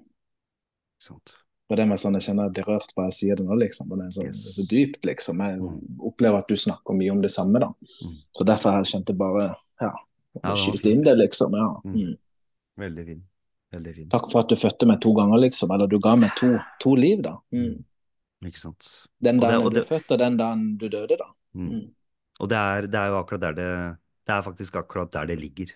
Og 1.68 1.76
det 1.76 1.84
med 1.88 2.00
sånn, 2.00 2.16
Jeg 2.16 2.30
kjenner 2.30 2.52
blir 2.52 2.64
rørt 2.64 2.94
bare 2.96 3.10
jeg 3.10 3.16
sier 3.18 3.36
det 3.36 3.44
nå, 3.44 3.56
liksom. 3.60 3.90
Det 3.90 4.06
er, 4.06 4.12
så, 4.14 4.22
yes. 4.24 4.44
er 4.46 4.54
så 4.56 4.64
dypt, 4.70 5.02
liksom. 5.04 5.42
Jeg 5.44 5.58
mm. 5.60 5.80
opplever 6.10 6.38
at 6.40 6.48
du 6.48 6.56
snakker 6.56 6.96
mye 6.96 7.12
om 7.12 7.20
det 7.24 7.30
samme, 7.34 7.60
da. 7.60 7.72
Mm. 8.04 8.14
Så 8.32 8.46
derfor 8.48 8.72
har 8.72 8.84
jeg 8.84 8.92
kjent 8.94 9.10
det 9.10 9.16
bare 9.18 9.48
ja, 9.82 9.90
ja 10.42 10.54
skyte 10.56 10.94
inn 10.94 11.04
det, 11.04 11.16
liksom. 11.18 11.58
Ja. 11.58 11.68
Mm. 11.84 11.98
mm. 11.98 12.14
Veldig 12.78 13.04
fin. 13.10 13.20
Veldig 13.74 13.94
fin. 13.98 14.08
Takk 14.14 14.30
for 14.32 14.46
at 14.46 14.48
du 14.48 14.56
fødte 14.56 14.88
meg 14.88 15.02
to 15.04 15.12
ganger, 15.18 15.42
liksom. 15.44 15.74
Eller 15.76 15.90
du 15.90 15.98
ga 16.00 16.14
meg 16.16 16.32
to, 16.38 16.54
to 16.80 16.94
liv, 16.96 17.20
da. 17.26 17.34
Mm. 17.52 17.84
Ikke 18.48 18.62
sant. 18.62 18.88
Den 19.20 19.42
dagen 19.42 19.66
du 19.66 19.74
ble 19.74 19.84
født, 19.84 20.14
og 20.14 20.22
den 20.22 20.38
dagen 20.40 20.64
du 20.80 20.86
døde, 20.88 21.18
da. 21.20 21.28
Og 22.38 22.48
det 22.48 22.58
er, 22.58 22.88
det 22.88 22.98
er, 23.00 23.12
jo 23.12 23.18
akkurat 23.18 23.42
der 23.48 23.56
det 23.58 23.70
Det 24.28 24.34
er 24.34 24.42
faktisk 24.46 24.76
akkurat 24.76 25.12
der 25.12 25.26
det 25.26 25.38
ligger. 25.40 25.72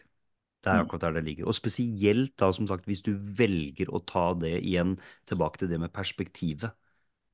Det 0.62 0.70
er 0.70 0.84
akkurat 0.84 1.08
der 1.08 1.16
det 1.18 1.24
ligger. 1.26 1.48
Og 1.50 1.56
spesielt 1.58 2.36
da, 2.38 2.52
som 2.54 2.68
sagt, 2.70 2.86
hvis 2.86 3.02
du 3.02 3.12
velger 3.14 3.90
å 3.90 4.00
ta 4.06 4.28
det 4.38 4.54
igjen 4.60 4.94
tilbake 5.26 5.58
til 5.58 5.72
det 5.72 5.80
med 5.82 5.92
perspektivet. 5.94 6.70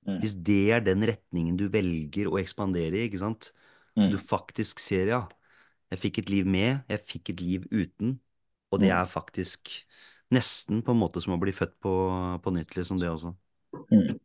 Mm. 0.08 0.20
Hvis 0.22 0.38
det 0.46 0.62
er 0.72 0.84
den 0.84 1.04
retningen 1.04 1.58
du 1.60 1.66
velger 1.72 2.30
å 2.30 2.38
ekspandere 2.40 2.96
i, 2.96 3.08
ikke 3.08 3.20
sant. 3.20 3.50
Mm. 3.98 4.08
Du 4.14 4.16
faktisk 4.22 4.80
ser, 4.80 5.10
ja, 5.12 5.22
jeg 5.92 6.00
fikk 6.06 6.22
et 6.22 6.32
liv 6.32 6.48
med, 6.48 6.86
jeg 6.88 7.04
fikk 7.10 7.34
et 7.34 7.42
liv 7.44 7.66
uten. 7.68 8.16
Og 8.72 8.80
det 8.80 8.90
mm. 8.92 8.96
er 8.96 9.10
faktisk 9.10 9.74
nesten 10.34 10.80
på 10.84 10.92
en 10.92 11.00
måte 11.00 11.20
som 11.24 11.36
å 11.36 11.40
bli 11.40 11.52
født 11.56 11.76
på, 11.84 11.92
på 12.44 12.54
nytt, 12.56 12.76
liksom, 12.76 13.00
det 13.00 13.12
også. 13.12 13.34
Mm. 13.92 14.16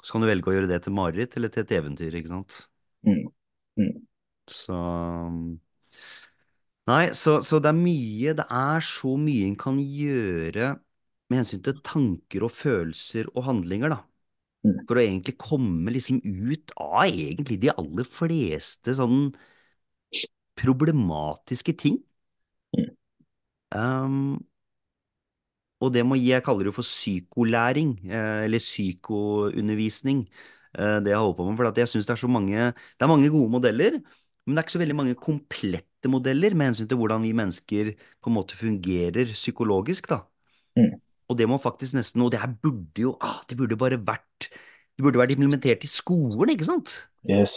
Så 0.00 0.14
kan 0.14 0.22
du 0.22 0.30
velge 0.30 0.50
å 0.50 0.54
gjøre 0.54 0.70
det 0.70 0.80
til 0.84 0.94
mareritt 0.94 1.34
eller 1.38 1.52
til 1.52 1.64
et 1.64 1.74
eventyr, 1.78 2.14
ikke 2.18 2.32
sant. 2.32 2.62
Mm. 3.06 3.26
mm. 3.80 3.92
Så 4.50 4.76
Nei, 6.88 7.10
så, 7.14 7.38
så, 7.44 7.60
det 7.62 7.70
er 7.70 7.76
mye 7.76 8.32
Det 8.38 8.46
er 8.46 8.84
så 8.84 9.12
mye 9.20 9.46
en 9.46 9.58
kan 9.60 9.78
gjøre 9.78 10.72
med 11.30 11.42
hensyn 11.42 11.62
til 11.62 11.82
tanker 11.86 12.46
og 12.46 12.50
følelser 12.50 13.28
og 13.36 13.44
handlinger, 13.46 13.92
da. 13.92 14.00
Mm. 14.66 14.80
For 14.88 14.98
å 14.98 15.02
egentlig 15.04 15.36
komme 15.40 15.92
liksom 15.94 16.18
ut 16.24 16.72
av 16.80 17.04
egentlig 17.06 17.60
de 17.62 17.70
aller 17.72 18.08
fleste 18.08 18.96
sånn 18.98 19.30
problematiske 20.60 21.76
ting. 21.80 22.00
Um, 23.70 24.40
og 25.80 25.92
det 25.94 26.02
må 26.04 26.18
gi, 26.18 26.32
jeg 26.34 26.44
kaller 26.44 26.68
det 26.68 26.74
for 26.76 26.84
psykolæring, 26.84 27.94
eh, 28.10 28.44
eller 28.44 28.60
psykoundervisning, 28.60 30.26
eh, 30.76 30.98
det 31.00 31.14
jeg 31.14 31.20
holder 31.22 31.36
på 31.38 31.46
med. 31.46 31.56
For 31.56 31.80
jeg 31.80 31.88
syns 31.88 32.06
det 32.06 32.12
er 32.16 32.20
så 32.20 32.28
mange 32.28 32.56
Det 32.74 33.02
er 33.06 33.08
mange 33.08 33.30
gode 33.30 33.50
modeller, 33.50 34.00
men 34.50 34.58
det 34.58 34.62
er 34.62 34.66
ikke 34.66 34.74
så 34.74 34.82
veldig 34.82 34.98
mange 34.98 35.18
komplette 35.18 36.10
modeller 36.10 36.56
med 36.58 36.70
hensyn 36.70 36.88
til 36.90 36.98
hvordan 36.98 37.22
vi 37.22 37.36
mennesker 37.36 37.92
på 37.94 38.30
en 38.30 38.34
måte 38.34 38.58
fungerer 38.58 39.30
psykologisk, 39.36 40.10
da. 40.10 40.24
Mm. 40.78 40.98
Og 41.30 41.38
det 41.38 41.46
må 41.50 41.58
faktisk 41.62 41.96
nesten 41.96 42.22
Og 42.22 42.30
det 42.30 42.38
her 42.42 42.50
burde 42.62 43.02
jo 43.02 43.16
ah, 43.18 43.40
Det 43.50 43.56
burde 43.58 43.74
bare 43.78 43.96
vært 43.98 44.46
Det 44.50 45.02
burde 45.02 45.18
vært 45.18 45.34
implementert 45.34 45.82
i 45.82 45.90
skolen, 45.90 46.52
ikke 46.54 46.68
sant? 46.68 46.92
Yes. 47.26 47.56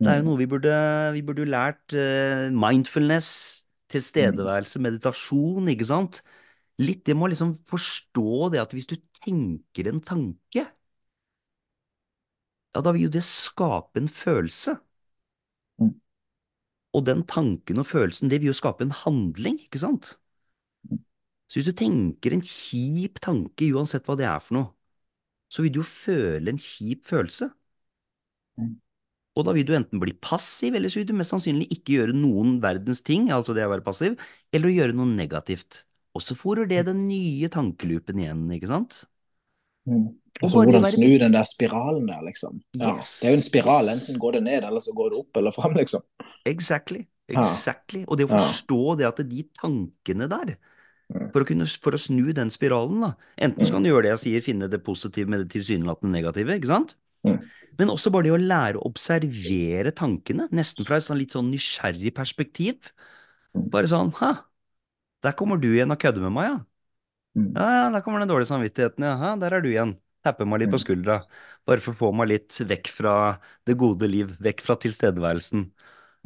Det 0.00 0.08
er 0.08 0.20
jo 0.20 0.24
mm. 0.24 0.28
noe 0.30 0.40
vi 0.40 0.46
burde, 0.48 0.74
vi 1.16 1.22
burde 1.26 1.48
lært 1.48 1.96
uh, 1.96 2.48
mindfulness, 2.54 3.30
tilstedeværelse, 3.90 4.80
meditasjon, 4.84 5.68
ikke 5.72 5.88
sant? 5.88 6.20
Litt 6.78 7.02
det 7.08 7.16
med 7.18 7.26
å 7.26 7.30
liksom 7.32 7.56
forstå 7.66 8.52
det 8.54 8.60
at 8.62 8.76
hvis 8.76 8.86
du 8.86 8.94
tenker 9.18 9.90
en 9.90 9.98
tanke, 9.98 10.68
ja, 12.70 12.82
da 12.84 12.92
vil 12.94 13.08
jo 13.08 13.14
det 13.16 13.24
skape 13.26 13.98
en 13.98 14.10
følelse. 14.12 14.76
Mm. 16.88 16.96
Og 16.96 17.04
den 17.04 17.22
tanken 17.28 17.82
og 17.82 17.86
følelsen, 17.86 18.30
det 18.32 18.40
vil 18.40 18.50
jo 18.50 18.56
skape 18.56 18.86
en 18.86 18.96
handling, 19.04 19.60
ikke 19.66 19.80
sant? 19.82 20.14
Mm. 20.88 21.02
Så 21.48 21.60
hvis 21.60 21.68
du 21.68 21.76
tenker 21.76 22.32
en 22.32 22.44
kjip 22.44 23.20
tanke, 23.24 23.68
uansett 23.76 24.08
hva 24.08 24.16
det 24.16 24.26
er 24.28 24.40
for 24.40 24.56
noe, 24.56 24.70
så 25.52 25.64
vil 25.64 25.72
du 25.72 25.80
jo 25.80 25.86
føle 25.88 26.52
en 26.52 26.60
kjip 26.60 27.06
følelse. 27.08 27.50
Og 29.38 29.44
da 29.46 29.54
vil 29.54 29.66
du 29.68 29.74
enten 29.76 30.00
bli 30.02 30.12
passiv, 30.18 30.74
eller 30.74 30.90
så 30.90 30.98
vil 30.98 31.06
du 31.08 31.14
mest 31.16 31.32
sannsynlig 31.32 31.68
ikke 31.76 32.00
gjøre 32.00 32.16
noen 32.16 32.56
verdens 32.64 33.04
ting, 33.06 33.28
altså 33.30 33.54
det 33.56 33.68
å 33.68 33.70
være 33.70 33.86
passiv, 33.86 34.16
eller 34.52 34.68
å 34.68 34.74
gjøre 34.74 34.96
noe 34.98 35.12
negativt. 35.12 35.84
Og 36.16 36.24
så 36.24 36.34
fòrer 36.34 36.66
det 36.66 36.82
den 36.88 37.04
nye 37.06 37.48
tankeloopen 37.52 38.18
igjen, 38.18 38.48
ikke 38.56 38.72
sant? 38.72 39.04
Mm. 39.88 40.08
Altså 40.42 40.58
hvordan 40.58 40.84
være... 40.84 40.90
snu 40.96 41.12
den 41.22 41.34
der 41.34 41.46
spiralen 41.46 42.10
der, 42.10 42.20
liksom. 42.26 42.58
Ja. 42.76 42.96
Yes. 42.96 43.20
Det 43.22 43.30
er 43.30 43.36
jo 43.36 43.38
en 43.38 43.46
spiral, 43.46 43.92
enten 43.94 44.18
går 44.20 44.38
det 44.38 44.42
ned, 44.48 44.66
eller 44.68 44.82
så 44.84 44.94
går 44.98 45.14
det 45.14 45.22
opp 45.22 45.40
eller 45.40 45.54
fram, 45.54 45.78
liksom. 45.78 46.04
Exactly. 46.48 47.04
Exactly. 47.28 48.04
Og 48.08 48.18
det 48.18 48.26
å 48.28 48.32
forstå 48.32 48.82
det 49.00 49.08
at 49.08 49.20
de 49.28 49.44
tankene 49.58 50.28
der, 50.30 50.54
mm. 51.12 51.28
for 51.34 51.44
å, 51.44 51.48
kunne, 51.48 51.66
for 51.84 51.96
å 51.96 52.00
snu 52.00 52.32
den 52.36 52.52
spiralen, 52.52 53.04
da, 53.04 53.12
enten 53.48 53.68
så 53.68 53.76
kan 53.76 53.84
du 53.84 53.90
gjøre 53.90 54.06
det 54.06 54.14
jeg 54.14 54.22
sier, 54.24 54.46
finne 54.46 54.70
det 54.72 54.80
positive 54.86 55.30
med 55.30 55.44
det 55.44 55.50
tilsynelatende 55.52 56.14
negative, 56.14 56.56
ikke 56.56 56.72
sant? 56.72 56.96
Mm. 57.26 57.40
Men 57.78 57.92
også 57.92 58.12
bare 58.14 58.28
det 58.28 58.34
å 58.36 58.40
lære 58.40 58.80
å 58.80 58.88
observere 58.88 59.92
tankene, 59.96 60.48
nesten 60.54 60.88
fra 60.88 60.96
et 60.96 61.04
sånn 61.04 61.20
litt 61.20 61.36
sånn 61.36 61.50
nysgjerrig 61.52 62.14
perspektiv. 62.16 62.92
Bare 63.52 63.90
sånn 63.90 64.14
ha, 64.22 64.32
der 65.24 65.36
kommer 65.36 65.60
du 65.60 65.68
igjen 65.72 65.92
og 65.92 66.00
kødder 66.00 66.24
med 66.24 66.36
meg, 66.36 66.52
ja. 66.52 66.58
Mm. 67.38 67.50
Ja, 67.52 67.66
ja, 67.76 67.84
der 67.92 68.02
kommer 68.06 68.22
den 68.22 68.30
dårlige 68.30 68.50
samvittigheten, 68.50 69.04
ja. 69.04 69.34
Der 69.42 69.58
er 69.58 69.64
du 69.64 69.68
igjen. 69.70 69.98
Tapper 70.26 70.48
meg 70.48 70.62
litt 70.62 70.72
på 70.72 70.80
mm. 70.80 70.82
skuldra. 70.82 71.20
Bare 71.68 71.82
for 71.82 71.94
å 71.94 71.98
få 71.98 72.08
meg 72.16 72.32
litt 72.32 72.56
vekk 72.68 72.90
fra 72.90 73.14
det 73.68 73.76
gode 73.78 74.08
liv, 74.10 74.32
vekk 74.42 74.64
fra 74.64 74.78
tilstedeværelsen. 74.80 75.68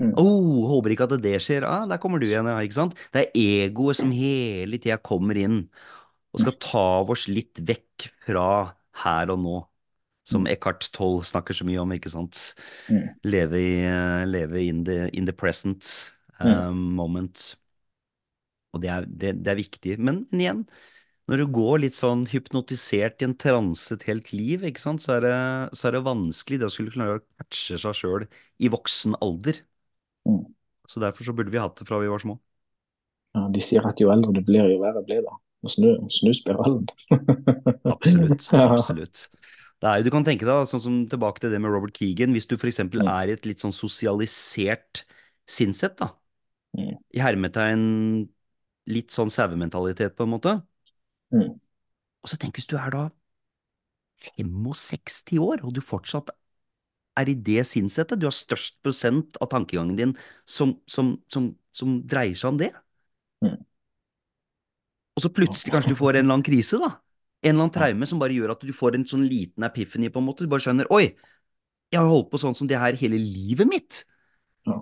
Mm. 0.00 0.12
Oh, 0.18 0.62
håper 0.70 0.94
ikke 0.94 1.08
at 1.08 1.18
det 1.22 1.34
skjer. 1.44 1.66
Ah, 1.68 1.84
der 1.90 2.00
kommer 2.02 2.22
du 2.22 2.28
igjen, 2.28 2.48
ja. 2.48 2.60
Ikke 2.64 2.78
sant? 2.78 2.96
Det 3.12 3.26
er 3.26 3.42
egoet 3.66 4.00
som 4.00 4.14
hele 4.14 4.80
tida 4.80 5.00
kommer 5.02 5.38
inn 5.38 5.66
og 6.32 6.40
skal 6.40 6.56
ta 6.64 6.86
oss 7.12 7.26
litt 7.28 7.60
vekk 7.68 8.08
fra 8.24 8.46
her 9.02 9.32
og 9.34 9.42
nå 9.42 9.58
som 10.24 10.44
mm. 10.44 10.52
Eckhart 10.54 10.86
Toll 10.94 11.20
snakker 11.26 11.56
så 11.56 11.66
mye 11.66 11.80
om, 11.82 11.92
ikke 11.94 12.12
sant. 12.12 12.40
Mm. 12.88 13.08
Leve, 13.26 13.58
i, 13.60 13.74
leve 14.28 14.62
in, 14.62 14.84
the, 14.86 15.08
in, 15.16 15.26
the, 15.26 15.34
present 15.34 15.88
um, 16.38 16.52
mm. 16.52 16.80
moment. 17.00 17.44
Og 18.72 18.82
det 18.84 18.92
er, 18.92 19.06
det, 19.08 19.34
det 19.42 19.52
er 19.52 19.60
viktig. 19.60 19.98
Men, 19.98 20.22
men, 20.30 20.44
igjen, 20.44 20.62
når 21.30 21.42
du 21.42 21.46
går 21.54 21.82
litt 21.84 21.96
sånn 21.96 22.24
hypnotisert 22.30 23.22
i 23.22 23.28
en 23.28 23.36
transe 23.38 23.94
et 23.94 24.06
helt 24.08 24.32
liv, 24.34 24.64
ikke 24.66 24.82
sant, 24.82 25.02
så 25.02 25.18
er 25.18 25.26
det, 25.26 25.36
så 25.78 25.88
er 25.88 25.98
det 25.98 26.06
vanskelig 26.06 26.62
det 26.62 26.70
å 26.70 26.72
skulle 26.72 26.94
klare 26.94 27.20
å 27.20 27.26
catche 27.42 27.78
seg 27.82 27.98
sjøl 27.98 28.26
i 28.62 28.70
voksen 28.72 29.18
alder. 29.22 29.60
Mm. 30.28 30.42
Så 30.88 31.00
derfor 31.02 31.26
så 31.26 31.34
burde 31.36 31.52
vi 31.52 31.60
hatt 31.62 31.78
det 31.78 31.86
fra 31.88 32.00
vi 32.02 32.10
var 32.10 32.22
små. 32.22 32.36
Ja, 33.36 33.46
De 33.48 33.62
sier 33.64 33.86
at 33.88 34.00
jo 34.00 34.12
eldre 34.12 34.34
du 34.36 34.42
blir, 34.44 34.66
jo 34.68 34.80
verre 34.82 35.02
blir 35.06 35.24
det. 35.24 35.38
Snu, 35.70 35.94
snu 36.10 36.32
spiralen. 36.34 36.88
absolutt. 37.94 38.48
Absolutt. 38.58 39.26
Er, 39.82 40.02
du 40.02 40.10
kan 40.14 40.26
tenke 40.26 40.46
deg, 40.46 40.66
sånn 40.70 40.82
som 40.82 40.98
tilbake 41.10 41.42
til 41.42 41.50
det 41.50 41.58
med 41.62 41.72
Robert 41.74 41.96
Keegan, 41.98 42.34
hvis 42.34 42.46
du 42.50 42.54
f.eks. 42.54 42.82
Mm. 42.86 43.08
er 43.10 43.30
i 43.30 43.34
et 43.34 43.46
litt 43.48 43.62
sånn 43.62 43.74
sosialisert 43.74 45.02
sinnssett, 45.48 45.96
da, 45.98 46.12
mm. 46.78 46.92
i 47.18 47.22
hermetegn 47.22 47.82
litt 48.92 49.14
sånn 49.14 49.30
sauementalitet, 49.30 50.14
på 50.18 50.26
en 50.26 50.32
måte, 50.34 50.54
mm. 51.34 51.50
og 52.22 52.30
så 52.30 52.38
tenk 52.38 52.58
hvis 52.58 52.70
du 52.70 52.76
er 52.78 52.94
da 52.94 53.02
65 54.22 55.42
år, 55.42 55.64
og 55.66 55.74
du 55.74 55.82
fortsatt 55.82 56.30
er 57.18 57.28
i 57.28 57.36
det 57.36 57.66
sinnsettet, 57.68 58.20
du 58.20 58.26
har 58.28 58.34
størst 58.36 58.78
prosent 58.84 59.36
av 59.42 59.50
tankegangen 59.52 59.98
din 59.98 60.14
som, 60.48 60.78
som, 60.88 61.16
som, 61.28 61.50
som 61.74 62.00
dreier 62.08 62.38
seg 62.38 62.54
om 62.54 62.60
det. 62.62 62.70
Mm. 63.44 63.58
Og 65.12 65.24
så 65.24 65.28
plutselig 65.34 65.74
kanskje 65.74 65.92
du 65.92 65.98
får 65.98 66.16
en 66.16 66.24
eller 66.24 66.38
annen 66.38 66.46
krise, 66.46 66.80
da 66.80 66.94
en 67.42 67.50
eller 67.56 67.66
annen 67.66 67.74
traume 67.74 68.06
som 68.06 68.20
bare 68.22 68.36
gjør 68.36 68.54
at 68.54 68.64
du 68.64 68.72
får 68.74 68.96
en 68.96 69.04
sånn 69.08 69.26
liten 69.26 69.66
epiphany, 69.66 70.10
på 70.14 70.20
en 70.22 70.28
måte. 70.28 70.46
Du 70.46 70.50
bare 70.52 70.62
skjønner 70.62 70.90
Oi, 70.94 71.08
jeg 71.92 71.98
har 71.98 72.08
holdt 72.08 72.30
på 72.30 72.40
sånn 72.40 72.54
som 72.56 72.68
det 72.70 72.78
her 72.78 72.96
hele 73.00 73.18
livet 73.18 73.68
mitt. 73.68 74.02
Ja. 74.68 74.78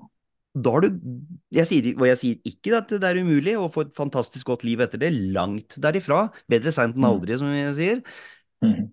Da 0.61 0.75
har 0.75 0.85
du 0.85 0.99
jeg 1.55 1.67
sier, 1.69 1.89
Og 1.95 2.05
jeg 2.09 2.19
sier 2.21 2.51
ikke 2.51 2.75
at 2.77 2.93
det 2.93 3.07
er 3.07 3.21
umulig 3.23 3.55
å 3.57 3.71
få 3.73 3.87
et 3.87 3.95
fantastisk 3.97 4.51
godt 4.51 4.67
liv 4.67 4.83
etter 4.85 5.01
det. 5.01 5.13
Langt 5.33 5.79
derifra. 5.81 6.27
Bedre 6.51 6.73
seint 6.75 6.99
enn 6.99 7.07
Mm. 7.07 7.11
aldri, 7.15 7.39
som 7.39 7.55
jeg 7.55 7.75
sier. 7.79 8.03
Mm. 8.61 8.91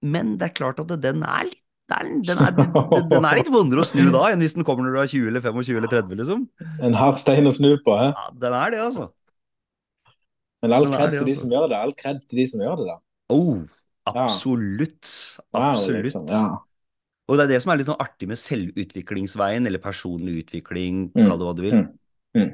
Men 0.00 0.36
det 0.38 0.48
er 0.48 0.56
klart 0.56 0.80
at 0.80 0.94
den 1.02 1.22
er 1.22 1.50
litt 1.50 1.64
den 1.90 2.20
den, 2.26 2.38
er, 2.44 2.52
den, 2.56 3.08
den 3.10 3.24
er 3.26 3.36
litt 3.40 3.50
vondere 3.52 3.82
å 3.82 3.86
snu 3.88 4.04
da 4.14 4.28
enn 4.30 4.42
hvis 4.44 4.54
den 4.58 4.66
kommer 4.68 4.86
når 4.86 4.94
du 4.96 5.00
er 5.02 5.10
20 5.12 5.30
eller 5.32 5.42
25 5.44 5.78
eller 5.80 5.90
30, 5.92 6.18
liksom. 6.22 6.44
En 6.86 6.96
hard 6.98 7.18
stein 7.22 7.48
å 7.50 7.52
snu 7.54 7.72
på, 7.84 7.96
hæ? 7.98 8.10
Ja, 8.14 8.26
den 8.46 8.56
er 8.60 8.74
det, 8.74 8.80
altså. 8.86 9.08
Men 10.62 10.74
all 10.76 10.88
kred 10.92 11.14
til 11.14 11.24
de 11.24 11.32
altså. 11.32 11.42
som 11.44 11.54
gjør 11.54 11.68
det. 11.72 11.78
All 11.80 11.94
kred 11.96 12.18
til 12.28 12.40
de 12.42 12.46
som 12.50 12.60
gjør 12.64 12.80
det, 12.82 12.88
da. 12.90 12.96
Oh, 13.32 13.62
absolutt. 14.10 15.12
Wow, 15.54 15.62
Absolutt. 15.70 16.04
liksom. 16.08 16.26
Ja. 16.28 16.42
Og 17.30 17.38
det 17.38 17.44
er 17.46 17.52
det 17.54 17.60
som 17.62 17.70
er 17.72 17.78
litt 17.80 17.88
sånn 17.88 18.02
artig 18.02 18.26
med 18.28 18.40
selvutviklingsveien, 18.40 19.66
eller 19.70 19.82
personlig 19.82 20.40
utvikling, 20.44 21.08
Mm. 21.14 21.26
kall 21.28 21.38
det 21.38 21.46
hva 21.46 21.54
du 21.56 21.62
vil. 21.62 21.76
Mm. 21.78 21.88
Mm. 22.36 22.50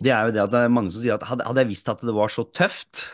Det 0.00 0.12
er 0.14 0.26
jo 0.28 0.32
det 0.36 0.42
at 0.42 0.52
det 0.54 0.60
er 0.64 0.72
mange 0.72 0.90
som 0.94 1.02
sier 1.02 1.14
at 1.18 1.26
hadde, 1.28 1.44
hadde 1.46 1.62
jeg 1.64 1.70
visst 1.72 1.88
at 1.92 2.00
det 2.06 2.14
var 2.16 2.28
så 2.32 2.44
tøft 2.50 3.06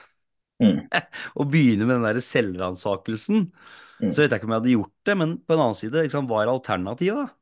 Mm. 0.57 0.86
å 1.36 1.44
begynne 1.44 1.84
med 1.84 1.99
den 1.99 2.07
der 2.07 2.16
selvransakelsen, 2.24 3.51
Mm. 3.97 4.11
så 4.12 4.22
vet 4.22 4.32
jeg 4.32 4.40
ikke 4.40 4.49
om 4.49 4.53
jeg 4.53 4.61
hadde 4.61 4.74
gjort 4.74 5.09
det, 5.09 5.14
men 5.16 5.34
på 5.40 5.55
en 5.55 5.62
annen 5.64 5.78
side, 5.78 6.03
liksom, 6.05 6.26
hva 6.28 6.42
er 6.42 6.53
alternativet? 6.53 7.36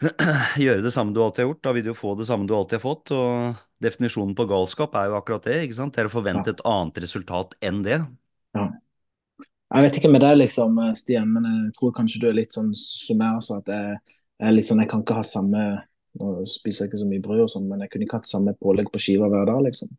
Gjøre 0.64 0.84
det 0.84 0.92
samme 0.94 1.12
du 1.12 1.20
alltid 1.20 1.44
har 1.44 1.50
gjort, 1.50 1.64
da 1.66 1.74
vil 1.76 1.84
du 1.84 1.90
jo 1.90 1.98
få 1.98 2.14
det 2.16 2.26
samme 2.30 2.48
du 2.48 2.54
alltid 2.56 2.78
har 2.78 2.84
fått, 2.86 3.12
og 3.12 3.58
definisjonen 3.84 4.32
på 4.36 4.46
galskap 4.48 4.96
er 4.96 5.10
jo 5.10 5.18
akkurat 5.18 5.44
det, 5.44 5.58
ikke 5.66 5.76
sant? 5.76 5.92
Det 5.96 6.04
er 6.04 6.08
å 6.08 6.14
forvente 6.14 6.54
et 6.54 6.64
annet 6.68 7.02
resultat 7.04 7.52
enn 7.64 7.82
det. 7.84 8.00
Jeg 9.70 9.86
vet 9.86 10.00
ikke 10.00 10.10
med 10.10 10.24
deg, 10.24 10.40
liksom, 10.40 10.80
Stian, 10.98 11.28
men 11.36 11.46
jeg 11.46 11.74
tror 11.76 11.92
kanskje 11.94 12.24
du 12.24 12.26
er 12.30 12.40
litt 12.40 12.56
sånn 12.56 12.72
som 12.74 13.20
også, 13.28 13.60
at 13.60 13.70
jeg, 13.70 14.16
jeg 14.40 14.48
er 14.48 14.56
litt 14.56 14.66
sånn, 14.66 14.80
jeg 14.82 14.90
kan 14.90 15.04
ikke 15.04 15.20
ha 15.20 15.26
samme 15.26 15.68
Nå 16.18 16.40
spiser 16.42 16.82
jeg 16.82 16.90
ikke 16.90 16.98
så 16.98 17.06
mye 17.06 17.22
brød 17.22 17.40
og 17.44 17.50
sånn, 17.52 17.68
men 17.70 17.84
jeg 17.84 17.92
kunne 17.92 18.02
ikke 18.02 18.18
hatt 18.18 18.26
samme 18.26 18.50
pålegg 18.58 18.88
på 18.90 18.98
skiva 18.98 19.28
hver 19.30 19.44
dag, 19.46 19.60
liksom. 19.62 19.92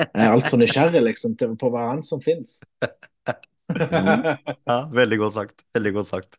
Jeg 0.00 0.24
er 0.24 0.32
altfor 0.32 0.58
nysgjerrig 0.58 1.02
liksom, 1.04 1.36
på 1.38 1.70
hva 1.70 1.84
annet 1.92 2.08
som 2.08 2.18
fins. 2.18 2.56
Ja, 4.68 4.78
veldig 4.92 5.18
godt 5.22 5.36
sagt. 5.36 5.64
Veldig 5.74 5.92
godt 5.96 6.08
sagt. 6.10 6.38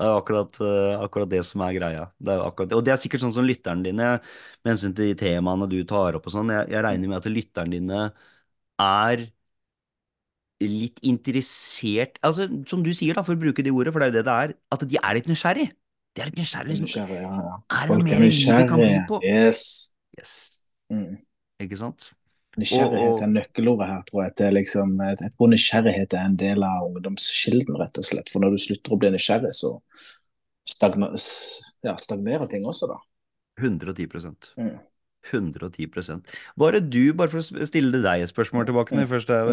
Det 0.00 0.08
er 0.08 0.16
akkurat, 0.16 0.60
eh, 0.64 0.94
akkurat 1.04 1.28
det 1.28 1.42
som 1.44 1.60
er 1.66 1.74
greia. 1.76 2.04
Det 2.16 2.32
er 2.32 2.44
akkurat, 2.46 2.72
og 2.78 2.84
det 2.86 2.94
er 2.94 3.00
sikkert 3.02 3.24
sånn 3.24 3.34
som 3.36 3.44
lytterne 3.44 3.84
dine, 3.84 4.14
med 4.62 4.72
hensyn 4.72 4.94
til 4.96 5.10
de 5.10 5.18
temaene 5.20 5.68
du 5.68 5.82
tar 5.88 6.16
opp 6.16 6.30
og 6.30 6.32
sånn, 6.32 6.52
jeg, 6.54 6.70
jeg 6.72 6.84
regner 6.86 7.12
med 7.12 7.18
at 7.18 7.28
lytterne 7.28 7.76
dine 7.76 8.06
er 8.80 9.26
litt 10.60 11.00
interessert 11.08 12.18
Altså, 12.26 12.46
som 12.68 12.84
du 12.84 12.92
sier, 12.96 13.16
da, 13.16 13.24
for 13.24 13.36
å 13.36 13.40
bruke 13.40 13.64
de 13.64 13.72
ordene, 13.72 13.94
for 13.94 14.02
det 14.02 14.08
er 14.08 14.12
jo 14.12 14.18
det 14.18 14.24
det 14.28 14.36
er, 14.44 14.54
at 14.76 14.86
de 14.88 15.00
er 15.00 15.18
litt 15.18 15.30
nysgjerrig. 15.30 15.68
De 16.16 16.22
er 16.22 16.30
litt 16.30 16.40
nysgjerrig. 16.40 16.72
Liksom. 16.74 16.88
Nysgjerrig, 16.88 17.20
ja, 17.22 17.34
ja. 17.46 17.58
Er 17.76 17.84
det 17.86 17.92
noe 17.92 18.00
Folk 18.00 18.08
mer 18.08 18.16
er 18.16 18.24
livet 18.26 18.72
kan 18.72 18.84
by 18.84 18.96
på? 19.08 19.20
Yes. 19.28 19.62
Yes. 20.18 20.34
Mm. 20.92 21.20
Ikke 21.64 21.78
sant? 21.80 22.10
Nysgjerrighet 22.60 23.08
Og- 23.08 23.16
og- 23.16 23.22
er 23.24 23.32
nøkkelordet 23.34 23.86
her, 23.88 24.02
tror 24.08 24.22
jeg. 24.24 24.34
Til 24.36 24.54
liksom, 24.54 24.94
jeg 25.08 25.32
tror 25.36 25.50
nysgjerrighet 25.52 26.14
er 26.14 26.24
en 26.26 26.36
del 26.36 26.62
av 26.66 26.86
ungdomskilden, 26.90 27.78
rett 27.80 27.98
og 27.98 28.04
slett. 28.04 28.30
For 28.32 28.40
når 28.40 28.56
du 28.56 28.62
slutter 28.64 28.92
å 28.92 29.00
bli 29.00 29.10
nysgjerrig, 29.14 29.54
så 29.56 29.80
stagner, 30.68 31.16
ja, 31.84 31.96
stagnerer 31.96 32.48
ting 32.50 32.62
også, 32.68 32.88
da. 32.88 33.00
110 33.60 34.06
Mm. 34.56 34.78
110 35.20 36.22
Hva 36.56 36.68
er 36.68 36.80
det 36.80 36.90
du, 36.90 37.12
bare 37.12 37.28
for 37.28 37.42
å 37.42 37.66
stille 37.68 38.00
deg 38.00 38.22
et 38.24 38.32
spørsmål 38.32 38.64
tilbake 38.68 38.96
mm. 38.96 39.08
først 39.10 39.32
er 39.34 39.50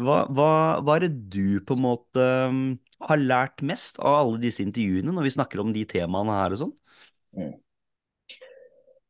hva, 0.00 0.22
hva, 0.32 0.52
hva 0.80 0.96
er 0.96 1.08
det 1.08 1.28
du 1.28 1.60
på 1.66 1.76
en 1.76 1.84
måte 1.84 2.28
um, 2.48 2.78
har 3.04 3.20
lært 3.20 3.60
mest 3.66 4.00
av 4.00 4.22
alle 4.22 4.40
disse 4.40 4.64
intervjuene, 4.64 5.12
når 5.12 5.28
vi 5.28 5.34
snakker 5.36 5.60
om 5.60 5.74
de 5.76 5.84
temaene 5.84 6.38
her 6.40 6.56
og 6.56 6.62
sånn? 6.64 6.72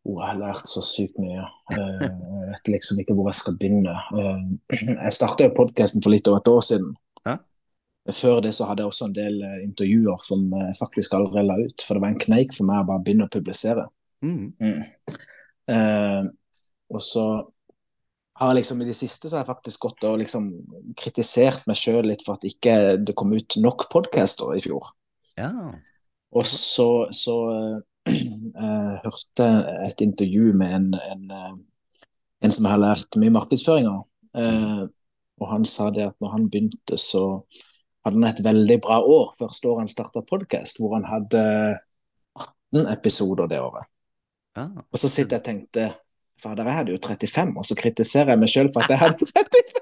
Oh, 0.08 0.16
jeg 0.16 0.30
har 0.30 0.38
lært 0.40 0.68
så 0.70 0.80
sykt 0.84 1.18
mye. 1.20 1.42
Eh, 1.74 2.02
Jeg 2.06 2.48
vet 2.54 2.70
liksom 2.72 3.00
ikke 3.02 3.14
hvor 3.18 3.28
jeg 3.28 3.36
skal 3.40 3.56
begynne. 3.60 3.92
Eh, 4.16 4.86
Jeg 4.94 5.12
starta 5.12 5.44
jo 5.44 5.54
podkasten 5.58 6.02
for 6.02 6.14
litt 6.14 6.28
over 6.30 6.40
et 6.40 6.48
år 6.48 6.62
siden. 6.64 6.94
Ja. 7.28 7.36
Før 8.16 8.40
det 8.40 8.54
så 8.56 8.64
hadde 8.66 8.80
jeg 8.82 8.90
også 8.94 9.10
en 9.10 9.16
del 9.18 9.36
eh, 9.44 9.58
intervjuer 9.66 10.24
som 10.24 10.46
jeg 10.56 10.78
faktisk 10.80 11.14
aldri 11.18 11.44
la 11.44 11.58
ut. 11.60 11.84
For 11.84 11.94
det 11.94 12.04
var 12.06 12.14
en 12.14 12.22
kneik 12.24 12.56
for 12.56 12.70
meg 12.70 12.80
å 12.80 12.88
bare 12.88 13.04
begynne 13.04 13.28
å 13.28 13.32
publisere. 13.34 13.84
Mm. 14.24 14.54
Mm. 14.60 14.80
Eh, 15.76 16.22
og 16.90 17.04
så 17.04 17.26
har 18.40 18.50
jeg 18.54 18.62
liksom 18.62 18.80
i 18.80 18.88
det 18.88 18.96
siste 18.96 19.28
så 19.28 19.36
har 19.36 19.44
jeg 19.44 19.52
faktisk 19.52 19.84
gått 19.84 20.04
og 20.08 20.16
liksom 20.22 20.48
kritisert 20.96 21.66
meg 21.68 21.76
sjøl 21.76 22.08
litt 22.08 22.24
for 22.24 22.38
at 22.40 22.46
ikke 22.48 22.96
det 23.04 23.12
kom 23.20 23.36
ut 23.36 23.56
nok 23.60 23.84
podcaster 23.92 24.56
i 24.56 24.62
fjor. 24.64 24.88
Ja. 25.36 25.52
Og 26.32 26.46
så, 26.48 26.88
så 27.12 27.36
eh, 28.08 28.22
eh, 28.64 28.94
hørte 29.04 29.48
et 29.86 30.00
intervju 30.04 30.52
med 30.56 30.76
en, 30.76 30.88
en, 30.94 31.26
eh, 31.30 31.52
en 32.44 32.54
som 32.54 32.68
har 32.70 32.80
lært 32.80 33.18
mye 33.20 33.34
markedsføring 33.34 33.90
av. 33.90 34.02
Eh, 34.40 34.82
og 35.40 35.48
han 35.48 35.64
sa 35.64 35.90
det 35.94 36.06
at 36.10 36.16
når 36.20 36.34
han 36.36 36.48
begynte, 36.52 36.98
så 37.00 37.42
hadde 38.04 38.20
han 38.20 38.28
et 38.28 38.44
veldig 38.44 38.78
bra 38.84 39.00
år. 39.00 39.32
Første 39.40 39.68
år 39.70 39.82
han 39.82 39.92
starta 39.92 40.24
podkast, 40.26 40.80
hvor 40.80 40.96
han 40.98 41.08
hadde 41.08 41.42
18 42.36 42.92
episoder 42.92 43.48
det 43.50 43.60
året. 43.60 43.88
ja. 44.56 44.68
Og 44.90 44.98
så 44.98 45.08
sitter 45.08 45.36
jeg 45.36 45.40
og 45.40 45.48
tenkte 45.48 45.88
Fader, 46.40 46.68
jeg 46.70 46.78
hadde 46.78 46.94
jo 46.94 47.00
35, 47.04 47.52
og 47.60 47.66
så 47.68 47.76
kritiserer 47.78 48.32
jeg 48.34 48.40
meg 48.42 48.52
sjøl 48.52 48.70
for 48.74 48.84
at 48.86 48.94
jeg 48.94 49.00
hadde 49.02 49.28
35! 49.30 49.80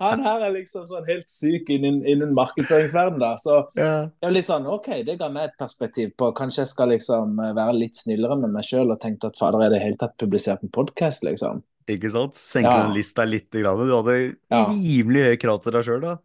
Han 0.00 0.24
her 0.26 0.44
er 0.48 0.52
liksom 0.54 0.86
sånn 0.90 1.06
helt 1.08 1.30
syk 1.32 1.70
innen, 1.72 2.02
innen 2.08 2.34
markedsføringsverden 2.36 3.22
da. 3.22 3.32
Så 3.40 3.60
ja. 3.78 4.08
det 4.10 4.28
er 4.28 4.34
litt 4.34 4.50
sånn, 4.50 4.66
ok, 4.70 4.90
det 5.06 5.18
ga 5.20 5.30
meg 5.32 5.50
et 5.50 5.56
perspektiv 5.60 6.12
på 6.18 6.32
Kanskje 6.36 6.64
jeg 6.64 6.72
skal 6.72 6.92
liksom 6.92 7.38
være 7.40 7.78
litt 7.78 8.00
snillere 8.02 8.36
med 8.40 8.52
meg 8.56 8.66
sjøl 8.66 8.92
og 8.92 9.00
tenkte 9.02 9.30
at 9.30 9.40
fader, 9.40 9.64
er 9.64 9.72
det 9.72 9.80
i 9.80 9.86
hele 9.86 10.00
tatt 10.00 10.16
publisert 10.20 10.64
en 10.66 10.72
podkast, 10.74 11.24
liksom? 11.26 11.62
Ikke 11.86 12.10
sant? 12.10 12.34
Senke 12.34 12.72
Ja. 12.72 12.86
lista 12.90 13.24
litt. 13.24 13.50
Grann. 13.50 13.86
Du 13.86 13.94
hadde 13.94 14.36
Ja. 14.50 14.66
rimelig 14.66 15.22
høye 15.28 15.38
krav 15.38 15.62
til 15.62 15.72
deg 15.72 15.84
sjøl, 15.86 16.00
da. 16.02 16.16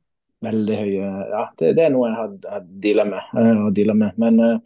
Veldig 0.41 0.75
høye 0.75 1.09
Ja, 1.29 1.43
det, 1.57 1.75
det 1.77 1.83
er 1.85 1.91
noe 1.93 2.09
jeg 2.09 2.17
har, 2.17 2.31
har 2.49 2.63
deala 2.65 3.05
med. 3.05 3.21
eh, 3.37 3.93
med. 3.93 4.17
Men, 4.17 4.39
eh, 4.39 4.57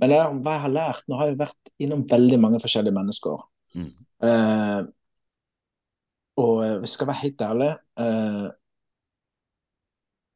men 0.00 0.10
ja, 0.10 0.30
hva 0.30 0.54
jeg 0.56 0.62
har 0.62 0.70
lært 0.70 1.08
Nå 1.08 1.18
har 1.18 1.26
jeg 1.26 1.38
vært 1.38 1.72
innom 1.82 2.06
veldig 2.06 2.38
mange 2.38 2.60
forskjellige 2.62 2.94
mennesker. 2.94 3.42
Mm. 3.74 3.92
Eh, 4.22 4.80
og 6.42 6.64
eh, 6.64 6.76
hvis 6.80 6.90
jeg 6.90 6.96
skal 6.96 7.10
være 7.10 7.22
helt 7.22 7.44
ærlig, 7.44 7.70
uh, 8.00 8.48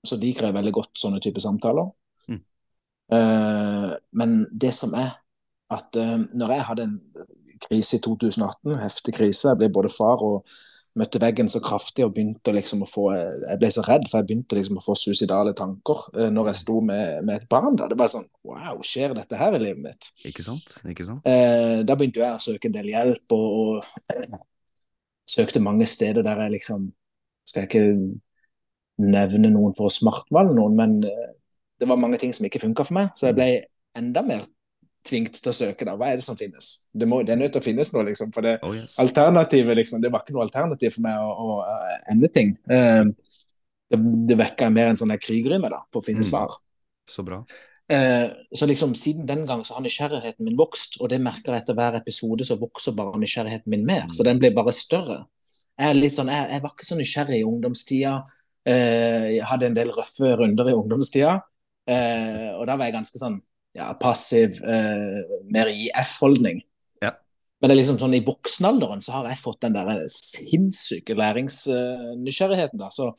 så 0.07 0.19
liker 0.21 0.47
jeg 0.47 0.55
veldig 0.55 0.73
godt 0.77 1.01
sånne 1.01 1.21
type 1.25 1.41
samtaler. 1.43 1.89
Mm. 2.29 2.43
Uh, 3.13 3.95
men 4.21 4.37
det 4.53 4.75
som 4.77 4.95
er 4.95 5.17
at 5.73 5.97
når 6.31 6.53
jeg 6.55 6.63
hadde 6.63 6.85
en 6.87 6.99
krise 7.65 7.97
i 7.97 8.03
2018, 8.05 8.77
heftig 8.79 9.15
krise, 9.17 9.49
jeg 9.49 9.59
ble 9.59 9.69
både 9.75 9.91
far 9.91 10.21
og 10.23 10.53
møtte 10.97 11.21
veggen 11.21 11.49
så 11.53 11.61
kraftig 11.65 12.07
og 12.07 12.15
begynte 12.17 12.55
liksom 12.57 12.85
å 12.85 12.89
få 12.89 13.07
Jeg 13.13 13.61
ble 13.61 13.71
så 13.73 13.85
redd, 13.85 14.07
for 14.11 14.21
jeg 14.21 14.29
begynte 14.31 14.59
liksom 14.59 14.81
å 14.81 14.85
få 14.85 14.97
suicidale 14.99 15.53
tanker 15.57 16.03
uh, 16.17 16.29
når 16.33 16.51
jeg 16.53 16.61
sto 16.63 16.81
med, 16.81 17.23
med 17.27 17.43
et 17.43 17.49
barn. 17.53 17.77
da, 17.79 17.89
Det 17.91 17.99
var 18.01 18.13
sånn 18.13 18.29
Wow, 18.47 18.81
skjer 18.87 19.17
dette 19.17 19.39
her 19.41 19.57
i 19.59 19.63
livet 19.63 19.83
mitt? 19.85 20.11
Ikke 20.29 20.45
sant? 20.47 20.79
Ikke 20.89 21.07
sant? 21.09 21.27
Uh, 21.27 21.83
da 21.87 21.99
begynte 21.99 22.23
jeg 22.23 22.33
å 22.33 22.43
søke 22.43 22.71
en 22.71 22.77
del 22.79 22.93
hjelp, 22.95 23.37
og, 23.37 23.83
og 24.17 24.39
søkte 25.37 25.63
mange 25.63 25.89
steder 25.91 26.25
der 26.27 26.47
jeg 26.47 26.57
liksom 26.59 26.91
Skal 27.47 27.65
jeg 27.65 27.71
ikke 27.71 27.87
nevne 28.97 29.51
noen 29.53 29.75
for 29.77 29.91
å 29.91 29.93
smartmale 29.93 30.55
noen, 30.57 30.77
men 30.77 30.95
eh, 31.05 31.33
det 31.77 31.89
var 31.89 32.01
mange 32.01 32.17
ting 32.21 32.33
som 32.33 32.47
ikke 32.49 32.63
funka 32.63 32.87
for 32.89 32.97
meg, 32.97 33.11
så 33.13 33.29
jeg 33.29 33.37
ble 33.37 33.49
enda 33.97 34.23
mer 34.25 34.47
tvingt 35.07 35.39
til 35.39 35.53
å 35.53 35.55
søke. 35.57 35.87
da, 35.89 35.95
Hva 35.99 36.11
er 36.13 36.21
det 36.21 36.27
som 36.27 36.37
finnes? 36.39 36.73
Det, 36.93 37.07
må, 37.09 37.23
det 37.27 37.35
er 37.35 37.41
nødt 37.41 37.55
til 37.57 37.63
å 37.63 37.65
finnes 37.65 37.93
noe, 37.95 38.05
liksom. 38.09 38.33
For 38.35 38.47
det 38.47 38.57
Oh, 38.67 38.75
yes. 38.77 38.99
alternativet, 39.03 39.79
liksom, 39.79 40.03
det 40.05 40.11
var 40.13 40.25
ikke 40.25 40.37
noe 40.37 40.45
alternativ 40.47 40.97
for 40.99 41.07
meg 41.07 41.23
å, 41.23 41.31
å, 41.33 41.57
å 41.63 41.97
ende 42.13 42.31
ting. 42.35 42.53
Eh, 42.71 43.05
det, 43.93 44.03
det 44.31 44.39
vekka 44.43 44.69
mer 44.75 44.91
en 44.91 44.99
sånn 44.99 45.15
da, 45.15 45.81
på 45.91 46.03
å 46.03 46.05
finne 46.05 46.25
Mm. 46.25 46.31
svar. 46.31 46.59
Så 47.09 47.23
bra. 47.23 47.45
Eh, 47.89 48.27
så 48.51 48.67
liksom 48.67 48.95
siden 48.99 49.27
den 49.27 49.45
gang 49.47 49.63
så 49.65 49.75
har 49.77 49.83
nysgjerrigheten 49.85 50.45
min 50.45 50.57
vokst, 50.59 50.99
og 51.01 51.09
det 51.13 51.21
merker 51.23 51.55
jeg 51.55 51.63
etter 51.63 51.75
hver 51.79 51.95
episode, 52.01 52.45
så 52.45 52.59
vokser 52.59 52.97
bare 52.99 53.19
nysgjerrigheten 53.23 53.71
min 53.71 53.87
mer. 53.87 54.09
Så 54.11 54.25
den 54.27 54.41
blir 54.43 54.55
bare 54.57 54.75
større. 54.75 55.21
Jeg, 55.79 55.91
er 55.91 55.95
litt 55.95 56.17
sånn, 56.17 56.33
jeg, 56.33 56.49
jeg 56.51 56.63
var 56.65 56.73
ikke 56.75 56.89
så 56.89 56.97
nysgjerrig 56.99 57.39
i 57.43 57.47
ungdomstida. 57.47 58.17
Uh, 58.67 59.27
jeg 59.37 59.45
hadde 59.47 59.69
en 59.69 59.77
del 59.77 59.93
røffe 59.95 60.33
runder 60.41 60.67
i 60.67 60.75
ungdomstida, 60.75 61.37
uh, 61.87 62.49
og 62.59 62.65
da 62.67 62.75
var 62.75 62.89
jeg 62.89 62.97
ganske 62.97 63.21
sånn 63.21 63.37
ja, 63.77 63.95
passiv, 64.01 64.65
eh, 64.65 65.23
mer 65.53 65.69
IF-holdning. 65.69 66.63
Ja. 67.01 67.13
Men 67.61 67.69
det 67.69 67.75
er 67.75 67.81
liksom 67.83 67.99
sånn 68.01 68.17
i 68.17 68.25
voksenalderen 68.25 69.03
så 69.05 69.19
har 69.19 69.29
jeg 69.31 69.43
fått 69.43 69.61
den 69.67 69.77
der 69.77 70.07
sinnssyke 70.13 71.17
læringsnysgjerrigheten. 71.19 72.81
Uh, 72.81 72.93
så 72.95 73.11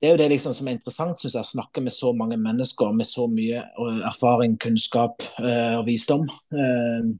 det 0.00 0.10
er 0.10 0.14
jo 0.14 0.20
det 0.20 0.28
liksom 0.34 0.52
som 0.56 0.68
er 0.68 0.76
interessant, 0.76 1.20
syns 1.20 1.38
jeg, 1.38 1.46
å 1.46 1.52
snakke 1.54 1.80
med 1.80 1.94
så 1.96 2.12
mange 2.16 2.36
mennesker 2.36 2.92
med 2.92 3.08
så 3.08 3.24
mye 3.30 3.62
eh, 3.64 4.00
erfaring, 4.04 4.58
kunnskap 4.60 5.24
uh, 5.40 5.80
og 5.80 5.86
visdom. 5.88 6.28
Uh, 6.52 7.14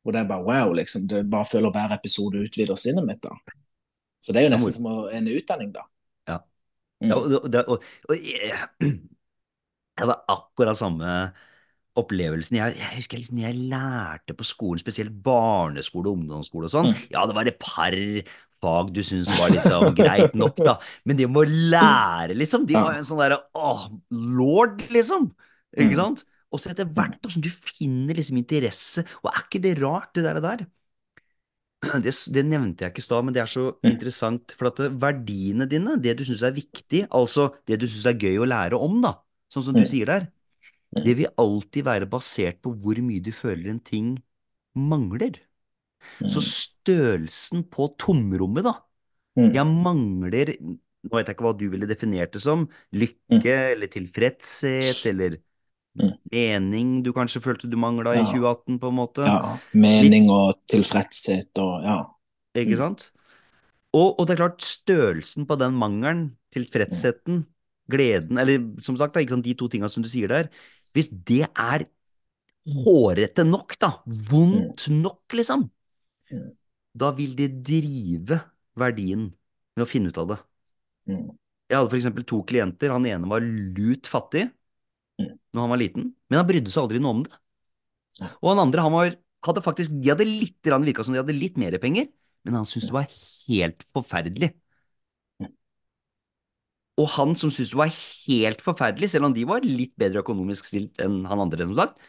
hvor 0.00 0.16
det 0.16 0.22
er 0.22 0.30
bare 0.30 0.46
wow, 0.46 0.72
liksom. 0.72 1.04
Du 1.10 1.18
bare 1.28 1.44
føler 1.44 1.74
hver 1.74 1.92
episode 1.92 2.40
utvider 2.40 2.78
sinnet 2.80 3.04
mitt. 3.04 3.20
da. 3.20 3.36
Så 4.24 4.32
det 4.32 4.40
er 4.40 4.48
jo 4.48 4.54
nesten 4.54 4.78
som 4.78 4.88
en 4.88 5.28
utdanning, 5.28 5.74
da. 5.76 5.84
Ja. 6.28 6.38
Mm. 7.04 7.10
Ja, 7.10 7.18
og, 7.20 7.44
og, 7.44 7.58
og, 7.76 7.84
og 8.08 9.19
jeg 10.00 10.06
jeg 10.06 10.08
hadde 10.08 10.34
akkurat 10.34 10.78
samme 10.80 11.14
opplevelsen 12.00 12.56
jeg, 12.56 12.76
jeg 12.78 12.96
husker 13.00 13.18
liksom 13.18 13.40
jeg 13.42 13.56
lærte 13.70 14.34
på 14.38 14.46
skolen, 14.46 14.80
spesielt 14.80 15.12
barneskole 15.26 16.08
og 16.10 16.20
ungdomsskole 16.20 16.68
og 16.68 16.72
sånn. 16.72 16.90
Mm. 16.92 17.08
Ja, 17.12 17.24
det 17.28 17.36
var 17.36 17.50
et 17.50 17.58
par 17.62 17.96
fag 18.60 18.92
du 18.94 19.00
syntes 19.04 19.32
var 19.40 19.52
liksom 19.52 19.94
greit 19.96 20.34
nok, 20.38 20.60
da. 20.64 20.76
Men 21.08 21.18
det 21.18 21.28
med 21.30 21.42
å 21.42 21.60
lære, 21.74 22.36
liksom, 22.38 22.66
de 22.68 22.78
var 22.80 22.94
jo 22.96 23.02
en 23.02 23.08
sånn 23.08 23.22
derre 23.22 23.40
åh, 23.58 23.86
lord, 24.40 24.84
liksom. 24.94 25.30
Ikke 25.76 25.96
Mm. 25.96 26.02
sant? 26.02 26.24
Og 26.50 26.60
så 26.60 26.72
etter 26.72 26.88
hvert 26.90 27.30
som 27.30 27.42
du 27.44 27.50
finner 27.50 28.18
liksom 28.18 28.38
interesse, 28.40 29.04
og 29.22 29.30
er 29.32 29.44
ikke 29.46 29.62
det 29.62 29.76
rart, 29.80 30.12
det 30.18 30.26
der? 30.26 30.40
der? 30.44 30.66
Det, 32.04 32.12
det 32.34 32.42
nevnte 32.44 32.84
jeg 32.84 32.92
ikke 32.92 33.00
i 33.02 33.04
stad, 33.06 33.24
men 33.24 33.34
det 33.36 33.40
er 33.44 33.48
så 33.50 33.62
Mm. 33.84 33.94
interessant. 33.94 34.52
For 34.58 34.68
at 34.70 34.80
verdiene 35.00 35.66
dine, 35.70 35.96
det 36.02 36.16
du 36.18 36.24
syns 36.28 36.42
er 36.44 36.52
viktig, 36.56 37.06
altså 37.08 37.50
det 37.68 37.80
du 37.80 37.86
syns 37.88 38.06
er 38.10 38.18
gøy 38.20 38.40
å 38.42 38.48
lære 38.50 38.76
om, 38.80 38.98
da, 39.04 39.14
sånn 39.50 39.62
som 39.66 39.74
du 39.74 39.82
Mm. 39.82 39.90
sier 39.90 40.06
der, 40.06 40.28
Mm. 40.90 41.04
det 41.04 41.16
vil 41.16 41.26
alltid 41.38 41.84
være 41.84 42.06
basert 42.10 42.60
på 42.60 42.72
hvor 42.74 42.98
mye 42.98 43.22
du 43.22 43.30
føler 43.30 43.70
en 43.70 43.78
ting 43.80 44.18
mangler. 44.74 45.38
Så 46.26 46.40
størrelsen 46.42 47.62
på 47.70 47.96
tomrommet, 47.96 48.64
da. 48.64 48.74
Mm. 49.36 49.52
Jeg 49.54 49.66
mangler 49.66 50.56
Nå 51.02 51.16
vet 51.16 51.28
jeg 51.30 51.36
ikke 51.36 51.44
hva 51.46 51.56
du 51.56 51.70
ville 51.70 51.86
definert 51.88 52.32
det 52.32 52.42
som. 52.42 52.66
Lykke 52.92 53.72
eller 53.72 53.86
tilfredshet 53.88 55.06
eller 55.08 55.38
Mm. 55.98 56.12
mening 56.30 57.02
du 57.02 57.12
kanskje 57.12 57.40
følte 57.42 57.68
du 57.70 57.76
mangla 57.76 58.12
i 58.14 58.24
2018, 58.24 58.78
på 58.78 58.88
en 58.88 58.94
måte. 58.94 59.24
Ja, 59.26 59.56
mening 59.74 60.28
og 60.30 60.54
tilfredshet 60.68 61.56
og 61.58 61.82
ja. 61.82 61.96
Ikke 62.54 62.76
Mm. 62.76 62.76
sant? 62.76 63.10
Og, 63.94 64.20
og 64.20 64.26
det 64.26 64.34
er 64.38 64.46
klart, 64.48 64.60
størrelsen 64.60 65.46
på 65.46 65.58
den 65.58 65.72
mangelen, 65.74 66.36
tilfredsheten, 66.54 67.46
gleden, 67.90 68.38
eller 68.40 68.62
som 68.82 68.96
sagt, 68.98 69.14
da, 69.16 69.22
sant, 69.28 69.44
de 69.46 69.54
to 69.58 69.68
tinga 69.72 69.88
som 69.90 70.04
du 70.04 70.08
sier 70.10 70.30
der, 70.30 70.50
hvis 70.94 71.10
det 71.10 71.44
er 71.48 71.86
hårete 72.84 73.44
nok, 73.48 73.76
da, 73.80 73.94
vondt 74.06 74.88
nok, 74.94 75.24
liksom, 75.36 75.68
Mm. 76.30 76.52
da 76.94 77.08
vil 77.10 77.32
det 77.34 77.48
drive 77.66 78.36
verdien 78.78 79.32
med 79.74 79.82
å 79.82 79.88
finne 79.88 80.12
ut 80.12 80.18
av 80.18 80.28
det. 80.28 80.36
Mm. 81.10 81.30
Jeg 81.70 81.76
hadde 81.76 81.96
eksempel 81.98 82.26
to 82.26 82.42
klienter, 82.46 82.92
han 82.94 83.06
ene 83.06 83.26
var 83.26 83.40
lut 83.42 84.06
fattig 84.06 84.50
Mm. 85.18 85.34
når 85.52 85.60
han 85.60 85.70
var 85.70 85.80
liten, 85.80 86.14
men 86.30 86.38
han 86.38 86.46
brydde 86.46 86.70
seg 86.70 86.84
aldri 86.84 87.00
noe 87.02 87.10
om 87.16 87.24
det. 87.24 87.32
Og 88.42 88.48
han 88.52 88.62
andre, 88.66 88.82
han 88.82 88.92
var, 88.92 89.16
hadde 89.44 89.62
faktisk, 89.64 89.90
de 89.90 90.08
hadde 90.08 90.24
litt, 90.24 90.60
virka 90.62 91.04
som 91.04 91.14
de 91.14 91.20
hadde 91.20 91.36
litt 91.36 91.56
mer 91.56 91.76
penger, 91.78 92.08
men 92.44 92.54
han 92.54 92.64
syntes 92.64 92.88
det 92.88 92.96
var 92.96 93.08
helt 93.48 93.84
forferdelig. 93.90 94.54
Og 97.00 97.06
han 97.14 97.32
som 97.38 97.52
syntes 97.52 97.72
det 97.72 97.78
var 97.80 97.92
helt 97.94 98.62
forferdelig, 98.64 99.08
selv 99.12 99.28
om 99.30 99.34
de 99.36 99.46
var 99.48 99.64
litt 99.64 99.94
bedre 100.00 100.20
økonomisk 100.24 100.66
stilt 100.68 101.00
enn 101.02 101.22
han 101.30 101.40
andre, 101.46 101.64
som 101.70 101.76
sagt, 101.78 102.00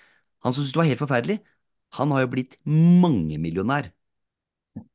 han 0.43 0.55
som 0.55 0.63
syntes 0.63 0.73
det 0.75 0.81
var 0.81 0.89
helt 0.89 1.03
forferdelig, 1.03 1.37
han 1.99 2.11
har 2.15 2.23
jo 2.25 2.31
blitt 2.33 2.57
mangemillionær. 2.67 3.91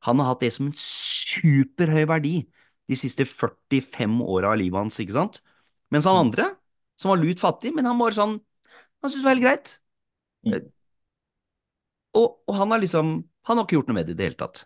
Han 0.07 0.21
har 0.21 0.31
hatt 0.33 0.43
det 0.43 0.51
som 0.55 0.69
en 0.69 0.77
superhøy 0.77 2.07
verdi 2.09 2.35
de 2.89 2.97
siste 2.97 3.25
45 3.27 4.19
åra 4.25 4.53
av 4.53 4.59
livet 4.61 4.79
hans, 4.79 4.97
ikke 5.03 5.15
sant? 5.17 5.41
Mens 5.93 6.07
han 6.09 6.17
Mm. 6.17 6.23
andre, 6.27 6.45
som 6.97 7.09
var 7.13 7.21
lut 7.21 7.39
fattig, 7.39 7.73
men 7.75 7.85
han 7.85 7.97
var 7.99 8.11
sånn 8.11 8.39
Han 9.03 9.11
syntes 9.11 9.21
det 9.21 9.27
var 9.27 9.35
helt 9.35 9.45
greit. 9.45 9.79
Mm. 10.45 10.71
Og, 12.17 12.39
og 12.49 12.55
han 12.57 12.71
har 12.73 12.79
liksom 12.81 13.11
Han 13.47 13.57
har 13.57 13.65
ikke 13.65 13.77
gjort 13.77 13.87
noe 13.91 13.95
med 13.95 14.07
det 14.07 14.15
i 14.15 14.17
det 14.17 14.25
hele 14.25 14.39
tatt. 14.41 14.63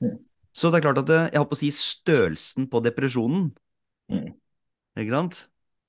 Mm. 0.00 0.14
Så 0.54 0.70
det 0.70 0.78
er 0.78 0.84
klart 0.86 1.00
at 1.02 1.08
det, 1.10 1.18
jeg 1.32 1.40
holdt 1.42 1.50
på 1.50 1.56
å 1.58 1.60
si 1.60 1.70
størrelsen 1.74 2.70
på 2.70 2.82
depresjonen, 2.84 3.52
Mm. 4.12 4.34
Ikke 4.98 5.14
sant? 5.14 5.40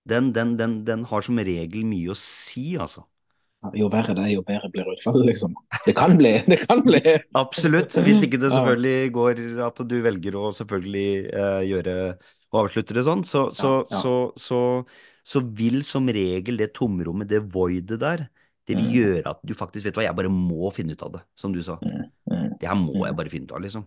Den, 0.06 0.32
den, 0.36 0.56
den, 0.60 0.80
den 0.86 1.04
har 1.10 1.26
som 1.26 1.40
regel 1.42 1.86
mye 1.90 2.14
å 2.14 2.18
si, 2.20 2.76
altså. 2.78 3.06
Jo 3.74 3.88
verre 3.90 4.14
det 4.14 4.22
er, 4.28 4.32
jo 4.36 4.44
bedre 4.46 4.70
blir 4.70 4.86
utfallet, 4.94 5.26
liksom. 5.32 5.56
Det 5.88 5.96
kan 5.98 6.14
bli, 6.20 6.36
det 6.52 6.60
kan 6.68 6.84
bli. 6.86 7.02
Absolutt. 7.40 7.96
Hvis 8.06 8.22
ikke 8.28 8.38
det 8.42 8.52
selvfølgelig 8.54 9.12
går 9.16 9.42
at 9.66 9.82
du 9.90 9.96
velger 10.06 10.38
å 10.38 10.52
selvfølgelig 10.54 11.08
eh, 11.34 11.62
gjøre 11.72 11.96
og 12.54 12.60
avslutte 12.62 12.94
det 12.96 13.06
sånn, 13.08 13.26
så, 13.26 13.48
så, 13.52 13.72
Ja, 13.82 13.88
ja. 13.90 14.02
Så, 14.04 14.14
så, 14.38 14.60
så 15.26 15.42
vil 15.58 15.82
som 15.88 16.06
regel 16.14 16.62
det 16.62 16.70
tomrommet, 16.78 17.28
det 17.32 17.42
voidet 17.54 17.98
der, 18.04 18.28
det 18.70 18.78
vil 18.78 18.86
Mm. 18.86 18.94
gjøre 18.96 19.30
at 19.34 19.42
du 19.46 19.54
faktisk 19.58 19.86
vet 19.86 19.98
hva, 19.98 20.06
jeg 20.06 20.18
bare 20.18 20.30
må 20.34 20.70
finne 20.74 20.94
ut 20.94 21.04
av 21.06 21.12
det, 21.18 21.26
som 21.38 21.52
du 21.54 21.60
sa. 21.66 21.76
Mm. 21.86 22.06
Mm. 22.32 22.48
Det 22.62 22.70
her 22.70 22.78
må 22.80 23.04
jeg 23.06 23.18
bare 23.18 23.34
finne 23.34 23.50
ut 23.50 23.54
av, 23.58 23.62
liksom. 23.66 23.86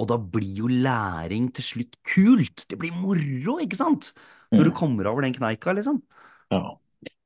Og 0.00 0.08
da 0.08 0.16
blir 0.16 0.62
jo 0.62 0.68
læring 0.70 1.50
til 1.56 1.66
slutt 1.66 1.98
kult. 2.08 2.64
Det 2.70 2.78
blir 2.80 2.94
moro, 2.96 3.58
ikke 3.60 3.76
sant? 3.76 4.12
Når 4.50 4.64
du 4.64 4.70
Mm. 4.72 4.76
kommer 4.80 5.06
over 5.10 5.22
den 5.22 5.34
kneika, 5.36 5.74
liksom. 5.76 6.00
Ja. 6.50 6.62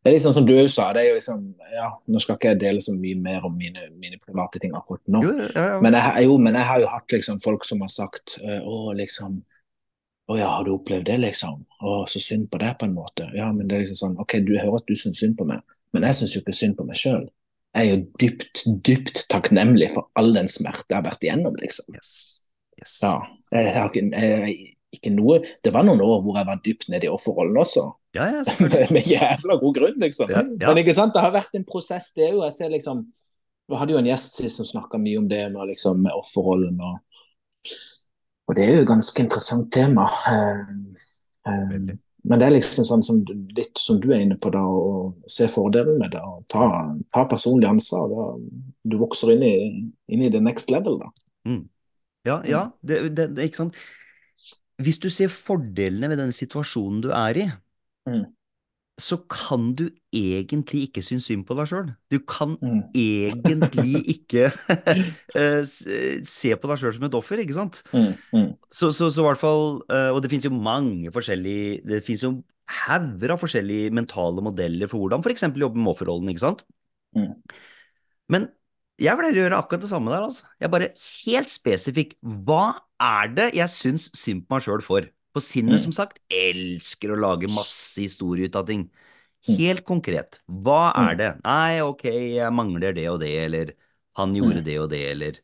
Det 0.05 0.13
er 0.13 0.19
sånn 0.21 0.35
som 0.37 0.45
du 0.45 0.53
sa, 0.69 0.91
det 0.93 1.01
er 1.01 1.09
jo 1.09 1.15
liksom 1.17 1.55
ja, 1.73 1.87
Nå 2.13 2.21
skal 2.21 2.37
ikke 2.37 2.51
jeg 2.51 2.59
dele 2.61 2.81
så 2.85 2.93
mye 2.93 3.17
mer 3.17 3.47
om 3.49 3.55
mine, 3.57 3.87
mine 3.97 4.19
private 4.21 4.61
ting 4.61 4.75
akkurat 4.77 5.01
nå, 5.09 5.23
Jo, 5.25 5.31
ja, 5.55 5.63
ja. 5.71 5.79
men 5.81 5.95
jeg, 5.97 6.27
jo, 6.27 6.35
men 6.45 6.55
jeg 6.59 6.67
har 6.69 6.81
jo 6.83 6.91
hatt 6.93 7.09
liksom 7.17 7.41
folk 7.41 7.65
som 7.65 7.81
har 7.81 7.89
sagt 7.89 8.35
eh, 8.45 8.61
Å, 8.61 8.93
liksom 8.99 9.39
Å 10.29 10.37
ja, 10.37 10.51
har 10.59 10.65
du 10.69 10.75
opplevd 10.75 11.07
det, 11.09 11.17
liksom? 11.25 11.65
Å, 11.81 11.95
så 12.07 12.21
synd 12.21 12.51
på 12.53 12.61
deg, 12.61 12.77
på 12.81 12.85
en 12.85 12.93
måte. 12.95 13.31
Ja, 13.35 13.49
men 13.53 13.67
det 13.69 13.77
er 13.79 13.81
liksom 13.87 13.97
sånn 14.03 14.21
OK, 14.21 14.37
du 14.45 14.53
hører 14.59 14.77
at 14.83 14.87
du 14.87 14.95
syns 14.95 15.21
synd 15.25 15.39
på 15.41 15.45
meg, 15.49 15.61
men 15.97 16.03
jeg 16.03 16.15
syns 16.21 16.37
jo 16.37 16.41
ikke 16.45 16.55
synd 16.61 16.77
på 16.77 16.85
meg 16.89 16.97
sjøl. 17.01 17.25
Jeg 17.75 17.89
er 17.89 17.97
jo 17.97 18.05
dypt, 18.21 18.63
dypt 18.87 19.25
takknemlig 19.33 19.89
for 19.97 20.09
all 20.21 20.33
den 20.37 20.47
smerte 20.49 20.93
jeg 20.93 21.01
har 21.01 21.09
vært 21.09 21.25
igjennom, 21.25 21.57
liksom. 21.61 21.97
Yes. 21.97 22.44
Yes. 22.85 22.99
Ja. 23.03 23.17
Jeg 23.55 23.73
har 23.73 23.91
ikke, 23.91 24.55
ikke 24.93 25.13
noe 25.15 25.39
Det 25.65 25.73
var 25.73 25.87
noen 25.87 26.03
år 26.05 26.21
hvor 26.25 26.37
jeg 26.39 26.49
var 26.49 26.61
dypt 26.65 26.89
nede 26.93 27.09
i 27.09 27.13
offerrollen 27.13 27.57
også. 27.61 27.87
Ja, 28.15 28.29
ja, 28.31 28.43
med 28.95 29.09
jævla 29.11 29.57
god 29.59 29.75
grunn, 29.75 29.99
liksom. 30.03 30.31
Ja, 30.31 30.45
ja. 30.45 30.69
Men 30.69 30.83
ikke 30.85 30.95
sant, 30.95 31.17
det 31.17 31.25
har 31.25 31.35
vært 31.35 31.57
en 31.57 31.67
prosess, 31.67 32.13
det 32.15 32.31
òg. 32.31 32.45
Jeg 32.47 32.59
ser 32.59 32.75
liksom 32.75 33.07
Vi 33.65 33.79
hadde 33.81 33.95
jo 33.95 33.99
en 34.03 34.09
gjest 34.11 34.37
sist 34.37 34.61
som 34.61 34.69
snakka 34.69 35.01
mye 35.01 35.19
om 35.23 35.29
det 35.29 35.41
med, 35.49 35.71
liksom, 35.73 36.03
med 36.05 36.13
offerrollen 36.13 36.81
og 36.85 37.01
Og 38.45 38.57
det 38.59 38.65
er 38.67 38.75
jo 38.75 38.81
et 38.85 38.91
ganske 38.91 39.23
interessant 39.23 39.71
tema. 39.73 40.05
Eh, 40.29 40.99
eh, 41.49 41.95
men 42.25 42.41
det 42.41 42.47
er 42.47 42.55
liksom 42.55 42.87
sånn 42.89 43.05
som 43.05 43.23
litt 43.57 43.81
som 43.81 43.99
du 44.01 44.11
er 44.13 44.21
inne 44.21 44.37
på, 44.41 44.53
da, 44.53 44.61
å 44.61 45.15
se 45.29 45.49
fordelen 45.49 45.97
med 46.01 46.13
det 46.13 46.21
og 46.25 46.43
ta, 46.53 46.67
ta 47.13 47.25
personlig 47.29 47.69
ansvar. 47.69 48.13
Da, 48.13 48.27
du 48.85 48.97
vokser 49.01 49.33
inn 49.33 49.45
i, 49.49 49.57
inn 50.13 50.25
i 50.25 50.31
the 50.33 50.41
next 50.45 50.73
level, 50.73 51.01
da. 51.01 51.11
Mm. 51.49 51.63
Ja, 52.25 52.39
ja, 52.49 52.63
det, 52.87 53.03
det, 53.17 53.29
det, 53.37 53.51
ikke 53.51 53.63
sant. 53.65 53.77
Hvis 54.83 54.99
du 54.99 55.11
ser 55.13 55.29
fordelene 55.31 56.09
ved 56.11 56.19
den 56.23 56.33
situasjonen 56.35 57.03
du 57.05 57.11
er 57.15 57.45
i, 57.45 57.51
Mm. 58.05 58.27
så 59.01 59.17
kan 59.33 59.71
du 59.75 59.87
egentlig 60.13 60.83
ikke 60.91 61.03
synes 61.03 61.25
synd 61.25 61.47
på 61.49 61.55
deg 61.57 61.67
sjøl. 61.71 61.87
Du 62.13 62.19
kan 62.29 62.57
Mm. 62.61 62.83
egentlig 62.95 64.03
ikke 64.15 64.51
eh, 65.35 65.63
se 65.65 66.53
på 66.61 66.69
deg 66.69 66.79
sjøl 66.83 66.93
som 66.95 67.07
et 67.09 67.17
offer, 67.17 67.41
ikke 67.41 67.57
sant? 67.57 67.81
Mm. 67.95 68.13
Mm. 68.35 68.51
Så, 68.69 68.91
så, 68.93 69.09
så 69.09 69.25
i 69.25 69.29
hvert 69.31 69.41
fall, 69.41 69.81
eh, 69.89 70.11
og 70.13 70.21
det 70.23 70.31
finnes 70.31 70.45
jo 70.45 70.53
mange 70.53 71.11
forskjellige 71.15 71.81
Det 71.89 72.03
finnes 72.05 72.27
jo 72.27 72.33
hauger 72.85 73.33
av 73.35 73.41
forskjellige 73.41 73.91
mentale 73.93 74.45
modeller 74.45 74.89
for 74.89 75.01
hvordan 75.01 75.25
f.eks. 75.25 75.43
jobbe 75.53 75.77
med 75.81 75.91
offerrollen, 75.95 76.29
ikke 76.33 76.45
sant? 76.45 76.63
Mm. 77.17 77.33
Men 78.33 78.47
jeg 79.01 79.17
pleier 79.19 79.35
å 79.35 79.41
gjøre 79.43 79.59
akkurat 79.59 79.81
det 79.85 79.91
samme 79.91 80.13
der, 80.13 80.23
altså. 80.27 80.45
Jeg 80.63 80.71
bare 80.71 80.89
helt 81.27 81.51
spesifikk, 81.51 82.15
hva 82.23 82.81
er 83.03 83.29
det 83.35 83.49
jeg 83.59 83.69
syns 83.73 84.09
synd 84.17 84.47
på 84.47 84.55
meg 84.57 84.63
sjøl 84.67 84.83
for? 84.85 85.09
På 85.35 85.43
sinnet, 85.43 85.81
Mm. 85.81 85.85
som 85.89 85.93
sagt, 85.93 86.21
elsker 86.31 87.11
å 87.11 87.19
lage 87.19 87.49
masse 87.51 87.99
historie 88.01 88.47
ut 88.47 88.55
av 88.57 88.67
ting. 88.69 88.91
Mm. 89.49 89.57
Helt 89.59 89.85
konkret, 89.85 90.39
hva 90.49 90.93
er 90.95 91.15
Mm. 91.15 91.19
det? 91.19 91.31
Nei, 91.45 91.81
ok, 91.81 92.05
jeg 92.39 92.53
mangler 92.53 92.95
det 92.95 93.09
og 93.11 93.19
det, 93.21 93.33
eller 93.45 93.73
han 94.17 94.35
gjorde 94.35 94.63
det 94.65 94.79
og 94.79 94.91
det, 94.91 95.03
eller 95.11 95.41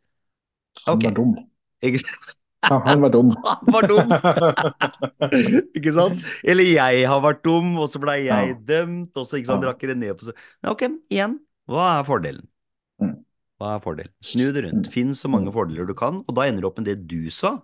Han 0.87 0.99
var 1.01 1.11
dum. 1.11 1.35
Ikke 1.83 1.99
sant? 1.99 2.37
Ja, 2.71 2.79
han 2.79 3.01
var 3.01 3.09
dum. 3.11 3.31
Han 3.45 3.73
var 3.73 3.87
dum! 3.89 4.11
ikke 5.77 5.93
sant? 5.97 6.21
Eller 6.45 6.65
jeg 6.65 7.07
har 7.09 7.21
vært 7.25 7.43
dum, 7.43 7.77
og 7.81 7.89
så 7.89 8.01
ble 8.03 8.19
jeg 8.25 8.27
Ja. 8.29 8.55
dømt, 8.55 9.17
og 9.17 9.27
så 9.27 9.41
ikke 9.41 9.47
sant, 9.47 9.65
rakker 9.65 9.89
det 9.89 9.97
ned 9.99 10.15
på 10.21 10.29
seg. 10.29 10.35
Ok, 10.69 10.85
igjen, 11.11 11.39
hva 11.69 11.99
er 11.99 12.05
fordelen? 12.05 12.47
Hva 13.61 13.75
er 13.77 13.83
fordelen? 13.85 14.13
Snu 14.25 14.47
det 14.57 14.65
rundt. 14.65 14.87
Mm. 14.89 14.93
Finn 14.93 15.11
så 15.15 15.29
mange 15.29 15.51
Mm. 15.51 15.55
fordeler 15.55 15.87
du 15.87 15.95
kan, 15.95 16.25
og 16.27 16.35
da 16.35 16.47
ender 16.49 16.65
du 16.65 16.69
opp 16.71 16.79
med 16.81 16.87
det 16.89 17.07
du 17.07 17.29
sa. 17.31 17.59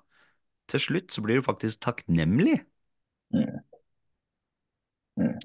Til 0.68 0.80
slutt 0.80 1.14
så 1.14 1.22
blir 1.24 1.40
du 1.40 1.42
faktisk 1.46 1.80
takknemlig. 1.80 2.58
Mm. 3.32 3.60
Mm. 5.16 5.38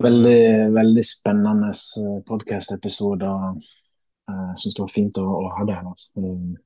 Veldig, 0.00 0.72
veldig 0.74 1.04
spennende 1.04 1.72
podkast-episode. 2.28 3.28
Jeg 4.26 4.58
syns 4.58 4.74
det 4.74 4.82
var 4.82 4.90
fint 4.90 5.18
å, 5.20 5.22
å 5.22 5.50
ha 5.54 5.64
det 5.68 5.74
her. 5.76 5.86
altså. 5.86 6.08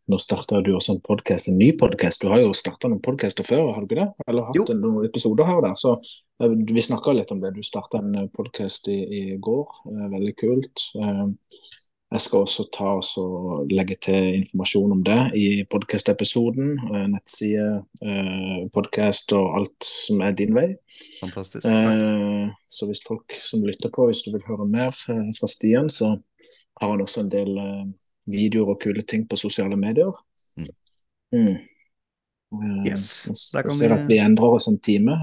Nå 0.08 0.18
starta 0.22 0.62
du 0.64 0.70
også 0.76 0.94
en 0.96 1.02
podcast, 1.04 1.48
en 1.50 1.58
ny 1.61 1.72
podkast. 1.76 2.22
Du 2.22 2.30
har 2.32 2.40
jo 2.40 2.54
starta 2.56 2.88
noen 2.88 3.02
podkaster 3.04 3.44
før, 3.44 3.72
har 3.74 3.84
du 3.84 3.90
ikke 3.90 4.00
det? 4.00 4.24
Eller 4.30 4.46
hatt 4.48 4.56
Jo. 4.56 4.64
noen 4.70 5.04
episoder 5.11 5.44
her 5.50 5.61
der. 5.66 5.74
Så 5.76 5.92
eh, 5.96 6.54
vi 6.70 6.80
snakka 6.86 7.12
litt 7.18 7.30
om 7.34 7.42
det. 7.42 7.52
Du 7.58 7.61
starta 7.66 8.00
en 8.00 8.16
podkast 8.32 8.88
i, 8.88 8.96
i 9.18 9.22
går. 9.36 9.76
Eh, 9.92 10.06
Veldig 10.16 10.34
kult. 10.40 10.86
Eh, 11.02 11.26
Jeg 12.11 12.24
skal 12.24 12.42
også 12.42 12.64
ta 12.74 12.96
og 12.98 13.68
legge 13.70 13.94
til 14.02 14.32
informasjon 14.40 14.94
om 14.96 15.02
det 15.06 15.18
i 15.38 15.44
podkast-episoden. 15.70 16.72
Nettside, 17.12 17.84
podkast 18.74 19.30
og 19.38 19.52
alt 19.61 19.86
som 19.86 20.18
er 20.26 20.34
din 20.34 20.50
vei. 20.56 20.64
Fantastisk. 21.20 21.68
Takk. 21.68 22.56
Så 22.66 22.88
hvis 22.90 23.02
folk 23.06 23.36
som 23.38 23.62
lytter 23.62 23.92
på, 23.94 24.08
hvis 24.11 24.24
du 24.26 24.32
vil 24.34 24.42
høre 24.48 24.66
mer 24.66 24.90
fra 24.90 25.50
Stian, 25.54 25.86
så 25.86 26.16
har 26.80 26.94
han 26.94 27.04
også 27.04 27.24
en 27.24 27.32
del 27.32 27.58
videoer 28.30 28.74
og 28.74 28.80
kule 28.82 29.02
ting 29.02 29.26
på 29.28 29.38
sosiale 29.40 29.76
medier. 29.80 30.12
Mm. 31.34 31.56
Mm. 32.50 32.84
Yes. 32.86 33.06
Jeg 33.54 33.70
ser 33.70 33.94
at 33.94 34.06
vi 34.10 34.18
endrer 34.18 34.56
oss 34.58 34.68
en 34.70 34.78
time. 34.82 35.14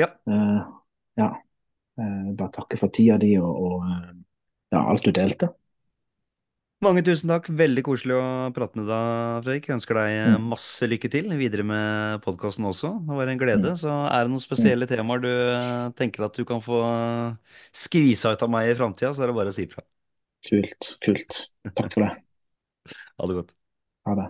Ja. 0.00 0.10
ja. 1.16 1.28
Bare 1.96 2.50
takke 2.52 2.76
for 2.80 2.92
tida 2.92 3.16
di 3.22 3.36
og, 3.40 3.52
og 3.54 3.84
ja, 4.74 4.80
alt 4.82 5.06
du 5.06 5.12
delte. 5.14 5.52
Mange 6.84 7.00
tusen 7.06 7.30
takk. 7.32 7.46
Veldig 7.48 7.84
koselig 7.86 8.16
å 8.18 8.24
prate 8.52 8.76
med 8.76 8.90
deg, 8.90 9.44
Fredrik. 9.46 9.68
Jeg 9.70 9.76
ønsker 9.78 9.96
deg 9.96 10.16
Mm. 10.34 10.48
masse 10.50 10.88
lykke 10.90 11.08
til 11.08 11.30
videre 11.38 11.64
med 11.64 12.20
podkasten 12.26 12.66
også. 12.68 12.90
Det 13.06 13.16
var 13.16 13.30
en 13.30 13.40
glede. 13.40 13.70
Mm. 13.72 13.78
Så 13.80 13.92
er 14.10 14.26
det 14.26 14.32
noen 14.34 14.42
spesielle 14.42 14.88
temaer 14.90 15.22
du 15.22 15.30
tenker 15.96 16.26
at 16.26 16.36
du 16.36 16.44
kan 16.44 16.60
få 16.60 16.82
skvisa 17.72 18.34
ut 18.34 18.42
av 18.44 18.50
meg 18.52 18.68
i 18.72 18.76
framtida, 18.76 19.14
så 19.14 19.24
er 19.24 19.32
det 19.32 19.38
bare 19.38 19.54
å 19.54 19.56
si 19.56 19.64
ifra. 19.64 19.84
Kult. 20.48 20.98
Kult. 21.04 21.50
Takk 21.74 21.92
for 21.92 22.00
det. 22.06 22.12
Ha 23.18 23.26
det 23.26 23.34
godt. 23.34 23.54
Ha 24.06 24.14
det. 24.18 24.26